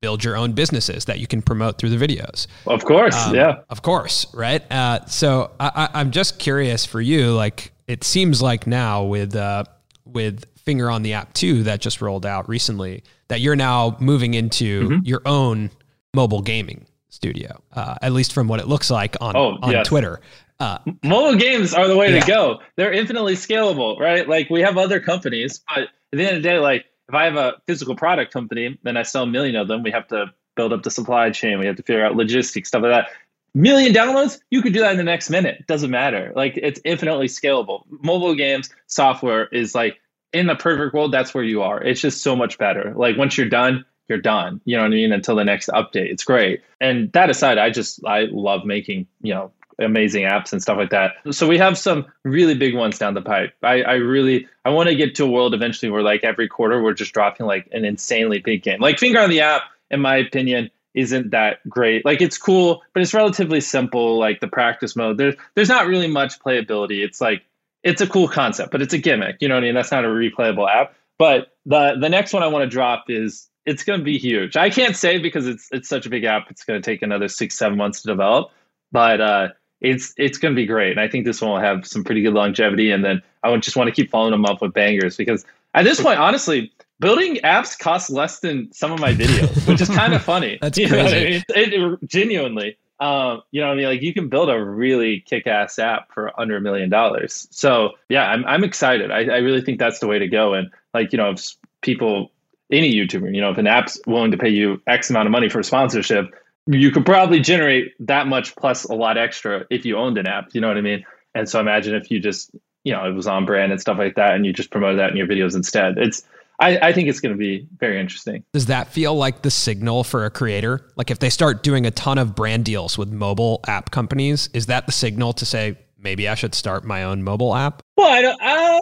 build 0.00 0.24
your 0.24 0.36
own 0.36 0.52
businesses 0.52 1.04
that 1.04 1.18
you 1.18 1.26
can 1.26 1.42
promote 1.42 1.78
through 1.78 1.90
the 1.90 2.06
videos. 2.06 2.46
Of 2.66 2.84
course, 2.84 3.16
um, 3.16 3.34
yeah, 3.34 3.60
of 3.68 3.82
course, 3.82 4.26
right? 4.34 4.62
Uh, 4.72 5.04
so 5.06 5.50
I, 5.60 5.88
am 5.94 6.10
just 6.10 6.38
curious 6.38 6.86
for 6.86 7.00
you. 7.00 7.32
Like, 7.32 7.72
it 7.86 8.04
seems 8.04 8.40
like 8.40 8.66
now 8.66 9.04
with 9.04 9.36
uh, 9.36 9.64
with 10.04 10.44
Finger 10.56 10.90
on 10.90 11.02
the 11.02 11.12
App 11.12 11.32
two 11.34 11.62
that 11.64 11.80
just 11.80 12.00
rolled 12.00 12.26
out 12.26 12.48
recently, 12.48 13.02
that 13.28 13.40
you're 13.40 13.56
now 13.56 13.96
moving 14.00 14.34
into 14.34 14.88
mm-hmm. 14.88 15.04
your 15.06 15.22
own 15.26 15.70
mobile 16.14 16.42
gaming 16.42 16.86
studio. 17.10 17.60
Uh, 17.72 17.96
at 18.02 18.12
least 18.12 18.32
from 18.32 18.48
what 18.48 18.60
it 18.60 18.68
looks 18.68 18.90
like 18.90 19.16
on 19.20 19.36
oh, 19.36 19.58
on 19.62 19.72
yes. 19.72 19.86
Twitter. 19.86 20.20
Uh, 20.58 20.78
mobile 21.02 21.36
games 21.36 21.72
are 21.72 21.88
the 21.88 21.96
way 21.96 22.12
yeah. 22.12 22.20
to 22.20 22.26
go. 22.26 22.60
They're 22.76 22.92
infinitely 22.92 23.34
scalable, 23.34 23.98
right? 23.98 24.28
Like 24.28 24.50
we 24.50 24.60
have 24.60 24.76
other 24.76 25.00
companies, 25.00 25.60
but 25.74 25.84
at 25.84 25.88
the 26.12 26.26
end 26.26 26.36
of 26.36 26.42
the 26.42 26.48
day, 26.48 26.58
like 26.58 26.84
if 27.10 27.14
I 27.14 27.24
have 27.24 27.34
a 27.34 27.54
physical 27.66 27.96
product 27.96 28.32
company 28.32 28.78
and 28.84 28.98
I 28.98 29.02
sell 29.02 29.24
a 29.24 29.26
million 29.26 29.56
of 29.56 29.66
them, 29.66 29.82
we 29.82 29.90
have 29.90 30.06
to 30.08 30.26
build 30.54 30.72
up 30.72 30.84
the 30.84 30.90
supply 30.90 31.30
chain. 31.30 31.58
We 31.58 31.66
have 31.66 31.76
to 31.76 31.82
figure 31.82 32.04
out 32.04 32.14
logistics, 32.14 32.68
stuff 32.68 32.82
like 32.82 32.92
that. 32.92 33.08
Million 33.52 33.92
downloads, 33.92 34.38
you 34.50 34.62
could 34.62 34.72
do 34.72 34.80
that 34.80 34.92
in 34.92 34.96
the 34.96 35.02
next 35.02 35.28
minute. 35.28 35.66
Doesn't 35.66 35.90
matter. 35.90 36.32
Like 36.36 36.56
it's 36.56 36.80
infinitely 36.84 37.26
scalable. 37.26 37.82
Mobile 37.88 38.36
games 38.36 38.70
software 38.86 39.46
is 39.46 39.74
like 39.74 40.00
in 40.32 40.46
the 40.46 40.54
perfect 40.54 40.94
world, 40.94 41.12
that's 41.12 41.34
where 41.34 41.42
you 41.42 41.62
are. 41.62 41.82
It's 41.82 42.00
just 42.00 42.22
so 42.22 42.36
much 42.36 42.58
better. 42.58 42.92
Like 42.94 43.16
once 43.16 43.36
you're 43.36 43.48
done, 43.48 43.84
you're 44.08 44.20
done. 44.20 44.60
You 44.64 44.76
know 44.76 44.82
what 44.82 44.92
I 44.92 44.94
mean? 44.94 45.12
Until 45.12 45.34
the 45.34 45.44
next 45.44 45.68
update. 45.68 46.12
It's 46.12 46.22
great. 46.22 46.62
And 46.80 47.10
that 47.12 47.28
aside, 47.28 47.58
I 47.58 47.70
just 47.70 48.04
I 48.06 48.28
love 48.30 48.64
making, 48.64 49.08
you 49.20 49.34
know, 49.34 49.50
amazing 49.80 50.24
apps 50.24 50.52
and 50.52 50.62
stuff 50.62 50.76
like 50.76 50.90
that. 50.90 51.12
So 51.30 51.48
we 51.48 51.58
have 51.58 51.78
some 51.78 52.06
really 52.24 52.54
big 52.54 52.74
ones 52.74 52.98
down 52.98 53.14
the 53.14 53.22
pipe. 53.22 53.54
I, 53.62 53.82
I 53.82 53.94
really 53.94 54.46
I 54.64 54.70
want 54.70 54.88
to 54.88 54.94
get 54.94 55.14
to 55.16 55.24
a 55.24 55.30
world 55.30 55.54
eventually 55.54 55.90
where 55.90 56.02
like 56.02 56.24
every 56.24 56.48
quarter 56.48 56.82
we're 56.82 56.94
just 56.94 57.12
dropping 57.12 57.46
like 57.46 57.68
an 57.72 57.84
insanely 57.84 58.38
big 58.38 58.62
game. 58.62 58.80
Like 58.80 58.98
Finger 58.98 59.20
on 59.20 59.30
the 59.30 59.40
app, 59.40 59.62
in 59.90 60.00
my 60.00 60.16
opinion, 60.16 60.70
isn't 60.94 61.30
that 61.30 61.66
great. 61.68 62.04
Like 62.04 62.20
it's 62.20 62.38
cool, 62.38 62.82
but 62.92 63.02
it's 63.02 63.14
relatively 63.14 63.60
simple. 63.60 64.18
Like 64.18 64.40
the 64.40 64.48
practice 64.48 64.96
mode, 64.96 65.18
there's 65.18 65.34
there's 65.54 65.68
not 65.68 65.86
really 65.86 66.08
much 66.08 66.38
playability. 66.40 67.04
It's 67.04 67.20
like 67.20 67.42
it's 67.82 68.00
a 68.00 68.06
cool 68.06 68.28
concept, 68.28 68.72
but 68.72 68.82
it's 68.82 68.94
a 68.94 68.98
gimmick. 68.98 69.36
You 69.40 69.48
know 69.48 69.54
what 69.54 69.64
I 69.64 69.66
mean? 69.66 69.74
That's 69.74 69.90
not 69.90 70.04
a 70.04 70.08
replayable 70.08 70.68
app. 70.68 70.94
But 71.18 71.54
the 71.66 71.96
the 72.00 72.08
next 72.08 72.32
one 72.32 72.42
I 72.42 72.48
want 72.48 72.64
to 72.64 72.68
drop 72.68 73.04
is 73.08 73.48
it's 73.66 73.84
going 73.84 74.00
to 74.00 74.04
be 74.04 74.18
huge. 74.18 74.56
I 74.56 74.70
can't 74.70 74.96
say 74.96 75.18
because 75.18 75.46
it's 75.46 75.68
it's 75.70 75.88
such 75.88 76.06
a 76.06 76.10
big 76.10 76.24
app. 76.24 76.50
It's 76.50 76.64
going 76.64 76.80
to 76.80 76.84
take 76.84 77.02
another 77.02 77.28
six 77.28 77.56
seven 77.56 77.78
months 77.78 78.02
to 78.02 78.08
develop, 78.08 78.50
but 78.90 79.20
uh, 79.20 79.48
it's 79.80 80.14
it's 80.16 80.38
going 80.38 80.54
to 80.54 80.56
be 80.56 80.66
great. 80.66 80.92
And 80.92 81.00
I 81.00 81.08
think 81.08 81.24
this 81.24 81.40
one 81.40 81.52
will 81.52 81.60
have 81.60 81.86
some 81.86 82.04
pretty 82.04 82.22
good 82.22 82.34
longevity. 82.34 82.90
And 82.90 83.04
then 83.04 83.22
I 83.42 83.50
would 83.50 83.62
just 83.62 83.76
want 83.76 83.88
to 83.88 83.94
keep 83.94 84.10
following 84.10 84.32
them 84.32 84.44
up 84.44 84.60
with 84.60 84.72
bangers 84.72 85.16
because 85.16 85.44
at 85.74 85.84
this 85.84 86.00
point, 86.00 86.18
honestly, 86.18 86.72
building 86.98 87.36
apps 87.36 87.78
costs 87.78 88.10
less 88.10 88.40
than 88.40 88.72
some 88.72 88.92
of 88.92 89.00
my 89.00 89.14
videos, 89.14 89.66
which 89.66 89.80
is 89.80 89.88
kind 89.88 90.14
of 90.14 90.22
funny. 90.24 90.58
That's 90.60 90.78
you 90.78 90.88
crazy. 90.88 91.02
Know 91.02 91.10
I 91.10 91.24
mean? 91.24 91.44
it, 91.48 91.72
it, 91.74 92.08
genuinely. 92.08 92.76
Um, 93.00 93.40
you 93.50 93.62
know 93.62 93.68
what 93.68 93.74
I 93.74 93.76
mean? 93.76 93.86
Like 93.86 94.02
you 94.02 94.12
can 94.12 94.28
build 94.28 94.50
a 94.50 94.62
really 94.62 95.20
kick-ass 95.20 95.78
app 95.78 96.12
for 96.12 96.38
under 96.38 96.58
a 96.58 96.60
million 96.60 96.90
dollars. 96.90 97.48
So 97.50 97.92
yeah, 98.10 98.24
I'm 98.24 98.44
I'm 98.44 98.62
excited. 98.62 99.10
I, 99.10 99.20
I 99.20 99.38
really 99.38 99.62
think 99.62 99.78
that's 99.78 100.00
the 100.00 100.06
way 100.06 100.18
to 100.18 100.28
go. 100.28 100.52
And 100.52 100.70
like, 100.92 101.12
you 101.12 101.16
know, 101.16 101.30
if 101.30 101.56
people 101.80 102.30
any 102.70 102.94
YouTuber, 102.94 103.34
you 103.34 103.40
know, 103.40 103.50
if 103.50 103.58
an 103.58 103.66
app's 103.66 103.98
willing 104.06 104.32
to 104.32 104.36
pay 104.36 104.50
you 104.50 104.82
X 104.86 105.08
amount 105.08 105.26
of 105.26 105.32
money 105.32 105.48
for 105.48 105.62
sponsorship, 105.62 106.26
you 106.72 106.90
could 106.90 107.04
probably 107.06 107.40
generate 107.40 107.92
that 108.00 108.26
much 108.26 108.54
plus 108.56 108.84
a 108.84 108.94
lot 108.94 109.16
extra 109.18 109.64
if 109.70 109.84
you 109.84 109.96
owned 109.96 110.18
an 110.18 110.26
app. 110.26 110.54
You 110.54 110.60
know 110.60 110.68
what 110.68 110.76
I 110.76 110.82
mean? 110.82 111.04
And 111.34 111.48
so 111.48 111.60
imagine 111.60 111.94
if 111.94 112.10
you 112.10 112.20
just, 112.20 112.50
you 112.84 112.92
know, 112.92 113.04
it 113.06 113.12
was 113.12 113.26
on 113.26 113.44
brand 113.46 113.72
and 113.72 113.80
stuff 113.80 113.98
like 113.98 114.14
that, 114.16 114.34
and 114.34 114.44
you 114.46 114.52
just 114.52 114.70
promoted 114.70 114.98
that 114.98 115.10
in 115.10 115.16
your 115.16 115.26
videos 115.26 115.54
instead. 115.54 115.98
It's 115.98 116.22
I, 116.60 116.76
I 116.88 116.92
think 116.92 117.08
it's 117.08 117.20
going 117.20 117.32
to 117.32 117.38
be 117.38 117.66
very 117.78 117.98
interesting. 117.98 118.44
Does 118.52 118.66
that 118.66 118.88
feel 118.92 119.14
like 119.14 119.40
the 119.42 119.50
signal 119.50 120.04
for 120.04 120.26
a 120.26 120.30
creator? 120.30 120.86
Like 120.96 121.10
if 121.10 121.18
they 121.18 121.30
start 121.30 121.62
doing 121.62 121.86
a 121.86 121.90
ton 121.90 122.18
of 122.18 122.34
brand 122.34 122.66
deals 122.66 122.98
with 122.98 123.10
mobile 123.10 123.60
app 123.66 123.90
companies, 123.92 124.50
is 124.52 124.66
that 124.66 124.84
the 124.86 124.92
signal 124.92 125.32
to 125.34 125.46
say 125.46 125.78
maybe 125.98 126.28
I 126.28 126.34
should 126.34 126.54
start 126.54 126.84
my 126.84 127.02
own 127.04 127.22
mobile 127.22 127.54
app? 127.54 127.82
Well, 127.96 128.10
I 128.10 128.20
don't. 128.22 128.42
Uh, 128.42 128.80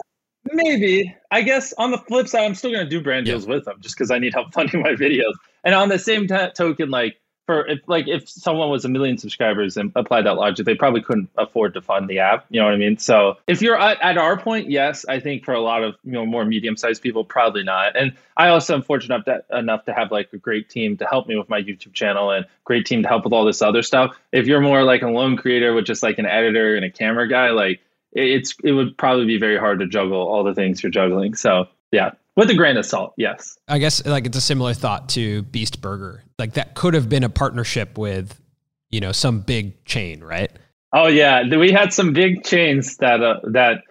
maybe. 0.51 1.15
I 1.31 1.41
guess 1.41 1.73
on 1.77 1.91
the 1.91 1.97
flip 1.99 2.27
side, 2.27 2.43
I'm 2.45 2.55
still 2.55 2.71
going 2.71 2.83
to 2.83 2.89
do 2.89 3.01
brand 3.01 3.27
Yeah. 3.27 3.33
deals 3.33 3.47
with 3.47 3.65
them 3.65 3.77
just 3.79 3.95
because 3.95 4.11
I 4.11 4.19
need 4.19 4.33
help 4.33 4.53
funding 4.53 4.81
my 4.81 4.91
videos. 4.93 5.33
And 5.63 5.73
on 5.75 5.89
the 5.89 5.99
same 5.99 6.27
t- 6.27 6.35
token, 6.55 6.89
like 6.89 7.15
for 7.49 7.65
if 7.65 7.79
like 7.87 8.07
if 8.07 8.29
someone 8.29 8.69
was 8.69 8.85
a 8.85 8.89
million 8.89 9.17
subscribers 9.17 9.75
and 9.75 9.91
applied 9.95 10.27
that 10.27 10.35
logic, 10.35 10.67
they 10.67 10.75
probably 10.75 11.01
couldn't 11.01 11.31
afford 11.35 11.73
to 11.73 11.81
fund 11.81 12.07
the 12.07 12.19
app. 12.19 12.45
You 12.51 12.59
know 12.59 12.65
what 12.65 12.75
I 12.75 12.77
mean? 12.77 12.99
So 12.99 13.37
if 13.47 13.63
you're 13.63 13.75
at, 13.75 13.99
at 14.03 14.19
our 14.19 14.39
point, 14.39 14.69
yes, 14.69 15.03
I 15.09 15.19
think 15.19 15.45
for 15.45 15.55
a 15.55 15.59
lot 15.59 15.83
of 15.83 15.95
you 16.03 16.11
know 16.11 16.27
more 16.27 16.45
medium 16.45 16.77
sized 16.77 17.01
people, 17.01 17.25
probably 17.25 17.63
not. 17.63 17.97
And 17.97 18.15
I 18.37 18.49
also 18.49 18.75
am 18.75 18.83
fortunate 18.83 19.23
enough 19.25 19.47
to, 19.49 19.57
enough 19.57 19.85
to 19.85 19.95
have 19.95 20.11
like 20.11 20.31
a 20.31 20.37
great 20.37 20.69
team 20.69 20.97
to 20.97 21.07
help 21.07 21.27
me 21.27 21.39
with 21.39 21.49
my 21.49 21.59
YouTube 21.59 21.93
channel 21.93 22.29
and 22.29 22.45
great 22.65 22.85
team 22.85 23.01
to 23.01 23.09
help 23.09 23.23
with 23.23 23.33
all 23.33 23.45
this 23.45 23.63
other 23.63 23.81
stuff. 23.81 24.15
If 24.31 24.45
you're 24.45 24.61
more 24.61 24.83
like 24.83 25.01
a 25.01 25.07
lone 25.07 25.35
creator 25.35 25.73
with 25.73 25.85
just 25.85 26.03
like 26.03 26.19
an 26.19 26.27
editor 26.27 26.75
and 26.75 26.85
a 26.85 26.91
camera 26.91 27.27
guy, 27.27 27.49
like 27.49 27.79
it's 28.11 28.55
it 28.63 28.73
would 28.73 28.95
probably 28.95 29.25
be 29.25 29.39
very 29.39 29.57
hard 29.57 29.79
to 29.79 29.87
juggle 29.87 30.21
all 30.21 30.43
the 30.43 30.53
things 30.53 30.83
you're 30.83 30.91
juggling. 30.91 31.33
So 31.33 31.67
yeah, 31.91 32.11
with 32.35 32.49
a 32.49 32.55
grain 32.55 32.77
of 32.77 32.85
salt, 32.85 33.13
yes. 33.17 33.57
I 33.67 33.79
guess 33.79 34.05
like 34.05 34.25
it's 34.25 34.37
a 34.37 34.41
similar 34.41 34.73
thought 34.73 35.09
to 35.09 35.41
Beast 35.43 35.81
Burger. 35.81 36.23
Like 36.37 36.53
that 36.53 36.75
could 36.75 36.93
have 36.93 37.09
been 37.09 37.23
a 37.23 37.29
partnership 37.29 37.97
with, 37.97 38.39
you 38.89 39.01
know, 39.01 39.11
some 39.11 39.41
big 39.41 39.83
chain, 39.85 40.23
right? 40.23 40.51
Oh 40.93 41.07
yeah, 41.07 41.43
we 41.55 41.71
had 41.71 41.93
some 41.93 42.13
big 42.13 42.43
chains 42.43 42.97
that 42.97 43.21
uh, 43.21 43.39
that 43.51 43.83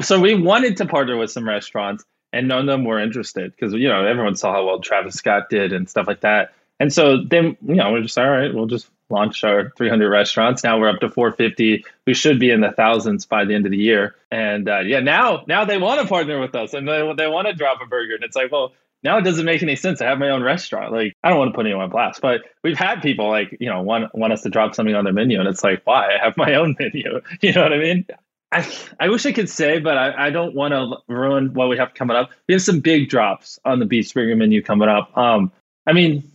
so 0.00 0.20
we 0.20 0.34
wanted 0.34 0.76
to 0.78 0.86
partner 0.86 1.16
with 1.16 1.30
some 1.30 1.46
restaurants, 1.46 2.04
and 2.32 2.48
none 2.48 2.60
of 2.60 2.66
them 2.66 2.84
were 2.84 2.98
interested 3.00 3.52
because 3.52 3.74
you 3.74 3.88
know 3.88 4.06
everyone 4.06 4.36
saw 4.36 4.52
how 4.52 4.64
well 4.64 4.80
Travis 4.80 5.16
Scott 5.16 5.50
did 5.50 5.72
and 5.72 5.88
stuff 5.88 6.06
like 6.06 6.22
that. 6.22 6.54
And 6.80 6.92
so 6.92 7.22
then 7.24 7.56
you 7.66 7.74
know 7.74 7.92
we're 7.92 8.02
just 8.02 8.16
all 8.18 8.30
right, 8.30 8.54
we'll 8.54 8.66
just 8.66 8.88
launch 9.10 9.44
our 9.44 9.70
300 9.76 10.08
restaurants. 10.08 10.64
Now 10.64 10.78
we're 10.78 10.88
up 10.88 11.00
to 11.00 11.10
450. 11.10 11.84
We 12.06 12.14
should 12.14 12.38
be 12.38 12.50
in 12.50 12.60
the 12.60 12.72
thousands 12.72 13.26
by 13.26 13.44
the 13.44 13.54
end 13.54 13.66
of 13.66 13.70
the 13.70 13.78
year. 13.78 14.14
And 14.30 14.68
uh, 14.68 14.80
yeah, 14.80 15.00
now 15.00 15.44
now 15.46 15.64
they 15.64 15.78
want 15.78 16.00
to 16.00 16.06
partner 16.06 16.40
with 16.40 16.54
us 16.54 16.74
and 16.74 16.86
they 16.88 17.12
they 17.16 17.28
want 17.28 17.46
to 17.46 17.54
drop 17.54 17.80
a 17.82 17.86
burger. 17.86 18.14
And 18.14 18.24
it's 18.24 18.36
like, 18.36 18.50
well, 18.50 18.72
now 19.02 19.18
it 19.18 19.22
doesn't 19.22 19.44
make 19.44 19.62
any 19.62 19.76
sense. 19.76 20.00
I 20.00 20.06
have 20.06 20.18
my 20.18 20.30
own 20.30 20.42
restaurant. 20.42 20.92
Like 20.92 21.14
I 21.22 21.30
don't 21.30 21.38
want 21.38 21.52
to 21.52 21.54
put 21.54 21.66
anyone 21.66 21.84
on 21.84 21.90
blast, 21.90 22.20
but 22.20 22.42
we've 22.62 22.78
had 22.78 23.02
people 23.02 23.28
like 23.28 23.56
you 23.60 23.68
know 23.68 23.82
want 23.82 24.14
want 24.14 24.32
us 24.32 24.42
to 24.42 24.50
drop 24.50 24.74
something 24.74 24.94
on 24.94 25.04
their 25.04 25.12
menu, 25.12 25.38
and 25.38 25.48
it's 25.48 25.62
like, 25.62 25.82
why? 25.84 26.14
I 26.14 26.24
have 26.24 26.36
my 26.36 26.54
own 26.60 26.76
menu. 26.78 27.20
You 27.40 27.52
know 27.52 27.62
what 27.62 27.72
I 27.72 27.78
mean? 27.78 28.06
I 28.50 28.68
I 28.98 29.08
wish 29.08 29.26
I 29.26 29.32
could 29.32 29.48
say, 29.48 29.78
but 29.78 29.96
I, 29.96 30.26
I 30.26 30.30
don't 30.30 30.54
want 30.54 30.72
to 30.72 30.96
ruin 31.12 31.52
what 31.54 31.68
we 31.68 31.76
have 31.78 31.94
coming 31.94 32.16
up. 32.16 32.30
We 32.48 32.54
have 32.54 32.62
some 32.62 32.80
big 32.80 33.08
drops 33.08 33.58
on 33.64 33.78
the 33.78 33.86
Beast 33.86 34.14
Burger 34.14 34.34
menu 34.34 34.62
coming 34.62 34.88
up. 34.88 35.16
Um, 35.16 35.52
I 35.86 35.92
mean, 35.92 36.28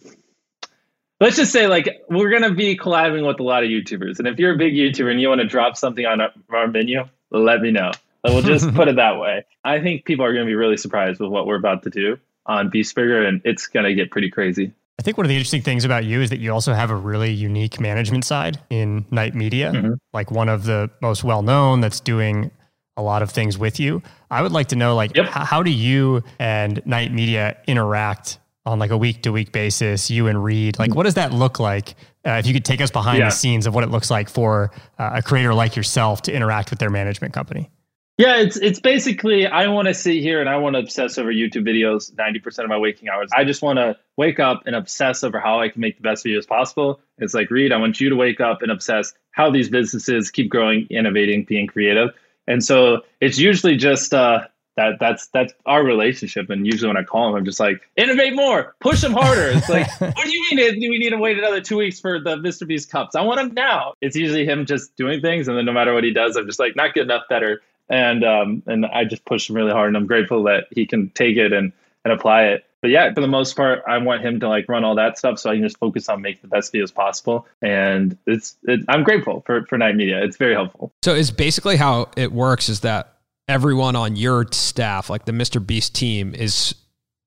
let's 1.21 1.37
just 1.37 1.53
say 1.53 1.67
like 1.67 2.01
we're 2.09 2.29
gonna 2.29 2.53
be 2.53 2.75
collabing 2.77 3.25
with 3.25 3.39
a 3.39 3.43
lot 3.43 3.63
of 3.63 3.69
YouTubers, 3.69 4.19
and 4.19 4.27
if 4.27 4.37
you're 4.39 4.53
a 4.53 4.57
big 4.57 4.73
YouTuber 4.73 5.09
and 5.09 5.21
you 5.21 5.29
want 5.29 5.39
to 5.39 5.47
drop 5.47 5.77
something 5.77 6.05
on 6.05 6.19
our, 6.19 6.31
our 6.49 6.67
menu, 6.67 7.05
let 7.29 7.61
me 7.61 7.71
know. 7.71 7.91
We'll 8.25 8.41
just 8.41 8.73
put 8.75 8.89
it 8.89 8.97
that 8.97 9.17
way. 9.19 9.45
I 9.63 9.79
think 9.79 10.03
people 10.03 10.25
are 10.25 10.33
gonna 10.33 10.45
be 10.45 10.55
really 10.55 10.75
surprised 10.77 11.21
with 11.21 11.29
what 11.29 11.45
we're 11.47 11.55
about 11.55 11.83
to 11.83 11.89
do 11.89 12.17
on 12.45 12.69
Beast 12.69 12.93
Burger, 12.95 13.23
and 13.25 13.41
it's 13.45 13.67
gonna 13.67 13.93
get 13.93 14.11
pretty 14.11 14.29
crazy. 14.29 14.73
I 14.99 15.03
think 15.03 15.17
one 15.17 15.25
of 15.25 15.29
the 15.29 15.35
interesting 15.35 15.61
things 15.63 15.85
about 15.85 16.03
you 16.05 16.21
is 16.21 16.29
that 16.29 16.39
you 16.39 16.51
also 16.51 16.73
have 16.73 16.91
a 16.91 16.95
really 16.95 17.31
unique 17.31 17.79
management 17.79 18.23
side 18.25 18.59
in 18.69 19.05
Night 19.09 19.33
Media, 19.33 19.71
Mhm. 19.73 19.95
like 20.13 20.29
one 20.29 20.49
of 20.49 20.65
the 20.65 20.91
most 21.01 21.23
well 21.23 21.41
known 21.41 21.81
that's 21.81 21.99
doing 21.99 22.51
a 22.97 23.01
lot 23.01 23.23
of 23.23 23.31
things 23.31 23.57
with 23.57 23.79
you. 23.79 24.03
I 24.29 24.43
would 24.43 24.51
like 24.51 24.67
to 24.67 24.75
know, 24.75 24.95
like, 24.95 25.15
Yep. 25.15 25.25
h- 25.25 25.31
how 25.31 25.63
do 25.63 25.71
you 25.71 26.21
and 26.37 26.85
Night 26.85 27.11
Media 27.11 27.57
interact 27.65 28.37
on 28.65 28.79
like 28.79 28.91
a 28.91 28.97
week 28.97 29.23
to 29.23 29.31
week 29.31 29.51
basis? 29.51 30.09
You 30.11 30.27
and 30.27 30.43
Reed, 30.43 30.77
like, 30.79 30.93
what 30.95 31.03
does 31.03 31.15
that 31.15 31.33
look 31.33 31.59
like? 31.59 31.95
Uh, 32.25 32.33
if 32.33 32.45
you 32.47 32.53
could 32.53 32.65
take 32.65 32.81
us 32.81 32.91
behind 32.91 33.19
Yeah. 33.19 33.25
the 33.25 33.31
scenes 33.31 33.65
of 33.65 33.73
what 33.73 33.83
it 33.83 33.89
looks 33.89 34.11
like 34.11 34.29
for 34.29 34.71
uh, 34.99 35.11
a 35.15 35.21
creator 35.21 35.53
like 35.53 35.75
yourself 35.75 36.21
to 36.23 36.33
interact 36.33 36.69
with 36.69 36.79
their 36.79 36.89
management 36.91 37.33
company. 37.33 37.69
Yeah, 38.17 38.35
it's 38.37 38.55
it's 38.57 38.79
basically 38.79 39.47
I 39.47 39.67
want 39.69 39.87
to 39.87 39.95
sit 39.95 40.15
here 40.21 40.41
and 40.41 40.47
I 40.49 40.57
want 40.57 40.75
to 40.75 40.79
obsess 40.81 41.17
over 41.17 41.31
YouTube 41.33 41.65
videos 41.67 42.13
90% 42.13 42.59
of 42.59 42.69
my 42.69 42.77
waking 42.77 43.09
hours. 43.09 43.29
I 43.35 43.43
just 43.45 43.63
want 43.63 43.77
to 43.77 43.97
wake 44.15 44.39
up 44.39 44.63
and 44.67 44.75
obsess 44.75 45.23
over 45.23 45.39
how 45.39 45.59
I 45.59 45.69
can 45.69 45.81
make 45.81 45.95
the 45.95 46.03
best 46.03 46.23
videos 46.23 46.45
possible. 46.47 46.99
It's 47.17 47.33
like 47.33 47.49
Reed, 47.49 47.71
I 47.71 47.77
want 47.77 47.99
you 47.99 48.09
to 48.09 48.15
wake 48.15 48.39
up 48.39 48.61
and 48.61 48.71
obsess 48.71 49.13
how 49.31 49.49
these 49.49 49.69
businesses 49.69 50.29
keep 50.29 50.49
growing, 50.51 50.85
innovating, 50.91 51.45
being 51.45 51.65
creative. 51.65 52.09
And 52.45 52.63
so 52.63 53.01
it's 53.21 53.39
usually 53.39 53.75
just 53.77 54.13
uh 54.13 54.41
that 54.77 54.99
that's 54.99 55.27
that's 55.27 55.53
our 55.65 55.83
relationship. 55.83 56.49
And 56.49 56.65
usually 56.65 56.87
when 56.87 56.97
I 56.97 57.03
call 57.03 57.29
him, 57.29 57.35
I'm 57.35 57.45
just 57.45 57.59
like, 57.59 57.89
innovate 57.95 58.35
more, 58.35 58.75
push 58.79 59.01
them 59.01 59.13
harder. 59.13 59.49
It's 59.49 59.69
like, 59.69 59.87
what 59.99 60.23
do 60.23 60.31
you 60.31 60.55
mean? 60.55 60.79
Do 60.79 60.89
we 60.89 60.97
need 60.97 61.09
to 61.09 61.17
wait 61.17 61.37
another 61.37 61.61
two 61.61 61.77
weeks 61.77 61.99
for 61.99 62.19
the 62.19 62.37
Mr. 62.37 62.67
Beast 62.67 62.89
cups? 62.89 63.15
I 63.15 63.21
want 63.21 63.39
them 63.39 63.53
now. 63.53 63.93
It's 64.01 64.15
usually 64.15 64.45
him 64.45 64.65
just 64.65 64.95
doing 64.95 65.21
things, 65.21 65.47
and 65.47 65.57
then 65.57 65.65
no 65.65 65.73
matter 65.73 65.93
what 65.93 66.03
he 66.03 66.13
does, 66.13 66.35
I'm 66.35 66.45
just 66.47 66.59
like, 66.59 66.75
not 66.75 66.93
good 66.93 67.03
enough, 67.03 67.23
better 67.29 67.61
and 67.91 68.23
um, 68.23 68.63
and 68.65 68.85
I 68.85 69.03
just 69.03 69.25
push 69.25 69.49
him 69.49 69.55
really 69.55 69.71
hard, 69.71 69.89
and 69.89 69.97
I'm 69.97 70.07
grateful 70.07 70.43
that 70.43 70.67
he 70.71 70.85
can 70.85 71.09
take 71.09 71.37
it 71.37 71.51
and 71.51 71.73
and 72.03 72.13
apply 72.13 72.45
it. 72.45 72.65
But 72.81 72.89
yeah, 72.89 73.13
for 73.13 73.21
the 73.21 73.27
most 73.27 73.55
part, 73.55 73.83
I 73.87 73.97
want 73.99 74.23
him 74.23 74.39
to 74.39 74.47
like 74.47 74.67
run 74.67 74.83
all 74.83 74.95
that 74.95 75.17
stuff, 75.17 75.37
so 75.37 75.51
I 75.51 75.55
can 75.55 75.63
just 75.63 75.77
focus 75.77 76.09
on 76.09 76.21
making 76.21 76.41
the 76.41 76.47
best 76.47 76.73
videos 76.73 76.93
possible. 76.93 77.45
And 77.61 78.17
it's 78.25 78.55
it, 78.63 78.79
I'm 78.87 79.03
grateful 79.03 79.43
for 79.45 79.65
for 79.65 79.77
Night 79.77 79.95
Media. 79.95 80.23
It's 80.23 80.37
very 80.37 80.53
helpful. 80.53 80.91
So 81.03 81.13
it's 81.13 81.31
basically 81.31 81.75
how 81.75 82.09
it 82.15 82.31
works 82.31 82.69
is 82.69 82.79
that 82.79 83.17
everyone 83.51 83.97
on 83.97 84.15
your 84.15 84.47
staff, 84.51 85.09
like 85.09 85.25
the 85.25 85.33
Mr. 85.33 85.65
Beast 85.65 85.93
team, 85.93 86.33
is 86.33 86.73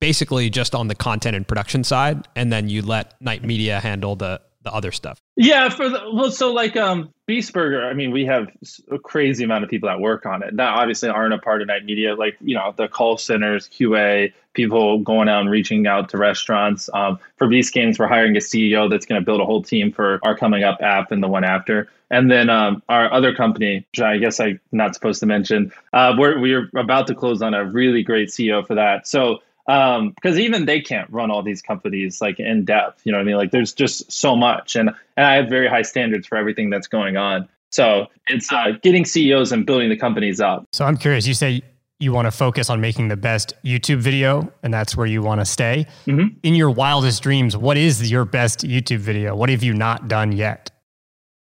basically 0.01 0.49
just 0.49 0.75
on 0.75 0.89
the 0.89 0.95
content 0.95 1.37
and 1.37 1.47
production 1.47 1.85
side, 1.85 2.27
and 2.35 2.51
then 2.51 2.69
you 2.69 2.81
let 2.81 3.21
Night 3.21 3.45
Media 3.45 3.79
handle 3.79 4.17
the 4.17 4.41
the 4.65 4.73
other 4.73 4.91
stuff. 4.91 5.21
Yeah, 5.37 5.69
for 5.69 5.89
the 5.89 6.11
well, 6.13 6.31
so 6.31 6.53
like 6.53 6.77
um 6.77 7.13
Beast 7.27 7.53
Burger, 7.53 7.87
I 7.87 7.95
mean, 7.95 8.11
we 8.11 8.25
have 8.27 8.49
a 8.91 8.99
crazy 8.99 9.45
amount 9.45 9.65
of 9.65 9.71
people 9.71 9.89
that 9.89 10.01
work 10.01 10.27
on 10.27 10.43
it. 10.43 10.57
That 10.57 10.75
obviously 10.75 11.09
aren't 11.09 11.35
a 11.35 11.39
part 11.39 11.63
of 11.63 11.69
Night 11.69 11.85
Media, 11.85 12.15
like 12.15 12.37
you 12.41 12.57
know 12.57 12.75
the 12.77 12.89
call 12.89 13.17
centers, 13.17 13.69
QA, 13.69 14.33
people 14.55 14.99
going 15.01 15.29
out 15.29 15.43
and 15.43 15.51
reaching 15.51 15.87
out 15.87 16.09
to 16.11 16.19
restaurants. 16.19 16.91
Um, 16.93 17.19
for 17.37 17.47
Beast 17.47 17.73
Games, 17.73 17.99
we're 17.99 18.09
hiring 18.09 18.37
a 18.37 18.41
CEO 18.41 18.91
that's 18.91 19.07
going 19.07 19.21
to 19.21 19.25
build 19.25 19.41
a 19.41 19.45
whole 19.45 19.63
team 19.63 19.93
for 19.93 20.19
our 20.23 20.37
coming 20.37 20.65
up 20.65 20.81
app 20.81 21.13
and 21.13 21.23
the 21.23 21.29
one 21.29 21.45
after. 21.45 21.89
And 22.11 22.31
then 22.31 22.49
um, 22.49 22.83
our 22.89 23.13
other 23.13 23.35
company, 23.35 23.87
which 23.91 24.01
I 24.01 24.19
guess 24.19 24.39
I'm 24.41 24.61
not 24.73 24.95
supposed 24.95 25.21
to 25.21 25.27
mention, 25.27 25.73
uh, 25.93 26.15
we're 26.17 26.41
we're 26.41 26.71
about 26.77 27.07
to 27.09 27.15
close 27.15 27.43
on 27.43 27.55
a 27.55 27.65
really 27.65 28.03
great 28.03 28.29
CEO 28.29 28.67
for 28.67 28.77
that. 28.77 29.07
So 29.07 29.41
um 29.69 30.11
because 30.11 30.39
even 30.39 30.67
they 30.67 30.81
can't 30.81 31.09
run 31.11 31.31
all 31.31 31.43
these 31.43 31.63
companies 31.63 32.21
like 32.21 32.39
in 32.39 32.65
depth 32.65 33.01
you 33.05 33.13
know 33.13 33.19
what 33.19 33.23
i 33.23 33.25
mean 33.25 33.37
like 33.37 33.51
there's 33.51 33.73
just 33.73 34.11
so 34.13 34.37
much 34.37 34.77
and 34.77 34.91
and 35.17 35.27
i 35.27 35.35
have 35.35 35.49
very 35.49 35.69
high 35.69 35.83
standards 35.83 36.27
for 36.27 36.37
everything 36.37 36.69
that's 36.71 36.87
going 36.87 37.17
on 37.17 37.49
so 37.71 38.07
it's 38.27 38.53
uh 38.53 38.73
getting 38.83 39.05
ceos 39.05 39.53
and 39.53 39.65
building 39.67 39.89
the 39.89 39.97
companies 39.97 40.41
up 40.41 40.67
So 40.73 40.85
I'm 40.85 40.97
curious. 40.97 41.27
You 41.27 41.35
say 41.35 41.63
you 42.01 42.13
want 42.13 42.27
to 42.27 42.31
focus 42.33 42.69
on 42.71 42.81
making 42.81 43.09
the 43.09 43.17
best 43.17 43.55
YouTube 43.65 43.99
video, 43.99 44.53
and 44.63 44.75
that's 44.75 44.97
where 44.97 45.07
you 45.07 45.23
want 45.23 45.41
to 45.41 45.45
stay. 45.45 45.87
Mhm. 46.07 46.35
In 46.43 46.55
your 46.57 46.69
wildest 46.71 47.23
dreams, 47.23 47.57
what 47.57 47.77
is 47.77 48.11
your 48.11 48.25
best 48.25 48.67
YouTube 48.67 48.99
video? 48.99 49.35
What 49.37 49.49
have 49.49 49.63
you 49.63 49.73
not 49.73 50.09
done 50.09 50.33
yet? 50.33 50.71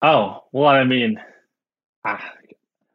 oh 0.02 0.44
well 0.52 0.68
i 0.70 0.84
mean 0.84 1.20
Ah, 2.06 2.32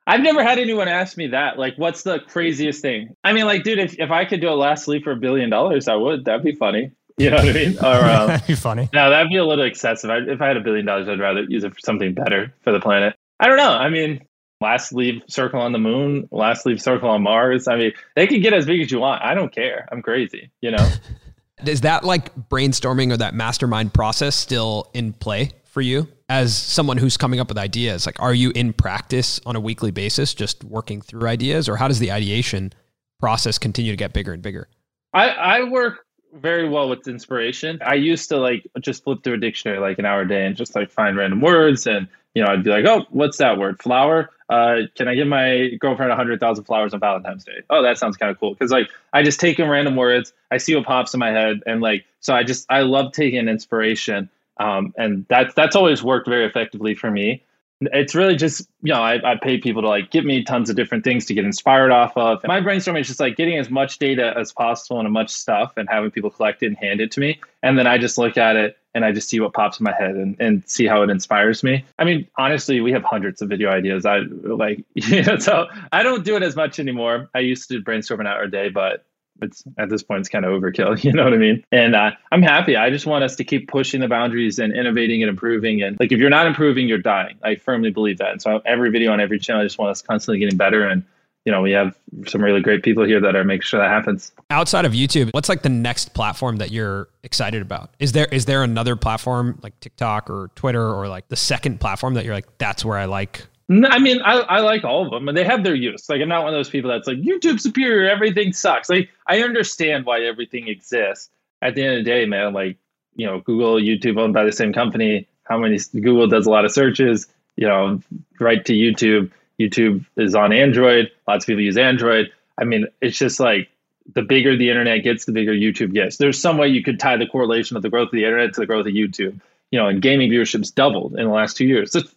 I've 0.06 0.20
never 0.20 0.42
had 0.42 0.58
anyone 0.58 0.88
ask 0.88 1.16
me 1.16 1.28
that. 1.28 1.58
Like, 1.58 1.76
what's 1.76 2.02
the 2.02 2.18
craziest 2.18 2.82
thing? 2.82 3.16
I 3.24 3.32
mean, 3.32 3.46
like, 3.46 3.62
dude, 3.62 3.78
if, 3.78 3.98
if 3.98 4.10
I 4.10 4.24
could 4.26 4.40
do 4.40 4.50
a 4.50 4.54
last 4.54 4.86
leave 4.86 5.02
for 5.02 5.12
a 5.12 5.16
billion 5.16 5.48
dollars, 5.50 5.88
I 5.88 5.94
would. 5.94 6.24
That'd 6.24 6.44
be 6.44 6.54
funny. 6.54 6.92
You 7.16 7.30
know 7.30 7.36
what 7.36 7.48
I 7.48 7.52
mean? 7.52 7.78
Or 7.78 7.84
um, 8.10 8.26
That'd 8.26 8.46
be 8.48 8.56
funny. 8.56 8.88
no, 8.92 9.08
that'd 9.08 9.30
be 9.30 9.36
a 9.36 9.44
little 9.44 9.64
excessive. 9.64 10.10
I, 10.10 10.16
if 10.18 10.40
I 10.40 10.48
had 10.48 10.56
a 10.56 10.60
billion 10.60 10.84
dollars, 10.84 11.08
I'd 11.08 11.20
rather 11.20 11.44
use 11.44 11.62
it 11.62 11.72
for 11.72 11.78
something 11.78 12.12
better 12.12 12.52
for 12.62 12.72
the 12.72 12.80
planet. 12.80 13.14
I 13.38 13.46
don't 13.46 13.56
know. 13.56 13.70
I 13.70 13.88
mean, 13.88 14.26
last 14.60 14.92
leave 14.92 15.22
circle 15.28 15.60
on 15.60 15.70
the 15.70 15.78
moon, 15.78 16.28
last 16.32 16.66
leave 16.66 16.82
circle 16.82 17.08
on 17.08 17.22
Mars. 17.22 17.68
I 17.68 17.76
mean, 17.76 17.92
they 18.16 18.26
can 18.26 18.40
get 18.40 18.52
as 18.52 18.66
big 18.66 18.80
as 18.80 18.90
you 18.90 18.98
want. 18.98 19.22
I 19.22 19.34
don't 19.34 19.54
care. 19.54 19.86
I'm 19.92 20.02
crazy. 20.02 20.50
You 20.60 20.72
know. 20.72 20.90
Is 21.64 21.82
that 21.82 22.02
like 22.02 22.34
brainstorming 22.48 23.12
or 23.12 23.16
that 23.18 23.32
mastermind 23.32 23.94
process 23.94 24.34
still 24.34 24.90
in 24.92 25.12
play 25.12 25.52
for 25.74 25.80
you 25.80 26.06
as 26.28 26.56
someone 26.56 26.96
who's 26.96 27.16
coming 27.16 27.40
up 27.40 27.48
with 27.48 27.58
ideas? 27.58 28.06
Like, 28.06 28.22
are 28.22 28.32
you 28.32 28.52
in 28.54 28.72
practice 28.72 29.40
on 29.44 29.56
a 29.56 29.60
weekly 29.60 29.90
basis, 29.90 30.32
just 30.32 30.62
working 30.64 31.02
through 31.02 31.28
ideas, 31.28 31.68
or 31.68 31.76
how 31.76 31.88
does 31.88 31.98
the 31.98 32.12
ideation 32.12 32.72
process 33.18 33.58
continue 33.58 33.90
to 33.90 33.96
get 33.96 34.12
bigger 34.12 34.32
and 34.32 34.42
bigger? 34.42 34.68
I, 35.12 35.28
I 35.28 35.62
work 35.64 36.06
very 36.32 36.68
well 36.68 36.88
with 36.88 37.06
inspiration. 37.08 37.80
I 37.84 37.94
used 37.94 38.28
to 38.28 38.36
like 38.36 38.66
just 38.80 39.04
flip 39.04 39.22
through 39.22 39.34
a 39.34 39.38
dictionary 39.38 39.78
like 39.80 39.98
an 39.98 40.04
hour 40.04 40.22
a 40.22 40.28
day 40.28 40.46
and 40.46 40.56
just 40.56 40.74
like 40.74 40.90
find 40.90 41.16
random 41.16 41.40
words 41.40 41.86
and 41.86 42.08
you 42.34 42.42
know 42.42 42.50
I'd 42.50 42.64
be 42.64 42.70
like, 42.70 42.84
oh, 42.84 43.06
what's 43.10 43.38
that 43.38 43.58
word? 43.58 43.80
Flower. 43.80 44.30
Uh, 44.48 44.82
can 44.96 45.08
I 45.08 45.14
give 45.14 45.26
my 45.26 45.70
girlfriend 45.80 46.12
a 46.12 46.16
hundred 46.16 46.40
thousand 46.40 46.64
flowers 46.64 46.92
on 46.92 47.00
Valentine's 47.00 47.44
Day? 47.44 47.62
Oh, 47.70 47.82
that 47.82 47.98
sounds 47.98 48.16
kind 48.16 48.30
of 48.30 48.38
cool 48.38 48.52
because 48.52 48.70
like 48.70 48.88
I 49.12 49.22
just 49.22 49.40
take 49.40 49.58
in 49.58 49.68
random 49.68 49.96
words, 49.96 50.32
I 50.50 50.58
see 50.58 50.74
what 50.74 50.84
pops 50.84 51.14
in 51.14 51.20
my 51.20 51.30
head, 51.30 51.62
and 51.66 51.80
like 51.80 52.04
so 52.20 52.34
I 52.34 52.42
just 52.42 52.66
I 52.68 52.80
love 52.80 53.12
taking 53.12 53.48
inspiration, 53.48 54.28
um, 54.58 54.94
and 54.96 55.26
that's 55.28 55.54
that's 55.54 55.76
always 55.76 56.02
worked 56.02 56.28
very 56.28 56.46
effectively 56.46 56.94
for 56.94 57.10
me. 57.10 57.42
It's 57.80 58.14
really 58.14 58.36
just 58.36 58.68
you 58.82 58.92
know 58.92 59.02
I, 59.02 59.32
I 59.32 59.36
pay 59.36 59.58
people 59.58 59.82
to 59.82 59.88
like 59.88 60.10
give 60.10 60.24
me 60.24 60.44
tons 60.44 60.70
of 60.70 60.76
different 60.76 61.04
things 61.04 61.26
to 61.26 61.34
get 61.34 61.44
inspired 61.44 61.90
off 61.90 62.16
of. 62.16 62.40
My 62.44 62.60
brainstorming 62.60 63.00
is 63.00 63.08
just 63.08 63.20
like 63.20 63.36
getting 63.36 63.58
as 63.58 63.68
much 63.68 63.98
data 63.98 64.32
as 64.36 64.52
possible 64.52 64.98
and 64.98 65.08
as 65.08 65.12
much 65.12 65.30
stuff 65.30 65.72
and 65.76 65.88
having 65.88 66.10
people 66.10 66.30
collect 66.30 66.62
it 66.62 66.66
and 66.66 66.76
hand 66.76 67.00
it 67.00 67.10
to 67.12 67.20
me. 67.20 67.40
And 67.62 67.78
then 67.78 67.86
i 67.86 67.98
just 67.98 68.16
look 68.16 68.38
at 68.38 68.56
it 68.56 68.78
and 68.94 69.04
i 69.04 69.10
just 69.10 69.28
see 69.28 69.40
what 69.40 69.52
pops 69.52 69.80
in 69.80 69.84
my 69.84 69.92
head 69.92 70.14
and, 70.14 70.36
and 70.38 70.62
see 70.68 70.86
how 70.86 71.02
it 71.02 71.10
inspires 71.10 71.64
me. 71.64 71.84
I 71.98 72.04
mean 72.04 72.28
honestly 72.38 72.80
we 72.80 72.92
have 72.92 73.02
hundreds 73.02 73.42
of 73.42 73.48
video 73.48 73.70
ideas. 73.70 74.06
I 74.06 74.18
like 74.18 74.84
you 74.94 75.22
know 75.22 75.38
so 75.38 75.66
i 75.92 76.04
don't 76.04 76.24
do 76.24 76.36
it 76.36 76.44
as 76.44 76.54
much 76.54 76.78
anymore. 76.78 77.28
I 77.34 77.40
used 77.40 77.68
to 77.70 77.80
brainstorm 77.80 78.20
an 78.20 78.28
hour 78.28 78.44
a 78.44 78.50
day 78.50 78.68
but 78.68 79.04
it's 79.42 79.64
at 79.78 79.88
this 79.88 80.02
point 80.02 80.20
it's 80.20 80.28
kind 80.28 80.44
of 80.44 80.52
overkill 80.52 81.02
you 81.04 81.12
know 81.12 81.24
what 81.24 81.34
i 81.34 81.36
mean? 81.36 81.64
And 81.72 81.94
uh, 81.94 82.12
i'm 82.32 82.42
happy. 82.42 82.76
I 82.76 82.90
just 82.90 83.06
want 83.06 83.24
us 83.24 83.36
to 83.36 83.44
keep 83.44 83.68
pushing 83.68 84.00
the 84.00 84.08
boundaries 84.08 84.58
and 84.58 84.74
innovating 84.74 85.22
and 85.22 85.30
improving 85.30 85.82
and 85.82 85.98
like 85.98 86.12
if 86.12 86.18
you're 86.18 86.30
not 86.30 86.46
improving 86.46 86.88
you're 86.88 86.98
dying. 86.98 87.38
I 87.42 87.56
firmly 87.56 87.90
believe 87.90 88.18
that. 88.18 88.32
And 88.32 88.42
so 88.42 88.60
every 88.64 88.90
video 88.90 89.12
on 89.12 89.20
every 89.20 89.38
channel 89.38 89.62
i 89.62 89.64
just 89.64 89.78
want 89.78 89.90
us 89.90 90.02
constantly 90.02 90.38
getting 90.38 90.56
better 90.56 90.86
and 90.86 91.04
you 91.44 91.52
know 91.52 91.60
we 91.60 91.72
have 91.72 91.96
some 92.26 92.42
really 92.42 92.60
great 92.60 92.82
people 92.82 93.04
here 93.04 93.20
that 93.20 93.36
are 93.36 93.44
making 93.44 93.62
sure 93.62 93.80
that 93.80 93.90
happens. 93.90 94.32
Outside 94.50 94.84
of 94.84 94.92
youtube 94.92 95.32
what's 95.32 95.48
like 95.48 95.62
the 95.62 95.68
next 95.68 96.14
platform 96.14 96.56
that 96.56 96.70
you're 96.70 97.08
excited 97.22 97.62
about? 97.62 97.90
Is 97.98 98.12
there 98.12 98.28
is 98.30 98.44
there 98.46 98.62
another 98.62 98.96
platform 98.96 99.58
like 99.62 99.78
tiktok 99.80 100.30
or 100.30 100.50
twitter 100.54 100.92
or 100.92 101.08
like 101.08 101.28
the 101.28 101.36
second 101.36 101.80
platform 101.80 102.14
that 102.14 102.24
you're 102.24 102.34
like 102.34 102.58
that's 102.58 102.84
where 102.84 102.98
i 102.98 103.04
like 103.04 103.46
I 103.70 103.98
mean, 103.98 104.20
I, 104.22 104.40
I 104.40 104.60
like 104.60 104.84
all 104.84 105.06
of 105.06 105.10
them, 105.10 105.28
and 105.28 105.36
they 105.36 105.44
have 105.44 105.64
their 105.64 105.74
use. 105.74 106.08
Like, 106.08 106.20
I'm 106.20 106.28
not 106.28 106.44
one 106.44 106.52
of 106.52 106.58
those 106.58 106.68
people 106.68 106.90
that's 106.90 107.08
like 107.08 107.18
YouTube 107.18 107.60
superior, 107.60 108.10
everything 108.10 108.52
sucks. 108.52 108.90
Like, 108.90 109.08
I 109.26 109.42
understand 109.42 110.04
why 110.04 110.20
everything 110.20 110.68
exists. 110.68 111.30
At 111.62 111.74
the 111.74 111.82
end 111.82 111.98
of 111.98 112.04
the 112.04 112.10
day, 112.10 112.26
man, 112.26 112.52
like, 112.52 112.76
you 113.16 113.26
know, 113.26 113.40
Google, 113.40 113.76
YouTube 113.76 114.18
owned 114.18 114.34
by 114.34 114.44
the 114.44 114.52
same 114.52 114.72
company. 114.72 115.26
How 115.44 115.56
many 115.56 115.78
Google 115.94 116.26
does 116.26 116.46
a 116.46 116.50
lot 116.50 116.66
of 116.66 116.72
searches, 116.72 117.26
you 117.56 117.66
know, 117.66 118.02
right 118.38 118.62
to 118.66 118.74
YouTube. 118.74 119.30
YouTube 119.58 120.04
is 120.16 120.34
on 120.34 120.52
Android. 120.52 121.10
Lots 121.26 121.44
of 121.44 121.46
people 121.46 121.62
use 121.62 121.78
Android. 121.78 122.30
I 122.58 122.64
mean, 122.64 122.86
it's 123.00 123.16
just 123.16 123.40
like 123.40 123.68
the 124.14 124.22
bigger 124.22 124.56
the 124.56 124.68
internet 124.68 125.02
gets, 125.04 125.24
the 125.24 125.32
bigger 125.32 125.54
YouTube 125.54 125.94
gets. 125.94 126.18
There's 126.18 126.40
some 126.40 126.58
way 126.58 126.68
you 126.68 126.82
could 126.82 127.00
tie 127.00 127.16
the 127.16 127.26
correlation 127.26 127.76
of 127.76 127.82
the 127.82 127.88
growth 127.88 128.08
of 128.08 128.12
the 128.12 128.24
internet 128.24 128.52
to 128.54 128.60
the 128.60 128.66
growth 128.66 128.86
of 128.86 128.92
YouTube. 128.92 129.40
You 129.70 129.80
know, 129.80 129.88
and 129.88 130.02
gaming 130.02 130.30
viewership's 130.30 130.70
doubled 130.70 131.16
in 131.16 131.24
the 131.24 131.32
last 131.32 131.56
two 131.56 131.66
years. 131.66 131.94
It's 131.94 132.14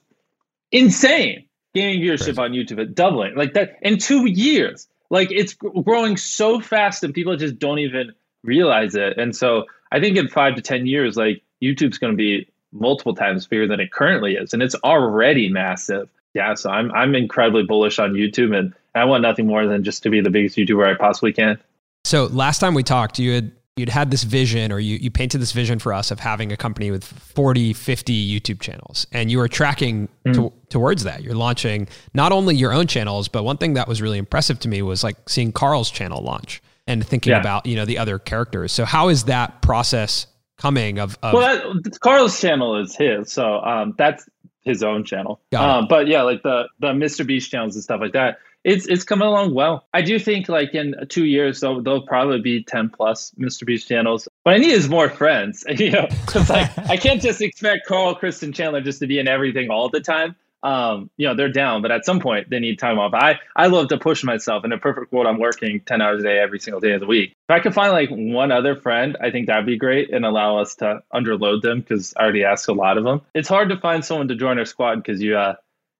insane 0.71 1.45
gaming 1.73 2.01
viewership 2.01 2.36
Crazy. 2.36 2.41
on 2.41 2.51
YouTube 2.51 2.82
at 2.82 2.95
doubling 2.95 3.36
like 3.36 3.53
that 3.53 3.77
in 3.82 3.97
two 3.97 4.25
years. 4.25 4.88
Like 5.10 5.32
it's 5.32 5.53
growing 5.53 6.17
so 6.17 6.60
fast 6.60 7.03
and 7.03 7.13
people 7.13 7.36
just 7.38 7.60
don't 7.60 7.80
even 7.80 8.13
realize 8.43 8.95
it. 8.95 9.17
And 9.17 9.36
so 9.36 9.65
I 9.91 9.99
think 9.99 10.17
in 10.17 10.27
five 10.27 10.56
to 10.56 10.62
10 10.62 10.86
years, 10.86 11.15
like 11.15 11.43
YouTube's 11.62 11.97
going 11.97 12.13
to 12.13 12.17
be 12.17 12.49
multiple 12.73 13.15
times 13.15 13.47
bigger 13.47 13.67
than 13.67 13.80
it 13.80 13.91
currently 13.91 14.36
is. 14.36 14.53
And 14.53 14.62
it's 14.62 14.75
already 14.84 15.49
massive. 15.49 16.10
Yeah. 16.34 16.56
So 16.56 16.69
I'm, 16.69 16.91
I'm 16.91 17.15
incredibly 17.15 17.63
bullish 17.63 17.99
on 17.99 18.13
YouTube 18.13 18.56
and 18.56 18.73
I 18.95 19.06
want 19.06 19.21
nothing 19.21 19.47
more 19.47 19.65
than 19.65 19.84
just 19.84 20.03
to 20.03 20.10
be 20.10 20.21
the 20.21 20.30
biggest 20.30 20.58
YouTuber 20.58 20.88
I 20.88 20.97
possibly 20.97 21.32
can. 21.32 21.58
So 22.03 22.25
last 22.25 22.60
time 22.60 22.73
we 22.73 22.84
talked, 22.84 23.19
you 23.19 23.34
had 23.34 23.51
you'd 23.77 23.89
had 23.89 24.11
this 24.11 24.23
vision 24.23 24.71
or 24.71 24.79
you, 24.79 24.97
you 24.97 25.11
painted 25.11 25.39
this 25.39 25.51
vision 25.51 25.79
for 25.79 25.93
us 25.93 26.11
of 26.11 26.19
having 26.19 26.51
a 26.51 26.57
company 26.57 26.91
with 26.91 27.03
40 27.03 27.73
50 27.73 28.39
youtube 28.39 28.59
channels. 28.59 29.07
And 29.11 29.31
you 29.31 29.37
were 29.37 29.47
tracking 29.47 30.09
mm. 30.25 30.33
to, 30.33 30.53
towards 30.69 31.03
that. 31.03 31.23
You're 31.23 31.35
launching 31.35 31.87
not 32.13 32.31
only 32.31 32.55
your 32.55 32.73
own 32.73 32.87
channels 32.87 33.27
but 33.27 33.43
one 33.43 33.57
thing 33.57 33.73
that 33.73 33.87
was 33.87 34.01
really 34.01 34.17
impressive 34.17 34.59
to 34.59 34.67
me 34.67 34.81
was 34.81 35.03
like 35.03 35.29
seeing 35.29 35.51
karl's 35.51 35.91
channel 35.91 36.21
launch 36.21 36.61
and 36.87 37.05
thinking 37.05 37.31
yeah. 37.31 37.39
about 37.39 37.65
you 37.65 37.75
know 37.75 37.85
the 37.85 37.97
other 37.97 38.17
characters. 38.17 38.71
So 38.71 38.85
how 38.85 39.09
is 39.09 39.25
that 39.25 39.61
process 39.61 40.27
coming 40.57 40.97
of, 40.97 41.17
of 41.21 41.33
well 41.33 41.73
that, 41.81 41.99
karl's 41.99 42.39
channel 42.39 42.81
is 42.81 42.95
his 42.95 43.31
so 43.31 43.59
um, 43.61 43.93
that's 43.97 44.27
his 44.61 44.83
own 44.83 45.03
channel. 45.03 45.39
Um, 45.55 45.87
but 45.87 46.07
yeah 46.07 46.23
like 46.23 46.41
the 46.43 46.67
the 46.79 46.87
mr 46.87 47.25
beast 47.25 47.51
channels 47.51 47.75
and 47.75 47.83
stuff 47.83 48.01
like 48.01 48.13
that 48.13 48.39
it's 48.67 48.86
it's 48.86 49.06
coming 49.06 49.25
along 49.25 49.53
well. 49.53 49.88
I 49.93 50.01
do 50.01 50.19
think 50.19 50.49
like 50.49 50.75
in 50.75 50.93
two 51.08 51.23
years 51.23 51.62
there'll, 51.62 51.82
there'll 51.82 52.06
probably 52.06 52.41
be 52.41 52.63
ten 52.63 52.89
plus 52.89 53.32
Mr. 53.39 53.65
Beast 53.65 53.88
channels. 53.88 54.27
What 54.43 54.56
I 54.56 54.58
need 54.58 54.71
is 54.71 54.89
more 54.89 55.10
friends. 55.10 55.65
You 55.77 55.91
know, 55.91 56.08
because 56.10 56.49
like 56.49 56.75
I 56.89 56.97
can't 56.97 57.21
just 57.21 57.39
expect 57.39 57.86
Karl, 57.86 58.15
Kristen, 58.15 58.51
Chandler 58.51 58.82
just 58.82 58.99
to 58.99 59.08
be 59.08 59.19
in 59.19 59.27
everything 59.27 59.69
all 59.69 59.89
the 59.89 60.01
time. 60.01 60.36
Um, 60.63 61.12
you 61.17 61.27
know, 61.27 61.36
they're 61.36 61.51
down, 61.51 61.84
but 61.84 61.91
at 61.91 62.03
some 62.03 62.19
point 62.19 62.49
they 62.49 62.60
need 62.60 62.80
time 62.80 62.97
off. 62.97 63.13
I 63.13 63.39
I 63.56 63.67
love 63.67 63.89
to 63.89 63.97
push 63.97 64.23
myself. 64.23 64.65
In 64.65 64.73
a 64.73 64.77
perfect 64.77 65.13
world, 65.13 65.27
I'm 65.27 65.39
working 65.39 65.80
ten 65.82 66.01
hours 66.01 66.21
a 66.21 66.23
day 66.23 66.39
every 66.39 66.60
single 66.60 66.82
day 66.82 66.93
of 66.93 66.99
the 66.99 67.06
week. 67.06 67.30
If 67.47 67.53
I 67.53 67.60
could 67.60 67.75
find 67.75 67.91
like 67.93 68.10
one 68.10 68.51
other 68.51 68.75
friend, 68.75 69.15
I 69.21 69.30
think 69.30 69.47
that'd 69.47 69.67
be 69.67 69.77
great 69.77 70.12
and 70.12 70.25
allow 70.25 70.58
us 70.58 70.75
to 70.77 71.03
underload 71.13 71.62
them 71.62 71.80
because 71.82 72.13
I 72.17 72.23
already 72.23 72.43
ask 72.43 72.67
a 72.67 72.73
lot 72.73 72.97
of 72.97 73.03
them. 73.03 73.21
It's 73.34 73.47
hard 73.47 73.69
to 73.69 73.77
find 73.77 74.03
someone 74.03 74.27
to 74.30 74.36
join 74.36 74.58
our 74.58 74.65
squad 74.65 74.95
because 74.95 75.21
you 75.21 75.38
uh 75.38 75.56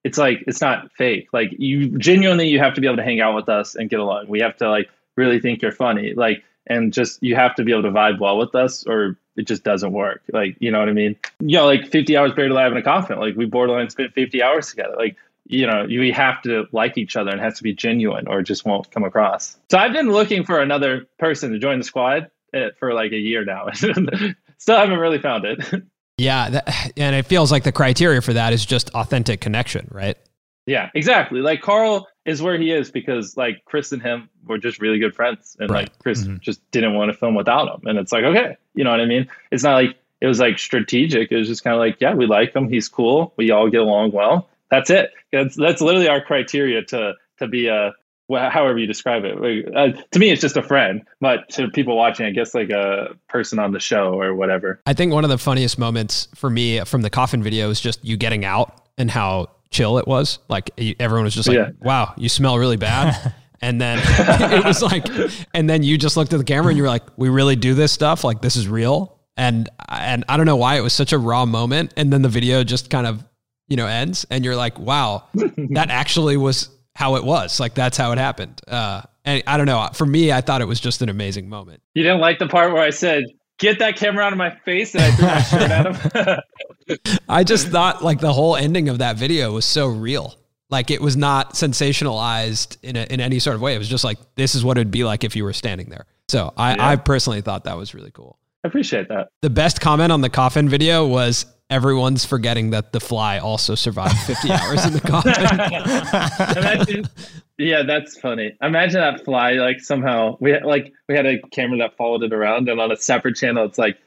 it's 0.08 0.18
like 0.18 0.46
it's 0.48 0.62
not 0.62 0.94
fake. 0.94 1.28
Like 1.34 1.50
you 1.58 1.98
genuinely 1.98 2.48
you 2.48 2.60
have 2.60 2.76
to 2.76 2.82
be 2.82 2.88
able 2.88 2.96
to 2.96 3.04
hang 3.04 3.20
out 3.20 3.36
with 3.36 3.50
us 3.50 3.76
and 3.76 3.90
get 3.90 4.00
along. 4.00 4.30
We 4.30 4.40
have 4.40 4.56
to 4.58 4.70
like 4.70 4.90
really 5.18 5.42
think 5.42 5.62
you're 5.62 5.74
funny. 5.74 6.14
Like 6.14 6.46
and 6.66 6.94
just 6.94 7.22
you 7.22 7.36
have 7.36 7.56
to 7.56 7.64
be 7.64 7.74
able 7.74 7.84
to 7.84 7.92
vibe 7.92 8.20
well 8.20 8.38
with 8.38 8.56
us 8.56 8.86
or 8.88 9.18
it 9.36 9.46
just 9.48 9.64
doesn't 9.64 9.92
work. 9.92 10.22
Like, 10.32 10.56
you 10.60 10.72
know 10.72 10.80
what 10.80 10.88
I 10.88 10.94
mean? 10.94 11.18
You 11.42 11.58
know, 11.58 11.66
like 11.66 11.92
50 11.92 12.16
hours 12.16 12.32
buried 12.32 12.52
alive 12.52 12.72
in 12.72 12.78
a 12.78 12.82
coffin. 12.82 13.20
Like 13.20 13.36
we 13.36 13.46
borderline 13.46 13.90
spent 13.90 14.14
50 14.14 14.42
hours 14.42 14.70
together. 14.70 14.96
Like, 14.98 15.18
you 15.46 15.68
know, 15.68 15.86
we 15.88 16.12
have 16.12 16.42
to 16.44 16.68
like 16.72 16.98
each 16.98 17.18
other 17.18 17.32
and 17.32 17.42
it 17.42 17.44
has 17.44 17.58
to 17.58 17.64
be 17.64 17.74
genuine 17.74 18.28
or 18.30 18.40
it 18.40 18.44
just 18.44 18.66
won't 18.66 18.90
come 18.90 19.04
across. 19.04 19.58
So 19.70 19.78
I've 19.78 19.94
been 19.94 20.10
looking 20.10 20.46
for 20.46 20.62
another 20.62 21.06
person 21.20 21.52
to 21.52 21.60
join 21.60 21.80
the 21.80 21.84
squad 21.84 22.32
eh, 22.54 22.70
for 22.80 22.94
like 22.94 23.12
a 23.12 23.18
year 23.18 23.44
now. 23.44 23.68
Still 23.74 24.78
haven't 24.78 25.00
really 25.00 25.20
found 25.20 25.44
it. 25.44 25.84
Yeah, 26.18 26.50
that, 26.50 26.92
and 26.98 27.16
it 27.16 27.26
feels 27.26 27.52
like 27.52 27.64
the 27.64 27.72
criteria 27.72 28.22
for 28.22 28.34
that 28.34 28.54
is 28.54 28.66
just 28.66 28.90
authentic 28.92 29.42
connection, 29.42 29.88
right? 29.92 30.18
Yeah, 30.66 30.90
exactly. 30.94 31.40
Like 31.40 31.62
Karl 31.62 32.08
is 32.26 32.42
where 32.42 32.58
he 32.58 32.72
is 32.72 32.92
because 32.92 33.38
like 33.38 33.64
Chris 33.64 33.94
and 33.94 34.02
him 34.02 34.30
were 34.46 34.58
just 34.58 34.82
really 34.82 35.00
good 35.00 35.16
friends, 35.16 35.56
and 35.60 35.70
right. 35.70 35.84
like 35.84 36.00
Chris 36.00 36.24
mm-hmm. 36.24 36.38
just 36.42 36.60
didn't 36.72 36.94
want 36.94 37.10
to 37.10 37.18
film 37.18 37.36
without 37.36 37.74
him, 37.74 37.88
and 37.88 37.98
it's 37.98 38.12
like 38.12 38.26
okay, 38.26 38.58
you 38.74 38.84
know 38.84 38.92
what 38.92 39.00
I 39.00 39.06
mean? 39.06 39.30
It's 39.52 39.64
not 39.64 39.76
like 39.76 39.96
it 40.20 40.28
was 40.28 40.40
like 40.40 40.60
strategic. 40.60 41.32
It 41.32 41.38
was 41.38 41.48
just 41.48 41.64
kind 41.64 41.74
of 41.74 41.80
like 41.80 41.98
yeah, 42.02 42.14
we 42.14 42.26
like 42.26 42.54
him, 42.54 42.68
he's 42.68 42.90
cool, 42.90 43.34
we 43.38 43.52
all 43.52 43.70
get 43.70 43.82
along 43.82 44.12
well. 44.12 44.50
That's 44.70 44.90
it. 44.90 45.12
That's 45.32 45.56
that's 45.56 45.82
literally 45.82 46.10
our 46.10 46.22
criteria 46.22 46.84
to 46.84 47.14
to 47.40 47.48
be 47.48 47.68
a 47.68 47.94
however 48.30 48.78
you 48.78 48.88
describe 48.88 49.24
it. 49.26 49.38
Uh, 49.76 50.02
to 50.12 50.20
me, 50.20 50.32
it's 50.32 50.42
just 50.42 50.58
a 50.58 50.64
friend, 50.64 51.04
but 51.22 51.48
to 51.50 51.70
people 51.70 51.96
watching, 51.96 52.26
I 52.26 52.32
guess 52.32 52.54
like 52.54 52.70
a 52.70 53.16
person 53.30 53.60
on 53.60 53.72
the 53.72 53.80
show 53.80 54.20
or 54.20 54.36
whatever. 54.36 54.82
I 54.86 54.94
think 54.94 55.14
one 55.14 55.24
of 55.24 55.30
the 55.30 55.38
funniest 55.38 55.80
moments 55.80 56.28
for 56.36 56.50
me 56.50 56.82
from 56.82 57.02
the 57.02 57.10
coffin 57.10 57.42
video 57.42 57.70
is 57.70 57.80
just 57.80 58.04
you 58.04 58.18
getting 58.18 58.44
out 58.46 58.88
and 58.98 59.10
how 59.10 59.48
chill 59.70 59.98
it 59.98 60.08
was. 60.08 60.40
Like 60.50 60.72
everyone 61.00 61.26
was 61.26 61.36
just 61.36 61.48
like, 61.48 61.58
yeah. 61.58 61.70
"Wow, 61.80 62.14
you 62.18 62.30
smell 62.30 62.58
really 62.58 62.78
bad." 62.78 63.34
and 63.62 63.80
then 63.80 64.00
it 64.04 64.66
was 64.66 64.82
like, 64.82 65.06
and 65.54 65.70
then 65.70 65.84
you 65.84 65.98
just 65.98 66.18
looked 66.18 66.34
at 66.34 66.38
the 66.38 66.46
camera 66.46 66.70
and 66.70 66.78
you 66.78 66.84
were 66.84 66.90
like, 66.90 67.04
"We 67.18 67.30
really 67.30 67.56
do 67.56 67.74
this 67.74 67.92
stuff? 67.92 68.24
Like 68.24 68.42
this 68.42 68.56
is 68.56 68.68
real?" 68.68 69.20
And 69.36 69.70
and 69.90 70.26
I 70.28 70.38
don't 70.38 70.46
know 70.46 70.56
why 70.56 70.78
it 70.78 70.82
was 70.82 70.94
such 70.94 71.14
a 71.14 71.18
raw 71.18 71.46
moment. 71.46 71.94
And 71.96 72.12
then 72.12 72.22
the 72.22 72.30
video 72.30 72.64
just 72.64 72.90
kind 72.90 73.08
of 73.08 73.24
you 73.68 73.78
know 73.78 73.88
ends, 73.88 74.26
and 74.30 74.44
you're 74.44 74.56
like, 74.56 74.80
"Wow, 74.80 75.24
that 75.34 75.90
actually 75.90 76.38
was." 76.38 76.70
How 76.98 77.16
it 77.16 77.24
was. 77.24 77.60
Like 77.60 77.76
that's 77.76 77.96
how 77.96 78.12
it 78.12 78.18
happened. 78.18 78.60
Uh, 78.68 79.04
and 79.24 79.44
I 79.46 79.58
don't 79.58 79.68
know. 79.68 79.88
For 79.94 80.08
me, 80.08 80.32
I 80.32 80.42
thought 80.42 80.62
it 80.62 80.68
was 80.68 80.80
just 80.80 81.04
an 81.04 81.10
amazing 81.10 81.48
moment. 81.48 81.84
You 81.94 82.02
didn't 82.02 82.22
like 82.22 82.40
the 82.40 82.48
part 82.48 82.74
where 82.74 82.82
I 82.82 82.90
said, 82.90 83.26
"Get 83.60 83.78
that 83.78 83.98
camera 83.98 84.26
out 84.26 84.32
of 84.32 84.40
my 84.40 84.50
face," 84.66 84.96
and 84.96 85.04
I 85.04 85.12
threw 85.12 85.28
my 85.28 85.42
shirt 85.44 85.72
at 85.72 86.42
him. 86.90 87.20
I 87.30 87.44
just 87.44 87.68
thought 87.68 88.04
like 88.04 88.20
the 88.20 88.34
whole 88.34 88.56
ending 88.56 88.90
of 88.90 88.98
that 88.98 89.16
video 89.16 89.52
was 89.52 89.64
so 89.64 89.86
real. 89.86 90.34
Like 90.72 90.90
it 90.90 91.00
was 91.00 91.16
not 91.16 91.54
sensationalized 91.54 92.78
in 92.82 92.96
a, 92.96 93.04
in 93.04 93.22
any 93.22 93.38
sort 93.38 93.56
of 93.56 93.62
way. 93.62 93.76
It 93.76 93.78
was 93.78 93.90
just 93.90 94.04
like 94.04 94.18
this 94.34 94.56
is 94.56 94.64
what 94.64 94.80
it'd 94.80 94.90
be 94.90 95.04
like 95.04 95.24
if 95.24 95.36
you 95.36 95.44
were 95.44 95.54
standing 95.54 95.90
there. 95.90 96.08
So 96.30 96.52
I, 96.58 96.76
Yeah. 96.76 96.90
I 96.90 96.96
personally 96.96 97.42
thought 97.42 97.66
that 97.66 97.78
was 97.78 97.94
really 97.94 98.12
cool. 98.12 98.40
I 98.64 98.70
appreciate 98.70 99.08
that. 99.10 99.28
The 99.44 99.52
best 99.52 99.82
comment 99.82 100.12
on 100.12 100.22
the 100.22 100.32
coffin 100.32 100.68
video 100.68 101.06
was 101.06 101.46
everyone's 101.70 102.26
forgetting 102.26 102.70
that 102.72 102.92
the 102.94 103.00
fly 103.00 103.38
also 103.40 103.76
survived 103.76 104.18
50 104.20 104.52
hours 104.52 104.86
in 104.86 104.94
the 104.94 105.02
coffin. 105.02 105.34
Imagine, 106.58 107.10
yeah, 107.58 107.84
that's 107.84 108.20
funny. 108.20 108.56
Imagine 108.62 109.02
that 109.02 109.24
fly 109.26 109.54
like 109.54 109.80
somehow 109.82 110.38
we 110.40 110.52
had, 110.52 110.64
like 110.64 110.94
we 111.08 111.16
had 111.16 111.26
a 111.26 111.42
camera 111.52 111.78
that 111.80 111.98
followed 111.98 112.24
it 112.24 112.34
around, 112.34 112.70
and 112.70 112.80
on 112.80 112.92
a 112.92 112.96
separate 112.98 113.36
channel, 113.36 113.66
it's 113.66 113.78
like 113.78 113.98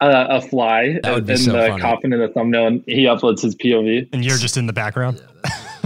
a, 0.00 0.26
a 0.36 0.40
fly 0.40 0.98
That 1.02 1.28
in 1.28 1.36
so 1.38 1.52
the 1.52 1.68
funny. 1.68 1.80
coffin 1.82 2.12
in 2.12 2.20
the 2.20 2.28
thumbnail, 2.28 2.66
and 2.66 2.84
he 2.86 3.04
uploads 3.04 3.42
his 3.42 3.54
POV. 3.56 4.08
And 4.12 4.24
you're 4.24 4.38
just 4.38 4.56
in 4.56 4.66
the 4.66 4.72
background. 4.72 5.22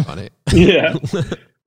Funny. 0.04 0.30
Yeah, 0.52 0.94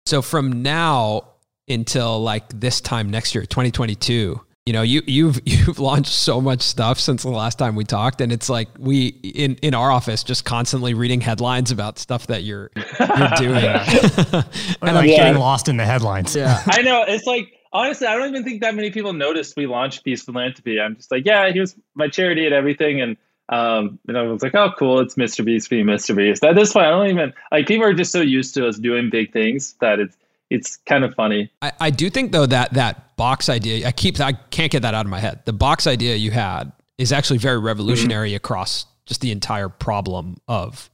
So 0.06 0.22
from 0.22 0.62
now 0.62 1.22
until 1.68 2.22
like 2.22 2.48
this 2.60 2.80
time 2.80 3.10
next 3.10 3.34
year, 3.34 3.44
2022, 3.44 4.40
you 4.68 4.74
know, 4.74 4.82
you 4.82 5.00
you've 5.06 5.40
you've 5.46 5.78
launched 5.78 6.12
so 6.12 6.42
much 6.42 6.60
stuff 6.60 7.00
since 7.00 7.22
the 7.22 7.30
last 7.30 7.58
time 7.58 7.74
we 7.74 7.84
talked, 7.84 8.20
and 8.20 8.30
it's 8.30 8.50
like 8.50 8.68
we 8.78 9.06
in 9.06 9.54
in 9.62 9.72
our 9.72 9.90
office 9.90 10.22
just 10.22 10.44
constantly 10.44 10.92
reading 10.92 11.22
headlines 11.22 11.70
about 11.70 11.98
stuff 11.98 12.26
that 12.26 12.42
you're 12.42 12.70
you're 12.76 13.28
doing. 13.38 13.64
Or 13.64 14.44
like 14.92 15.08
Yeah. 15.08 15.16
getting 15.16 15.38
lost 15.40 15.68
in 15.68 15.78
the 15.78 15.86
headlines. 15.86 16.36
yeah. 16.36 16.62
I 16.66 16.82
know. 16.82 17.02
It's 17.08 17.24
like 17.24 17.50
honestly, 17.72 18.06
I 18.06 18.14
don't 18.18 18.28
even 18.28 18.44
think 18.44 18.60
that 18.60 18.74
many 18.74 18.90
people 18.90 19.14
noticed 19.14 19.56
we 19.56 19.66
launched 19.66 20.04
Beast 20.04 20.26
Philanthropy. 20.26 20.78
I'm 20.78 20.96
just 20.96 21.10
like, 21.10 21.24
yeah, 21.24 21.50
here's 21.50 21.74
my 21.94 22.08
charity 22.08 22.44
and 22.44 22.54
everything, 22.54 23.00
and 23.00 23.16
um, 23.48 23.98
and 24.06 24.18
I 24.18 24.22
was 24.24 24.42
like, 24.42 24.54
oh, 24.54 24.70
cool, 24.78 25.00
it's 25.00 25.14
Mr. 25.14 25.42
Beast 25.42 25.70
being 25.70 25.86
Mr. 25.86 26.14
Beast. 26.14 26.44
At 26.44 26.56
this 26.56 26.74
point, 26.74 26.84
I 26.84 26.90
don't 26.90 27.06
even 27.08 27.32
like 27.50 27.66
people 27.66 27.86
are 27.86 27.94
just 27.94 28.12
so 28.12 28.20
used 28.20 28.52
to 28.56 28.68
us 28.68 28.76
doing 28.78 29.08
big 29.08 29.32
things 29.32 29.76
that 29.80 29.98
it's 29.98 30.14
it's 30.50 30.76
kind 30.86 31.04
of 31.04 31.14
funny. 31.14 31.50
I, 31.62 31.72
I 31.80 31.90
do 31.90 32.10
think 32.10 32.32
though 32.32 32.46
that 32.46 32.74
that 32.74 33.16
box 33.16 33.48
idea, 33.48 33.86
I 33.86 33.92
keep 33.92 34.20
I 34.20 34.32
can't 34.32 34.72
get 34.72 34.82
that 34.82 34.94
out 34.94 35.06
of 35.06 35.10
my 35.10 35.20
head. 35.20 35.44
The 35.44 35.52
box 35.52 35.86
idea 35.86 36.16
you 36.16 36.30
had 36.30 36.72
is 36.96 37.12
actually 37.12 37.38
very 37.38 37.58
revolutionary 37.58 38.30
mm-hmm. 38.30 38.36
across 38.36 38.86
just 39.06 39.20
the 39.20 39.30
entire 39.30 39.68
problem 39.68 40.38
of 40.48 40.90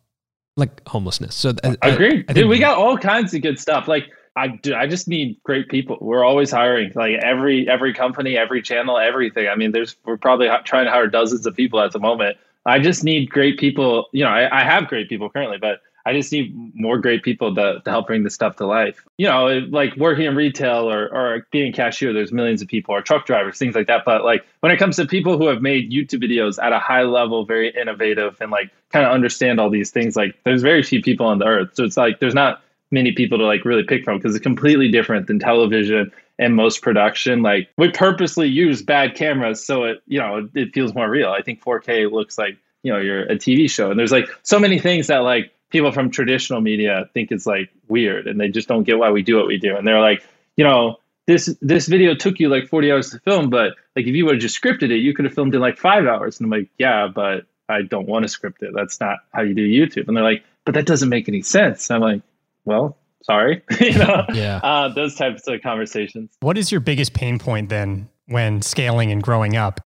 like 0.57 0.87
homelessness. 0.89 1.35
So 1.35 1.53
th- 1.53 1.77
I 1.83 1.89
agree. 1.89 2.25
I 2.29 2.33
Dude, 2.33 2.49
we 2.49 2.59
got 2.59 2.79
all 2.79 2.97
kinds 2.97 3.35
of 3.35 3.43
good 3.43 3.59
stuff. 3.59 3.89
Like 3.89 4.07
I 4.37 4.49
do, 4.49 4.75
I 4.75 4.87
just 4.87 5.09
need 5.09 5.41
great 5.45 5.69
people. 5.69 5.99
We're 6.01 6.25
always 6.25 6.51
hiring. 6.51 6.93
Like 6.95 7.17
every 7.23 7.69
every 7.69 7.93
company, 7.93 8.37
every 8.37 8.63
channel, 8.63 8.99
everything. 8.99 9.49
I 9.49 9.55
mean, 9.57 9.73
there's 9.73 9.97
we're 10.05 10.17
probably 10.17 10.49
trying 10.65 10.87
to 10.87 10.91
hire 10.91 11.07
dozens 11.07 11.47
of 11.47 11.55
people 11.55 11.81
at 11.81 11.93
the 11.93 12.01
moment. 12.01 12.37
I 12.67 12.79
just 12.79 13.05
need 13.05 13.31
great 13.31 13.59
people. 13.59 14.09
You 14.13 14.25
know, 14.25 14.31
I, 14.31 14.61
I 14.61 14.65
have 14.65 14.89
great 14.89 15.09
people 15.09 15.29
currently, 15.29 15.59
but 15.59 15.81
I 16.07 16.13
just 16.13 16.31
need 16.33 16.55
more 16.75 16.99
great 16.99 17.23
people 17.23 17.55
to, 17.55 17.81
to 17.83 17.91
help 17.91 18.07
bring 18.07 18.25
this 18.25 18.35
stuff 18.35 18.57
to 18.57 18.67
life. 18.67 19.05
You 19.17 19.27
know, 19.27 19.47
like 19.71 19.97
working 19.97 20.27
in 20.27 20.37
retail 20.37 20.91
or, 20.91 21.07
or 21.07 21.47
being 21.51 21.73
cashier, 21.73 22.13
there's 22.13 22.33
millions 22.33 22.61
of 22.61 22.69
people, 22.69 22.95
or 22.95 23.01
truck 23.01 23.25
drivers, 23.25 23.59
things 23.59 23.75
like 23.75 23.87
that. 23.87 24.03
But 24.05 24.25
like 24.25 24.45
when 24.61 24.71
it 24.71 24.79
comes 24.79 24.97
to 24.97 25.07
people 25.07 25.39
who 25.39 25.47
have 25.47 25.63
made 25.63 25.91
YouTube 25.91 26.23
videos 26.23 26.63
at 26.63 26.73
a 26.73 26.79
high 26.79 27.05
level, 27.05 27.47
very 27.47 27.71
innovative, 27.71 28.37
and 28.41 28.51
like 28.51 28.71
kind 28.93 29.07
of 29.07 29.13
understand 29.13 29.59
all 29.59 29.71
these 29.71 29.91
things, 29.91 30.15
like 30.15 30.39
there's 30.45 30.63
very 30.63 30.83
few 30.83 31.01
people 31.01 31.27
on 31.27 31.39
the 31.39 31.47
earth. 31.47 31.71
So 31.75 31.85
it's 31.85 31.97
like 31.97 32.21
there's 32.21 32.35
not 32.35 32.63
many 32.91 33.13
people 33.13 33.39
to 33.39 33.45
like 33.45 33.65
really 33.65 33.83
pick 33.83 34.05
from 34.05 34.19
because 34.19 34.35
it's 34.35 34.43
completely 34.43 34.91
different 34.91 35.27
than 35.27 35.39
television 35.39 36.13
and 36.39 36.55
most 36.55 36.83
production. 36.83 37.43
Like 37.43 37.69
we 37.79 37.91
purposely 37.91 38.49
use 38.49 38.83
bad 38.83 39.15
cameras 39.15 39.65
so 39.65 39.85
it 39.85 40.03
you 40.07 40.19
know 40.19 40.37
it, 40.39 40.51
it 40.55 40.75
feels 40.75 40.95
more 40.95 41.09
real. 41.09 41.31
I 41.31 41.43
think 41.43 41.63
4K 41.63 42.11
looks 42.11 42.37
like 42.37 42.57
you 42.83 42.93
know 42.93 42.99
you're 42.99 43.23
a 43.23 43.37
TV 43.37 43.71
show, 43.71 43.91
and 43.91 43.99
there's 43.99 44.13
like 44.13 44.29
so 44.43 44.59
many 44.59 44.79
things 44.79 45.07
that 45.07 45.19
like 45.19 45.51
people 45.75 45.93
from 45.93 46.11
traditional 46.11 46.63
media 46.63 47.11
think 47.13 47.31
it's 47.31 47.45
like 47.47 47.69
weird, 47.89 48.27
and 48.27 48.41
they 48.41 48.49
just 48.49 48.67
don't 48.69 48.85
get 48.85 48.99
why 48.99 49.11
we 49.11 49.23
do 49.23 49.37
what 49.37 49.47
we 49.47 49.59
do, 49.59 49.77
and 49.77 49.87
they're 49.87 50.01
like 50.01 50.25
you 50.57 50.65
know. 50.65 50.97
This 51.27 51.47
this 51.63 51.89
video 51.89 52.15
took 52.15 52.39
you 52.39 52.51
like 52.51 52.69
40 52.69 52.93
hours 52.93 53.11
to 53.13 53.19
film, 53.21 53.49
but 53.49 53.73
like 53.97 54.05
if 54.07 54.15
you 54.15 54.27
would 54.27 54.35
have 54.35 54.43
just 54.43 54.61
scripted 54.63 54.91
it, 54.91 54.99
you 54.99 55.15
could 55.15 55.25
have 55.25 55.33
filmed 55.33 55.55
in 55.55 55.61
like 55.63 55.79
five 55.79 56.05
hours. 56.07 56.39
And 56.39 56.45
I'm 56.45 56.51
like, 56.61 56.69
yeah, 56.79 57.07
but 57.09 57.47
I 57.67 57.81
don't 57.81 58.07
want 58.07 58.25
to 58.25 58.29
script 58.29 58.63
it. 58.63 58.73
That's 58.75 59.01
not 59.01 59.21
how 59.33 59.41
you 59.41 59.55
do 59.55 59.67
YouTube. 59.67 60.07
And 60.07 60.15
they're 60.15 60.23
like, 60.23 60.45
but 60.67 60.75
that 60.75 60.85
doesn't 60.85 61.09
make 61.09 61.27
any 61.27 61.41
sense. 61.41 61.89
And 61.89 61.95
I'm 61.97 62.03
like, 62.03 62.23
well, 62.67 62.99
sorry, 63.23 63.63
you 63.81 63.97
know, 63.97 64.27
Yeah. 64.35 64.61
uh, 64.63 64.89
those 64.93 65.15
types 65.15 65.49
of 65.49 65.63
conversations. 65.63 66.29
What 66.41 66.59
is 66.59 66.71
your 66.71 66.83
biggest 66.83 67.15
pain 67.15 67.39
point 67.39 67.71
then 67.71 68.11
when 68.27 68.61
scaling 68.61 69.11
and 69.11 69.23
growing 69.23 69.57
up? 69.57 69.81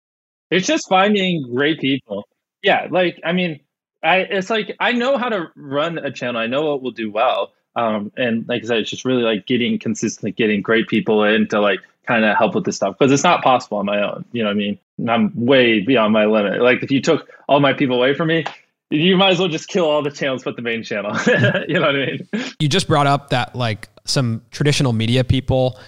It's 0.51 0.67
just 0.67 0.89
finding 0.89 1.45
great 1.55 1.79
people. 1.79 2.27
Yeah, 2.65 2.89
like 2.91 3.21
I 3.25 3.31
mean, 3.33 3.61
I 4.03 4.19
it's 4.19 4.51
like 4.51 4.77
I 4.81 4.93
know 4.93 5.19
how 5.19 5.29
to 5.29 5.51
run 5.57 5.99
a 5.99 6.11
channel. 6.11 6.41
I 6.41 6.47
know 6.47 6.67
what 6.67 6.83
will 6.83 6.91
do 6.91 7.11
well. 7.11 7.53
Um, 7.77 8.13
and 8.17 8.49
like 8.49 8.65
I 8.65 8.67
said, 8.67 8.79
it's 8.79 8.91
just 8.91 9.05
really 9.05 9.23
like 9.23 9.47
getting 9.47 9.79
consistently 9.79 10.33
getting 10.33 10.63
great 10.63 10.89
people 10.89 11.23
in 11.25 11.47
to 11.49 11.61
like 11.61 11.81
kind 12.07 12.25
of 12.25 12.37
help 12.37 12.55
with 12.55 12.65
this 12.65 12.77
stuff 12.77 12.97
because 12.99 13.13
it's 13.13 13.23
not 13.23 13.43
possible 13.43 13.79
on 13.79 13.87
my 13.87 14.03
own. 14.03 14.25
You 14.33 14.43
know 14.43 14.49
what 14.49 14.57
I 14.57 14.59
mean? 14.59 14.79
I'm 15.09 15.33
way 15.35 15.81
beyond 15.81 16.13
my 16.13 16.27
limit. 16.27 16.61
Like 16.61 16.83
if 16.83 16.91
you 16.91 17.01
took 17.01 17.29
all 17.49 17.61
my 17.61 17.73
people 17.73 17.97
away 17.97 18.15
from 18.15 18.29
me, 18.29 18.45
you 18.91 19.17
might 19.17 19.31
as 19.31 19.39
well 19.39 19.49
just 19.49 19.69
kill 19.69 19.85
all 19.85 20.03
the 20.03 20.11
channels, 20.11 20.43
but 20.43 20.57
the 20.57 20.63
main 20.63 20.83
channel. 20.83 21.17
you 21.69 21.75
know 21.75 21.87
what 21.87 21.97
I 21.97 22.07
mean? 22.07 22.29
you 22.59 22.69
just 22.69 22.89
brought 22.89 23.07
up 23.07 23.31
that 23.31 23.55
like 23.55 23.89
some 24.05 24.43
traditional 24.51 24.93
media 24.93 25.23
people 25.23 25.79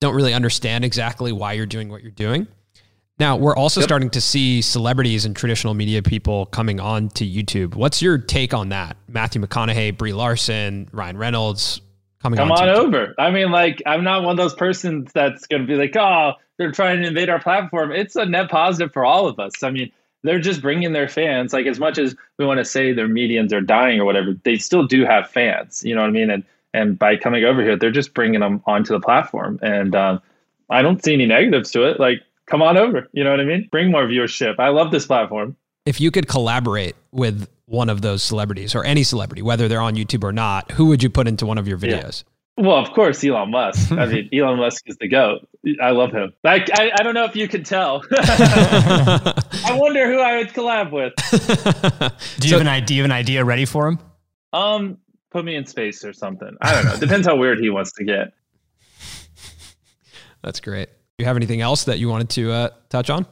don't 0.00 0.14
really 0.14 0.34
understand 0.34 0.84
exactly 0.84 1.32
why 1.32 1.54
you're 1.54 1.66
doing 1.66 1.88
what 1.88 2.02
you're 2.02 2.10
doing. 2.10 2.46
Now, 3.18 3.36
we're 3.36 3.54
also 3.54 3.80
Yep. 3.80 3.88
starting 3.88 4.10
to 4.10 4.20
see 4.20 4.62
celebrities 4.62 5.24
and 5.24 5.36
traditional 5.36 5.74
media 5.74 6.02
people 6.02 6.46
coming 6.46 6.80
on 6.80 7.08
to 7.10 7.24
YouTube. 7.26 7.74
What's 7.74 8.00
your 8.02 8.18
take 8.18 8.52
on 8.54 8.70
that? 8.70 8.96
Matthew 9.08 9.40
McConaughey, 9.40 9.96
Brie 9.96 10.12
Larson, 10.12 10.88
Ryan 10.92 11.18
Reynolds 11.18 11.80
coming 12.22 12.38
Come 12.38 12.50
on. 12.50 12.68
on 12.68 12.74
over. 12.74 13.14
I 13.18 13.30
mean, 13.30 13.50
like, 13.50 13.82
I'm 13.86 14.02
not 14.02 14.22
one 14.22 14.32
of 14.32 14.36
those 14.38 14.54
persons 14.54 15.10
that's 15.12 15.46
going 15.46 15.62
to 15.62 15.68
be 15.68 15.76
like, 15.76 15.94
oh, 15.96 16.32
they're 16.58 16.72
trying 16.72 17.02
to 17.02 17.08
invade 17.08 17.28
our 17.28 17.40
platform. 17.40 17.92
It's 17.92 18.16
a 18.16 18.24
net 18.24 18.48
positive 18.50 18.92
for 18.92 19.04
all 19.04 19.26
of 19.28 19.38
us. 19.38 19.62
I 19.62 19.70
mean, 19.70 19.90
they're 20.22 20.38
just 20.40 20.62
bringing 20.62 20.92
their 20.92 21.08
fans. 21.08 21.52
Like, 21.52 21.66
as 21.66 21.78
much 21.80 21.98
as 21.98 22.14
we 22.38 22.46
want 22.46 22.58
to 22.58 22.64
say 22.64 22.92
their 22.92 23.08
medians 23.08 23.52
are 23.52 23.60
dying 23.60 24.00
or 24.00 24.04
whatever, 24.04 24.34
they 24.44 24.56
still 24.56 24.86
do 24.86 25.04
have 25.04 25.28
fans. 25.28 25.82
You 25.84 25.94
know 25.94 26.00
what 26.02 26.08
I 26.08 26.12
mean? 26.12 26.30
And 26.30 26.44
and 26.74 26.98
by 26.98 27.16
coming 27.16 27.44
over 27.44 27.60
here, 27.62 27.76
they're 27.76 27.90
just 27.90 28.14
bringing 28.14 28.40
them 28.40 28.62
onto 28.64 28.94
the 28.94 29.00
platform. 29.00 29.58
And 29.62 29.94
um, 29.94 30.22
I 30.70 30.80
don't 30.80 31.04
see 31.04 31.12
any 31.12 31.26
negatives 31.26 31.70
to 31.72 31.82
it. 31.84 32.00
Like, 32.00 32.22
come 32.46 32.62
on 32.62 32.76
over. 32.76 33.08
You 33.12 33.24
know 33.24 33.30
what 33.30 33.40
I 33.40 33.44
mean? 33.44 33.68
Bring 33.70 33.90
more 33.90 34.04
viewership. 34.06 34.56
I 34.58 34.68
love 34.68 34.90
this 34.90 35.06
platform. 35.06 35.56
If 35.86 36.00
you 36.00 36.10
could 36.10 36.28
collaborate 36.28 36.94
with 37.10 37.48
one 37.66 37.88
of 37.90 38.02
those 38.02 38.22
celebrities 38.22 38.74
or 38.74 38.84
any 38.84 39.02
celebrity, 39.02 39.42
whether 39.42 39.66
they're 39.68 39.80
on 39.80 39.94
YouTube 39.96 40.22
or 40.24 40.32
not, 40.32 40.70
who 40.72 40.86
would 40.86 41.02
you 41.02 41.10
put 41.10 41.26
into 41.26 41.46
one 41.46 41.58
of 41.58 41.66
your 41.66 41.78
Yeah. 41.78 42.00
videos? 42.02 42.24
Well, 42.58 42.76
of 42.76 42.92
course, 42.92 43.24
Elon 43.24 43.50
Musk. 43.50 43.90
I 43.92 44.04
mean, 44.06 44.28
Elon 44.32 44.58
Musk 44.58 44.82
is 44.86 44.96
the 44.98 45.08
goat. 45.08 45.48
I 45.80 45.90
love 45.90 46.12
him. 46.12 46.34
Like, 46.44 46.68
I, 46.78 46.90
I 46.94 47.02
don't 47.02 47.14
know 47.14 47.24
if 47.24 47.34
you 47.34 47.48
can 47.48 47.64
tell. 47.64 48.02
I 48.12 49.70
wonder 49.72 50.06
who 50.12 50.18
I 50.20 50.36
would 50.36 50.48
collab 50.50 50.92
with. 50.92 51.14
Do 52.38 52.48
you 52.48 52.52
have 52.54 52.60
an 52.60 52.68
idea? 52.68 52.86
Do 52.86 52.94
you 52.94 53.02
have 53.02 53.10
an 53.10 53.16
idea 53.16 53.44
ready 53.44 53.64
for 53.64 53.88
him? 53.88 53.98
Um, 54.52 54.98
put 55.30 55.44
me 55.46 55.56
in 55.56 55.64
space 55.64 56.04
or 56.04 56.12
something. 56.12 56.54
I 56.60 56.74
don't 56.74 56.84
know. 56.84 56.96
Depends 56.98 57.26
how 57.26 57.36
weird 57.36 57.58
he 57.58 57.70
wants 57.70 57.92
to 57.94 58.04
get. 58.04 58.34
That's 60.42 60.60
great. 60.60 60.90
You 61.22 61.26
have 61.26 61.36
anything 61.36 61.60
else 61.60 61.84
that 61.84 62.00
you 62.00 62.08
wanted 62.08 62.30
to 62.30 62.50
uh, 62.50 62.70
touch 62.88 63.08
on? 63.08 63.26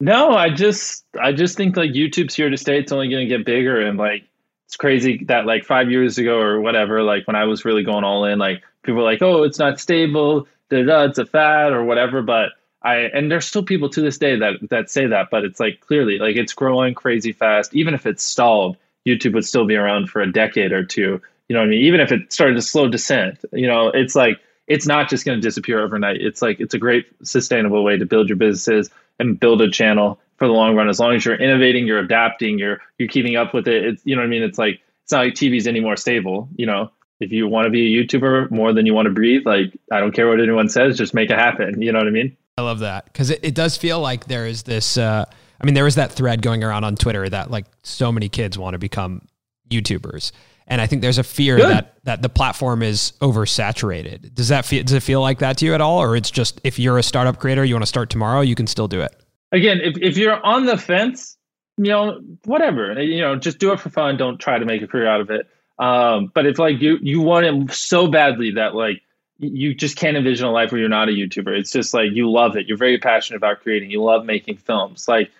No, 0.00 0.32
I 0.32 0.50
just 0.50 1.04
I 1.16 1.30
just 1.30 1.56
think 1.56 1.76
like 1.76 1.92
YouTube's 1.92 2.34
here 2.34 2.50
to 2.50 2.56
stay. 2.56 2.80
It's 2.80 2.90
only 2.90 3.08
going 3.08 3.28
to 3.28 3.36
get 3.36 3.46
bigger, 3.46 3.80
and 3.80 3.96
like 3.96 4.24
it's 4.64 4.74
crazy 4.74 5.22
that 5.28 5.46
like 5.46 5.64
five 5.64 5.88
years 5.88 6.18
ago 6.18 6.40
or 6.40 6.60
whatever, 6.60 7.04
like 7.04 7.24
when 7.28 7.36
I 7.36 7.44
was 7.44 7.64
really 7.64 7.84
going 7.84 8.02
all 8.02 8.24
in, 8.24 8.40
like 8.40 8.64
people 8.82 8.96
were 8.96 9.04
like, 9.04 9.22
"Oh, 9.22 9.44
it's 9.44 9.60
not 9.60 9.78
stable, 9.78 10.48
da 10.70 10.82
da, 10.82 11.04
it's 11.04 11.18
a 11.18 11.24
fad 11.24 11.72
or 11.72 11.84
whatever." 11.84 12.20
But 12.20 12.50
I 12.82 12.96
and 13.14 13.30
there's 13.30 13.46
still 13.46 13.62
people 13.62 13.90
to 13.90 14.00
this 14.00 14.18
day 14.18 14.36
that 14.40 14.54
that 14.70 14.90
say 14.90 15.06
that, 15.06 15.28
but 15.30 15.44
it's 15.44 15.60
like 15.60 15.78
clearly 15.78 16.18
like 16.18 16.34
it's 16.34 16.52
growing 16.52 16.94
crazy 16.94 17.30
fast. 17.30 17.76
Even 17.76 17.94
if 17.94 18.06
it's 18.06 18.24
stalled, 18.24 18.76
YouTube 19.06 19.34
would 19.34 19.46
still 19.46 19.66
be 19.66 19.76
around 19.76 20.10
for 20.10 20.20
a 20.20 20.32
decade 20.32 20.72
or 20.72 20.84
two. 20.84 21.22
You 21.48 21.54
know 21.54 21.60
what 21.60 21.66
I 21.66 21.70
mean? 21.70 21.84
Even 21.84 22.00
if 22.00 22.10
it 22.10 22.32
started 22.32 22.56
to 22.56 22.62
slow 22.62 22.88
descent, 22.88 23.38
you 23.52 23.68
know, 23.68 23.86
it's 23.94 24.16
like 24.16 24.40
it's 24.66 24.86
not 24.86 25.08
just 25.08 25.24
going 25.24 25.38
to 25.38 25.42
disappear 25.42 25.80
overnight. 25.80 26.20
It's 26.20 26.42
like 26.42 26.60
it's 26.60 26.74
a 26.74 26.78
great 26.78 27.06
sustainable 27.22 27.84
way 27.84 27.96
to 27.96 28.06
build 28.06 28.28
your 28.28 28.36
businesses 28.36 28.90
and 29.18 29.38
build 29.38 29.62
a 29.62 29.70
channel 29.70 30.18
for 30.36 30.46
the 30.46 30.52
long 30.52 30.76
run. 30.76 30.88
As 30.88 30.98
long 30.98 31.14
as 31.14 31.24
you're 31.24 31.36
innovating, 31.36 31.86
you're 31.86 31.98
adapting, 31.98 32.58
you're 32.58 32.80
you're 32.98 33.08
keeping 33.08 33.36
up 33.36 33.54
with 33.54 33.68
it. 33.68 33.84
It's 33.84 34.02
you 34.04 34.16
know 34.16 34.22
what 34.22 34.26
I 34.26 34.30
mean. 34.30 34.42
It's 34.42 34.58
like 34.58 34.80
it's 35.04 35.12
not 35.12 35.24
like 35.24 35.34
TV's 35.34 35.66
any 35.66 35.80
more 35.80 35.96
stable. 35.96 36.48
You 36.56 36.66
know, 36.66 36.90
if 37.20 37.32
you 37.32 37.46
want 37.48 37.66
to 37.66 37.70
be 37.70 37.98
a 37.98 38.04
YouTuber 38.04 38.50
more 38.50 38.72
than 38.72 38.86
you 38.86 38.94
want 38.94 39.06
to 39.06 39.12
breathe, 39.12 39.46
like 39.46 39.72
I 39.90 40.00
don't 40.00 40.12
care 40.12 40.28
what 40.28 40.40
anyone 40.40 40.68
says, 40.68 40.98
just 40.98 41.14
make 41.14 41.30
it 41.30 41.38
happen. 41.38 41.80
You 41.80 41.92
know 41.92 41.98
what 41.98 42.08
I 42.08 42.10
mean? 42.10 42.36
I 42.58 42.62
love 42.62 42.80
that 42.80 43.04
because 43.06 43.30
it, 43.30 43.40
it 43.42 43.54
does 43.54 43.76
feel 43.76 44.00
like 44.00 44.26
there 44.26 44.46
is 44.46 44.64
this. 44.64 44.96
Uh, 44.98 45.24
I 45.60 45.64
mean, 45.64 45.74
there 45.74 45.84
was 45.84 45.94
that 45.94 46.12
thread 46.12 46.42
going 46.42 46.62
around 46.62 46.84
on 46.84 46.96
Twitter 46.96 47.28
that 47.28 47.50
like 47.50 47.66
so 47.82 48.12
many 48.12 48.28
kids 48.28 48.58
want 48.58 48.74
to 48.74 48.78
become 48.78 49.22
YouTubers, 49.70 50.32
and 50.66 50.80
I 50.80 50.86
think 50.86 51.02
there's 51.02 51.18
a 51.18 51.24
fear 51.24 51.56
Good. 51.56 51.68
that 51.68 52.04
that 52.04 52.22
the 52.22 52.28
platform 52.28 52.82
is 52.82 53.12
oversaturated. 53.20 54.34
Does 54.34 54.48
that 54.48 54.64
feel? 54.64 54.82
Does 54.82 54.92
it 54.92 55.02
feel 55.02 55.20
like 55.20 55.38
that 55.38 55.58
to 55.58 55.64
you 55.64 55.74
at 55.74 55.80
all, 55.80 55.98
or 55.98 56.16
it's 56.16 56.30
just 56.30 56.60
if 56.64 56.78
you're 56.78 56.98
a 56.98 57.02
startup 57.02 57.38
creator, 57.38 57.64
you 57.64 57.74
want 57.74 57.82
to 57.82 57.88
start 57.88 58.10
tomorrow, 58.10 58.40
you 58.40 58.54
can 58.54 58.66
still 58.66 58.88
do 58.88 59.00
it? 59.00 59.14
Again, 59.52 59.80
if 59.82 59.96
if 60.00 60.16
you're 60.16 60.44
on 60.44 60.66
the 60.66 60.76
fence, 60.76 61.36
you 61.76 61.90
know, 61.90 62.20
whatever, 62.44 63.00
you 63.00 63.20
know, 63.20 63.36
just 63.36 63.58
do 63.58 63.72
it 63.72 63.80
for 63.80 63.90
fun. 63.90 64.16
Don't 64.16 64.38
try 64.38 64.58
to 64.58 64.64
make 64.64 64.82
a 64.82 64.86
career 64.86 65.06
out 65.06 65.20
of 65.20 65.30
it. 65.30 65.48
Um, 65.78 66.32
but 66.34 66.46
if 66.46 66.58
like 66.58 66.80
you 66.80 66.98
you 67.00 67.20
want 67.20 67.46
it 67.46 67.72
so 67.72 68.08
badly 68.08 68.52
that 68.52 68.74
like 68.74 69.02
you 69.38 69.74
just 69.74 69.96
can't 69.96 70.16
envision 70.16 70.46
a 70.46 70.50
life 70.50 70.72
where 70.72 70.80
you're 70.80 70.88
not 70.88 71.08
a 71.08 71.12
YouTuber. 71.12 71.58
It's 71.58 71.70
just 71.70 71.92
like 71.92 72.12
you 72.12 72.30
love 72.30 72.56
it. 72.56 72.66
You're 72.66 72.78
very 72.78 72.98
passionate 72.98 73.36
about 73.36 73.60
creating. 73.60 73.90
You 73.90 74.02
love 74.02 74.24
making 74.24 74.56
films. 74.56 75.06
Like 75.06 75.30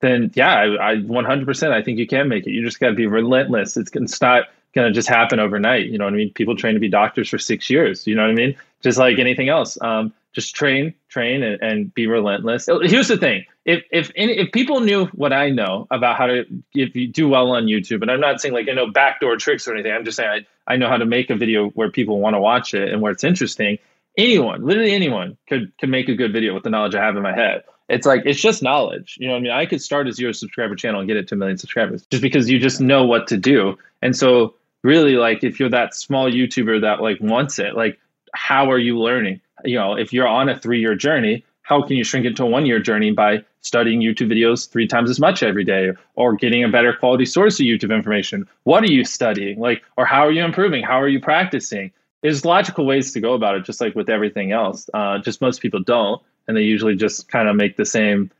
then 0.00 0.30
yeah, 0.34 0.52
I, 0.52 0.92
I 0.92 0.96
100% 0.96 1.70
I 1.70 1.82
think 1.82 1.98
you 1.98 2.06
can 2.06 2.28
make 2.28 2.46
it. 2.46 2.50
You 2.50 2.64
just 2.64 2.80
got 2.80 2.88
to 2.88 2.94
be 2.94 3.06
relentless. 3.06 3.76
It's, 3.76 3.90
it's 3.94 4.20
not 4.20 4.48
going 4.74 4.88
to 4.88 4.92
just 4.92 5.08
happen 5.08 5.38
overnight. 5.38 5.86
You 5.86 5.98
know 5.98 6.04
what 6.04 6.14
I 6.14 6.16
mean? 6.16 6.32
People 6.32 6.56
train 6.56 6.74
to 6.74 6.80
be 6.80 6.88
doctors 6.88 7.28
for 7.28 7.38
six 7.38 7.70
years. 7.70 8.06
You 8.06 8.14
know 8.14 8.22
what 8.22 8.30
I 8.30 8.34
mean? 8.34 8.56
Just 8.82 8.98
like 8.98 9.18
anything 9.18 9.48
else. 9.48 9.78
Um, 9.80 10.12
just 10.32 10.54
train, 10.54 10.92
train, 11.08 11.42
and, 11.42 11.62
and, 11.62 11.94
be 11.94 12.08
relentless. 12.08 12.66
Here's 12.66 13.06
the 13.06 13.16
thing: 13.16 13.44
if 13.64 13.84
if 13.92 14.10
if 14.16 14.50
people 14.50 14.80
knew 14.80 15.06
what 15.06 15.32
I 15.32 15.50
know 15.50 15.86
about 15.90 16.16
how 16.16 16.26
to 16.26 16.44
if 16.74 16.96
you 16.96 17.06
do 17.06 17.28
well 17.28 17.52
on 17.52 17.66
YouTube, 17.66 18.02
and 18.02 18.10
I'm 18.10 18.20
not 18.20 18.40
saying 18.40 18.52
like 18.52 18.68
I 18.68 18.72
know 18.72 18.90
backdoor 18.90 19.36
tricks 19.36 19.68
or 19.68 19.74
anything. 19.74 19.92
I'm 19.92 20.04
just 20.04 20.16
saying 20.16 20.44
I, 20.66 20.72
I 20.72 20.76
know 20.76 20.88
how 20.88 20.96
to 20.96 21.06
make 21.06 21.30
a 21.30 21.36
video 21.36 21.68
where 21.70 21.88
people 21.88 22.18
want 22.18 22.34
to 22.34 22.40
watch 22.40 22.74
it 22.74 22.92
and 22.92 23.00
where 23.00 23.12
it's 23.12 23.22
interesting. 23.22 23.78
Anyone, 24.18 24.64
literally 24.64 24.92
anyone, 24.92 25.36
could 25.48 25.72
could 25.78 25.88
make 25.88 26.08
a 26.08 26.16
good 26.16 26.32
video 26.32 26.52
with 26.52 26.64
the 26.64 26.70
knowledge 26.70 26.96
I 26.96 27.04
have 27.04 27.16
in 27.16 27.22
my 27.22 27.34
head 27.34 27.62
it's 27.88 28.06
like 28.06 28.22
it's 28.24 28.40
just 28.40 28.62
knowledge 28.62 29.16
you 29.20 29.26
know 29.26 29.34
what 29.34 29.40
i 29.40 29.42
mean 29.42 29.52
i 29.52 29.66
could 29.66 29.82
start 29.82 30.08
a 30.08 30.12
zero 30.12 30.32
subscriber 30.32 30.74
channel 30.74 31.00
and 31.00 31.08
get 31.08 31.16
it 31.16 31.28
to 31.28 31.34
a 31.34 31.38
million 31.38 31.58
subscribers 31.58 32.06
just 32.06 32.22
because 32.22 32.48
you 32.48 32.58
just 32.58 32.80
know 32.80 33.04
what 33.04 33.26
to 33.26 33.36
do 33.36 33.76
and 34.00 34.16
so 34.16 34.54
really 34.84 35.16
like 35.16 35.42
if 35.42 35.58
you're 35.58 35.70
that 35.70 35.94
small 35.94 36.30
youtuber 36.30 36.80
that 36.82 37.00
like 37.00 37.18
wants 37.20 37.58
it 37.58 37.74
like 37.74 37.98
how 38.32 38.70
are 38.70 38.78
you 38.78 38.98
learning? 39.00 39.40
You 39.64 39.78
know 39.78 39.94
if 39.94 40.12
you're 40.12 40.28
on 40.28 40.48
a 40.48 40.58
three 40.58 40.78
year 40.78 40.94
journey 40.94 41.44
how 41.62 41.82
can 41.82 41.96
you 41.96 42.04
shrink 42.04 42.26
it 42.26 42.36
to 42.36 42.44
a 42.44 42.46
one 42.46 42.66
year 42.66 42.78
journey 42.78 43.10
by 43.10 43.42
studying 43.62 44.00
youtube 44.00 44.30
videos 44.30 44.70
three 44.70 44.86
times 44.86 45.08
as 45.08 45.18
much 45.18 45.42
every 45.42 45.64
day 45.64 45.90
or 46.14 46.34
getting 46.34 46.62
a 46.62 46.68
better 46.68 46.92
quality 46.92 47.24
source 47.24 47.58
of 47.58 47.64
youtube 47.64 47.94
information? 47.94 48.46
What 48.62 48.84
are 48.84 48.92
you 48.92 49.04
studying? 49.04 49.58
Like 49.58 49.82
or 49.96 50.04
how 50.04 50.26
are 50.26 50.32
you 50.32 50.44
improving? 50.44 50.84
How 50.84 51.00
are 51.00 51.08
you 51.08 51.20
practicing? 51.20 51.90
There's 52.22 52.44
logical 52.44 52.86
ways 52.86 53.12
to 53.12 53.20
go 53.20 53.32
about 53.34 53.56
it 53.56 53.64
just 53.64 53.80
like 53.80 53.94
with 53.94 54.08
everything 54.08 54.52
else. 54.52 54.88
Uh, 54.94 55.18
just 55.18 55.40
most 55.40 55.60
people 55.60 55.82
don't 55.82 56.22
and 56.46 56.56
they 56.56 56.62
usually 56.62 56.94
just 56.94 57.28
kind 57.28 57.48
of 57.48 57.56
make 57.56 57.76
the 57.76 57.86
same 57.86 58.30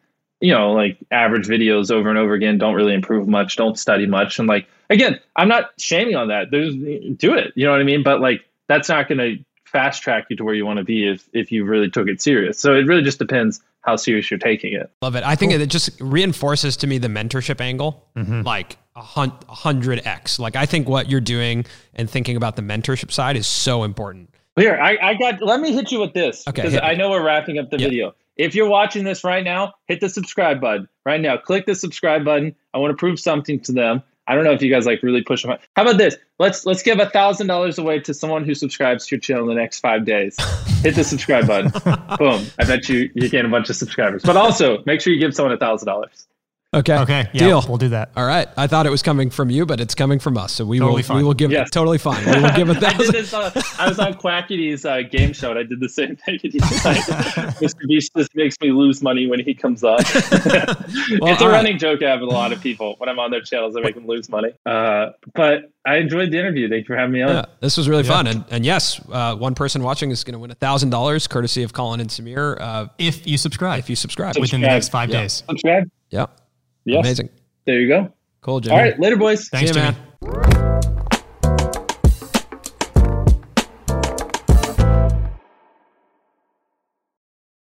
you 0.44 0.52
know 0.52 0.72
like 0.72 0.98
average 1.10 1.46
videos 1.46 1.90
over 1.90 2.10
and 2.10 2.18
over 2.18 2.34
again 2.34 2.58
don't 2.58 2.74
really 2.74 2.92
improve 2.92 3.26
much 3.26 3.56
don't 3.56 3.78
study 3.78 4.06
much 4.06 4.38
and 4.38 4.46
like 4.46 4.68
again 4.90 5.18
i'm 5.36 5.48
not 5.48 5.70
shaming 5.78 6.14
on 6.14 6.28
that 6.28 6.50
there's 6.50 6.74
do 7.16 7.34
it 7.34 7.52
you 7.56 7.64
know 7.64 7.70
what 7.70 7.80
i 7.80 7.84
mean 7.84 8.02
but 8.02 8.20
like 8.20 8.44
that's 8.68 8.88
not 8.88 9.08
going 9.08 9.18
to 9.18 9.42
fast 9.64 10.02
track 10.02 10.26
you 10.28 10.36
to 10.36 10.44
where 10.44 10.54
you 10.54 10.66
want 10.66 10.76
to 10.76 10.84
be 10.84 11.08
if 11.08 11.28
if 11.32 11.50
you 11.50 11.64
really 11.64 11.88
took 11.88 12.06
it 12.08 12.20
serious 12.20 12.58
so 12.60 12.74
it 12.74 12.86
really 12.86 13.02
just 13.02 13.18
depends 13.18 13.60
how 13.80 13.96
serious 13.96 14.30
you're 14.30 14.38
taking 14.38 14.74
it 14.74 14.90
love 15.00 15.16
it 15.16 15.24
i 15.24 15.34
think 15.34 15.52
cool. 15.52 15.60
it 15.60 15.66
just 15.66 15.98
reinforces 16.00 16.76
to 16.76 16.86
me 16.86 16.98
the 16.98 17.08
mentorship 17.08 17.60
angle 17.60 18.06
mm-hmm. 18.14 18.42
like 18.42 18.76
a 18.96 19.02
hundred 19.02 20.06
x 20.06 20.38
like 20.38 20.56
i 20.56 20.66
think 20.66 20.88
what 20.88 21.08
you're 21.08 21.20
doing 21.20 21.64
and 21.94 22.08
thinking 22.08 22.36
about 22.36 22.54
the 22.54 22.62
mentorship 22.62 23.10
side 23.10 23.36
is 23.36 23.46
so 23.46 23.82
important 23.82 24.28
here, 24.56 24.78
I, 24.80 24.96
I 25.02 25.14
got. 25.14 25.42
Let 25.42 25.60
me 25.60 25.72
hit 25.72 25.90
you 25.90 25.98
with 25.98 26.12
this 26.12 26.44
because 26.44 26.76
I 26.76 26.94
know 26.94 27.10
we're 27.10 27.24
wrapping 27.24 27.58
up 27.58 27.70
the 27.70 27.78
yep. 27.78 27.90
video. 27.90 28.14
If 28.36 28.54
you're 28.54 28.68
watching 28.68 29.04
this 29.04 29.22
right 29.22 29.44
now, 29.44 29.74
hit 29.86 30.00
the 30.00 30.08
subscribe 30.08 30.60
button 30.60 30.88
right 31.06 31.20
now. 31.20 31.36
Click 31.36 31.66
the 31.66 31.74
subscribe 31.74 32.24
button. 32.24 32.54
I 32.72 32.78
want 32.78 32.90
to 32.90 32.96
prove 32.96 33.20
something 33.20 33.60
to 33.60 33.72
them. 33.72 34.02
I 34.26 34.34
don't 34.34 34.44
know 34.44 34.52
if 34.52 34.62
you 34.62 34.72
guys 34.72 34.86
like 34.86 35.02
really 35.02 35.22
push 35.22 35.42
them. 35.42 35.56
How 35.76 35.82
about 35.82 35.98
this? 35.98 36.16
Let's 36.38 36.64
let's 36.64 36.82
give 36.82 36.98
a 36.98 37.08
thousand 37.10 37.46
dollars 37.46 37.78
away 37.78 38.00
to 38.00 38.14
someone 38.14 38.44
who 38.44 38.54
subscribes 38.54 39.06
to 39.06 39.16
your 39.16 39.20
channel 39.20 39.48
in 39.50 39.54
the 39.54 39.60
next 39.60 39.80
five 39.80 40.04
days. 40.04 40.36
Hit 40.82 40.94
the 40.94 41.04
subscribe 41.04 41.46
button. 41.46 41.70
Boom! 42.18 42.46
I 42.58 42.64
bet 42.64 42.88
you 42.88 43.10
you 43.14 43.28
gain 43.28 43.44
a 43.44 43.50
bunch 43.50 43.68
of 43.68 43.76
subscribers. 43.76 44.22
But 44.24 44.36
also 44.36 44.82
make 44.86 45.00
sure 45.00 45.12
you 45.12 45.20
give 45.20 45.34
someone 45.34 45.52
a 45.52 45.58
thousand 45.58 45.86
dollars. 45.86 46.26
Okay. 46.74 46.98
Okay. 46.98 47.28
Yeah, 47.32 47.46
Deal. 47.46 47.64
We'll 47.68 47.78
do 47.78 47.88
that. 47.90 48.10
All 48.16 48.26
right. 48.26 48.48
I 48.56 48.66
thought 48.66 48.86
it 48.86 48.90
was 48.90 49.02
coming 49.02 49.30
from 49.30 49.50
you, 49.50 49.64
but 49.66 49.80
it's 49.80 49.94
coming 49.94 50.18
from 50.18 50.36
us. 50.36 50.52
So 50.52 50.64
we 50.64 50.78
totally 50.78 50.96
will. 50.96 51.02
Fine. 51.02 51.16
We 51.18 51.22
will 51.24 51.34
give 51.34 51.50
yes. 51.50 51.68
it 51.68 51.72
totally 51.72 51.98
fine. 51.98 52.24
We 52.24 52.42
will 52.42 52.52
give 52.54 52.68
it 52.68 52.80
that. 52.80 52.94
I, 53.00 53.10
this, 53.10 53.32
uh, 53.32 53.62
I 53.78 53.88
was 53.88 53.98
on 53.98 54.14
Quackity's 54.14 54.84
uh, 54.84 55.02
game 55.02 55.32
show, 55.32 55.50
and 55.50 55.58
I 55.58 55.62
did 55.62 55.80
the 55.80 55.88
same 55.88 56.16
thing. 56.16 56.40
Like, 56.84 57.02
Mr. 57.60 57.86
Beast 57.88 58.12
just 58.16 58.34
makes 58.34 58.60
me 58.60 58.70
lose 58.70 59.02
money 59.02 59.26
when 59.26 59.40
he 59.40 59.54
comes 59.54 59.84
on. 59.84 59.90
well, 59.96 60.02
it's 61.32 61.42
a 61.42 61.48
running 61.48 61.72
right. 61.72 61.80
joke 61.80 62.02
I 62.02 62.10
have 62.10 62.20
with 62.20 62.28
a 62.28 62.32
lot 62.32 62.52
of 62.52 62.60
people 62.60 62.96
when 62.98 63.08
I'm 63.08 63.18
on 63.18 63.30
their 63.30 63.40
channels. 63.40 63.76
I 63.76 63.80
make 63.80 63.94
them 63.94 64.06
lose 64.06 64.28
money. 64.28 64.52
Uh, 64.66 65.10
but 65.34 65.70
I 65.86 65.96
enjoyed 65.96 66.30
the 66.30 66.38
interview. 66.38 66.68
Thank 66.68 66.82
you 66.82 66.86
for 66.86 66.96
having 66.96 67.12
me 67.12 67.22
on. 67.22 67.28
Yeah, 67.28 67.44
this 67.60 67.76
was 67.76 67.88
really 67.88 68.04
yeah. 68.04 68.10
fun. 68.10 68.26
And, 68.26 68.44
and 68.50 68.64
yes, 68.64 69.00
uh, 69.10 69.36
one 69.36 69.54
person 69.54 69.82
watching 69.82 70.10
is 70.10 70.24
going 70.24 70.34
to 70.34 70.38
win 70.38 70.50
a 70.50 70.54
thousand 70.54 70.90
dollars, 70.90 71.26
courtesy 71.26 71.62
of 71.62 71.72
Colin 71.72 72.00
and 72.00 72.10
Samir. 72.10 72.60
Uh, 72.60 72.86
if 72.98 73.26
you 73.26 73.38
subscribe, 73.38 73.78
if 73.78 73.90
you 73.90 73.96
subscribe, 73.96 74.34
subscribe. 74.34 74.42
within 74.42 74.60
the 74.60 74.66
next 74.66 74.88
five 74.90 75.10
yeah. 75.10 75.22
days. 75.22 75.42
Subscribe. 75.48 75.90
Yeah. 76.10 76.26
Yes. 76.84 77.00
Amazing. 77.04 77.28
There 77.66 77.80
you 77.80 77.88
go. 77.88 78.12
Cool, 78.40 78.60
Jimmy. 78.60 78.76
All 78.76 78.82
right, 78.82 78.98
later, 79.00 79.16
boys. 79.16 79.48
Thanks, 79.48 79.70
See 79.70 79.76
you, 79.76 79.82
man. 79.82 79.96